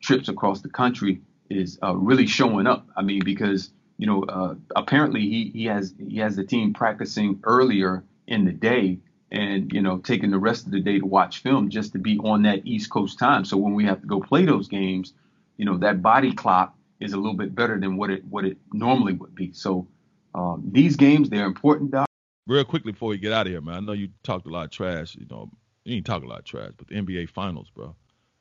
trips 0.00 0.28
across 0.28 0.60
the 0.60 0.68
country 0.68 1.20
is 1.50 1.78
really 1.82 2.26
showing 2.26 2.66
up. 2.66 2.86
I 2.96 3.02
mean, 3.02 3.22
because 3.24 3.70
you 3.96 4.06
know 4.06 4.56
apparently 4.76 5.22
he 5.22 5.50
he 5.52 5.64
has 5.66 5.92
he 5.98 6.18
has 6.18 6.36
the 6.36 6.44
team 6.44 6.72
practicing 6.72 7.40
earlier 7.42 8.04
in 8.28 8.44
the 8.44 8.52
day 8.52 8.98
and 9.32 9.72
you 9.72 9.82
know 9.82 9.98
taking 9.98 10.30
the 10.30 10.38
rest 10.38 10.66
of 10.66 10.72
the 10.72 10.80
day 10.80 11.00
to 11.00 11.06
watch 11.06 11.42
film 11.42 11.68
just 11.68 11.92
to 11.92 11.98
be 11.98 12.18
on 12.18 12.42
that 12.42 12.64
East 12.64 12.90
Coast 12.90 13.18
time. 13.18 13.44
So 13.44 13.56
when 13.56 13.74
we 13.74 13.84
have 13.86 14.00
to 14.00 14.06
go 14.06 14.20
play 14.20 14.44
those 14.44 14.68
games, 14.68 15.14
you 15.56 15.64
know 15.64 15.78
that 15.78 16.00
body 16.00 16.32
clock 16.32 16.74
is 17.00 17.12
a 17.12 17.16
little 17.16 17.34
bit 17.36 17.54
better 17.54 17.78
than 17.78 17.96
what 17.96 18.10
it 18.10 18.24
what 18.24 18.44
it 18.44 18.56
normally 18.72 19.14
would 19.14 19.34
be. 19.34 19.52
So 19.52 19.88
um, 20.34 20.62
these 20.70 20.94
games 20.96 21.28
they're 21.28 21.46
important, 21.46 21.90
Doc 21.90 22.07
real 22.48 22.64
quickly 22.64 22.92
before 22.92 23.10
we 23.10 23.18
get 23.18 23.32
out 23.32 23.46
of 23.46 23.52
here, 23.52 23.60
man. 23.60 23.76
I 23.76 23.80
know 23.80 23.92
you 23.92 24.08
talked 24.24 24.46
a 24.46 24.50
lot 24.50 24.64
of 24.64 24.70
trash. 24.70 25.14
You 25.14 25.26
know, 25.30 25.50
you 25.84 25.96
ain't 25.96 26.06
talk 26.06 26.24
a 26.24 26.26
lot 26.26 26.40
of 26.40 26.44
trash, 26.44 26.72
but 26.76 26.88
the 26.88 26.94
NBA 26.94 27.30
Finals, 27.30 27.70
bro. 27.72 27.94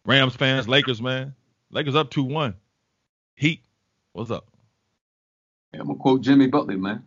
Rams 0.06 0.36
fans, 0.36 0.68
Lakers, 0.68 1.02
man. 1.02 1.36
Lakers 1.70 1.96
up 1.96 2.10
two 2.10 2.24
one. 2.24 2.56
Heat, 3.36 3.62
what's 4.14 4.32
up? 4.32 4.48
I'm 5.74 5.86
gonna 5.86 5.96
quote 5.96 6.22
Jimmy 6.22 6.48
Butler, 6.48 6.78
man. 6.78 7.04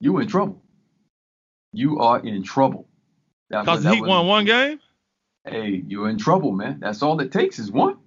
You 0.00 0.18
in 0.18 0.26
trouble. 0.26 0.60
You 1.72 2.00
are 2.00 2.18
in 2.18 2.42
trouble. 2.42 2.88
Because 3.48 3.84
Heat 3.84 4.00
was, 4.00 4.08
won 4.08 4.26
one 4.26 4.44
game. 4.44 4.80
Hey, 5.44 5.82
you're 5.86 6.08
in 6.08 6.18
trouble, 6.18 6.52
man. 6.52 6.80
That's 6.80 7.02
all 7.02 7.20
it 7.20 7.32
takes 7.32 7.58
is 7.58 7.70
one. 7.70 7.98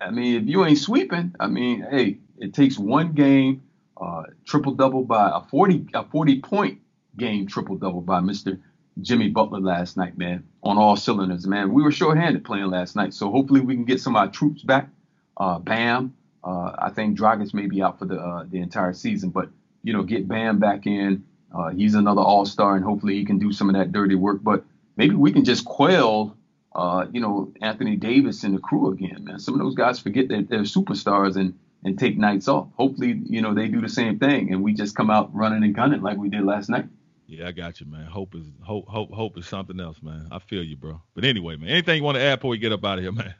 I 0.00 0.10
mean, 0.10 0.42
if 0.42 0.48
you 0.48 0.64
ain't 0.64 0.78
sweeping, 0.78 1.34
I 1.38 1.48
mean, 1.48 1.86
hey, 1.88 2.18
it 2.38 2.54
takes 2.54 2.78
one 2.78 3.12
game, 3.12 3.62
uh, 4.00 4.22
triple 4.44 4.74
double 4.74 5.04
by 5.04 5.30
a 5.34 5.40
40 5.48 5.88
a 5.94 6.04
40 6.04 6.40
point 6.40 6.80
game 7.16 7.46
triple 7.46 7.76
double 7.76 8.00
by 8.00 8.20
Mr. 8.20 8.60
Jimmy 9.00 9.28
Butler 9.28 9.60
last 9.60 9.96
night, 9.96 10.16
man, 10.16 10.44
on 10.62 10.78
all 10.78 10.96
cylinders, 10.96 11.46
man. 11.46 11.72
We 11.72 11.82
were 11.82 11.92
shorthanded 11.92 12.44
playing 12.44 12.66
last 12.70 12.96
night, 12.96 13.12
so 13.12 13.30
hopefully 13.30 13.60
we 13.60 13.74
can 13.74 13.84
get 13.84 14.00
some 14.00 14.16
of 14.16 14.20
our 14.20 14.28
troops 14.28 14.62
back. 14.62 14.88
Uh, 15.36 15.58
Bam, 15.58 16.14
uh, 16.42 16.72
I 16.78 16.90
think 16.90 17.18
Dragic 17.18 17.52
may 17.52 17.66
be 17.66 17.82
out 17.82 17.98
for 17.98 18.06
the 18.06 18.18
uh, 18.18 18.44
the 18.48 18.58
entire 18.60 18.94
season, 18.94 19.30
but 19.30 19.50
you 19.82 19.92
know, 19.92 20.02
get 20.02 20.26
Bam 20.26 20.58
back 20.58 20.86
in. 20.86 21.24
Uh, 21.54 21.68
he's 21.70 21.94
another 21.94 22.22
All 22.22 22.46
Star, 22.46 22.74
and 22.74 22.84
hopefully 22.84 23.14
he 23.14 23.24
can 23.24 23.38
do 23.38 23.52
some 23.52 23.68
of 23.68 23.76
that 23.76 23.92
dirty 23.92 24.14
work. 24.14 24.42
But 24.42 24.64
maybe 24.96 25.14
we 25.14 25.32
can 25.32 25.44
just 25.44 25.64
quell, 25.66 26.36
uh, 26.74 27.06
you 27.12 27.20
know, 27.20 27.52
Anthony 27.60 27.96
Davis 27.96 28.44
and 28.44 28.54
the 28.54 28.60
crew 28.60 28.92
again, 28.92 29.24
man. 29.24 29.38
Some 29.38 29.54
of 29.54 29.60
those 29.60 29.74
guys 29.74 29.98
forget 29.98 30.28
that 30.28 30.48
they're 30.48 30.60
superstars 30.60 31.36
and 31.36 31.58
and 31.84 31.98
take 31.98 32.16
nights 32.16 32.48
off. 32.48 32.68
Hopefully, 32.76 33.20
you 33.26 33.42
know, 33.42 33.52
they 33.52 33.68
do 33.68 33.82
the 33.82 33.88
same 33.88 34.18
thing, 34.18 34.52
and 34.52 34.62
we 34.62 34.72
just 34.72 34.96
come 34.96 35.10
out 35.10 35.34
running 35.34 35.62
and 35.62 35.74
gunning 35.74 36.00
like 36.00 36.16
we 36.16 36.30
did 36.30 36.44
last 36.44 36.70
night. 36.70 36.86
Yeah, 37.26 37.48
I 37.48 37.52
got 37.52 37.80
you, 37.80 37.86
man. 37.86 38.06
Hope 38.06 38.34
is 38.34 38.44
hope 38.62 38.86
hope 38.88 39.10
hope 39.10 39.36
is 39.36 39.46
something 39.46 39.80
else, 39.80 40.00
man. 40.00 40.28
I 40.30 40.38
feel 40.38 40.62
you, 40.62 40.76
bro. 40.76 41.02
But 41.14 41.24
anyway, 41.24 41.56
man, 41.56 41.68
anything 41.68 41.98
you 41.98 42.04
want 42.04 42.16
to 42.16 42.22
add 42.22 42.36
before 42.36 42.50
we 42.50 42.58
get 42.58 42.72
up 42.72 42.84
out 42.84 42.98
of 42.98 43.04
here, 43.04 43.12
man? 43.12 43.34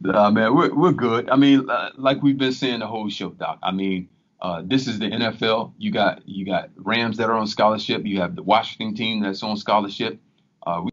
Nah, 0.00 0.30
man, 0.30 0.54
we're 0.54 0.74
we're 0.74 0.92
good. 0.92 1.30
I 1.30 1.36
mean, 1.36 1.70
uh, 1.70 1.90
like 1.96 2.22
we've 2.22 2.36
been 2.36 2.52
saying 2.52 2.80
the 2.80 2.86
whole 2.86 3.08
show, 3.08 3.30
Doc. 3.30 3.60
I 3.62 3.70
mean, 3.70 4.08
uh, 4.40 4.62
this 4.64 4.88
is 4.88 4.98
the 4.98 5.06
NFL. 5.06 5.74
You 5.78 5.92
got 5.92 6.28
you 6.28 6.44
got 6.44 6.70
Rams 6.76 7.16
that 7.18 7.30
are 7.30 7.36
on 7.36 7.46
scholarship. 7.46 8.04
You 8.04 8.20
have 8.20 8.34
the 8.34 8.42
Washington 8.42 8.94
team 8.94 9.22
that's 9.22 9.42
on 9.42 9.56
scholarship. 9.56 10.20
Uh, 10.66 10.82
we 10.84 10.90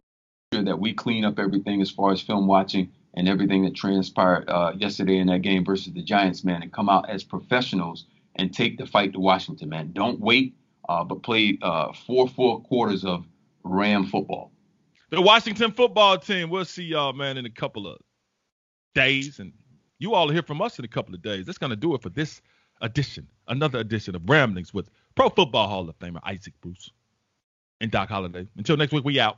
sure 0.53 0.63
that 0.63 0.79
we 0.79 0.93
clean 0.93 1.25
up 1.25 1.39
everything 1.39 1.81
as 1.81 1.89
far 1.89 2.11
as 2.11 2.21
film 2.21 2.47
watching 2.47 2.91
and 3.15 3.27
everything 3.27 3.63
that 3.63 3.75
transpired 3.75 4.47
uh, 4.47 4.73
yesterday 4.77 5.17
in 5.17 5.27
that 5.27 5.41
game 5.41 5.65
versus 5.65 5.91
the 5.93 6.03
Giants, 6.03 6.43
man, 6.43 6.61
and 6.61 6.71
come 6.71 6.89
out 6.89 7.09
as 7.09 7.23
professionals 7.23 8.05
and 8.35 8.53
take 8.53 8.77
the 8.77 8.85
fight 8.85 9.13
to 9.13 9.19
Washington, 9.19 9.69
man. 9.69 9.91
Don't 9.91 10.19
wait 10.19 10.55
uh, 10.89 11.03
but 11.03 11.21
played 11.21 11.59
uh, 11.61 11.93
four 11.93 12.27
full 12.27 12.61
quarters 12.61 13.05
of 13.05 13.25
Ram 13.63 14.07
football. 14.07 14.51
The 15.11 15.21
Washington 15.21 15.71
football 15.71 16.17
team. 16.17 16.49
We'll 16.49 16.65
see 16.65 16.83
y'all, 16.83 17.13
man, 17.13 17.37
in 17.37 17.45
a 17.45 17.49
couple 17.49 17.87
of 17.87 17.99
days, 18.95 19.39
and 19.39 19.53
you 19.99 20.15
all 20.15 20.29
hear 20.29 20.41
from 20.41 20.61
us 20.61 20.79
in 20.79 20.85
a 20.85 20.89
couple 20.89 21.13
of 21.13 21.21
days. 21.21 21.45
That's 21.45 21.59
gonna 21.59 21.75
do 21.75 21.93
it 21.93 22.01
for 22.01 22.09
this 22.09 22.41
edition, 22.81 23.27
another 23.47 23.79
edition 23.79 24.15
of 24.15 24.27
Ramblings 24.27 24.73
with 24.73 24.89
Pro 25.15 25.29
Football 25.29 25.67
Hall 25.67 25.87
of 25.87 25.97
Famer 25.99 26.19
Isaac 26.23 26.53
Bruce 26.59 26.91
and 27.79 27.91
Doc 27.91 28.09
Holliday. 28.09 28.47
Until 28.57 28.75
next 28.75 28.91
week, 28.91 29.05
we 29.05 29.19
out. 29.19 29.37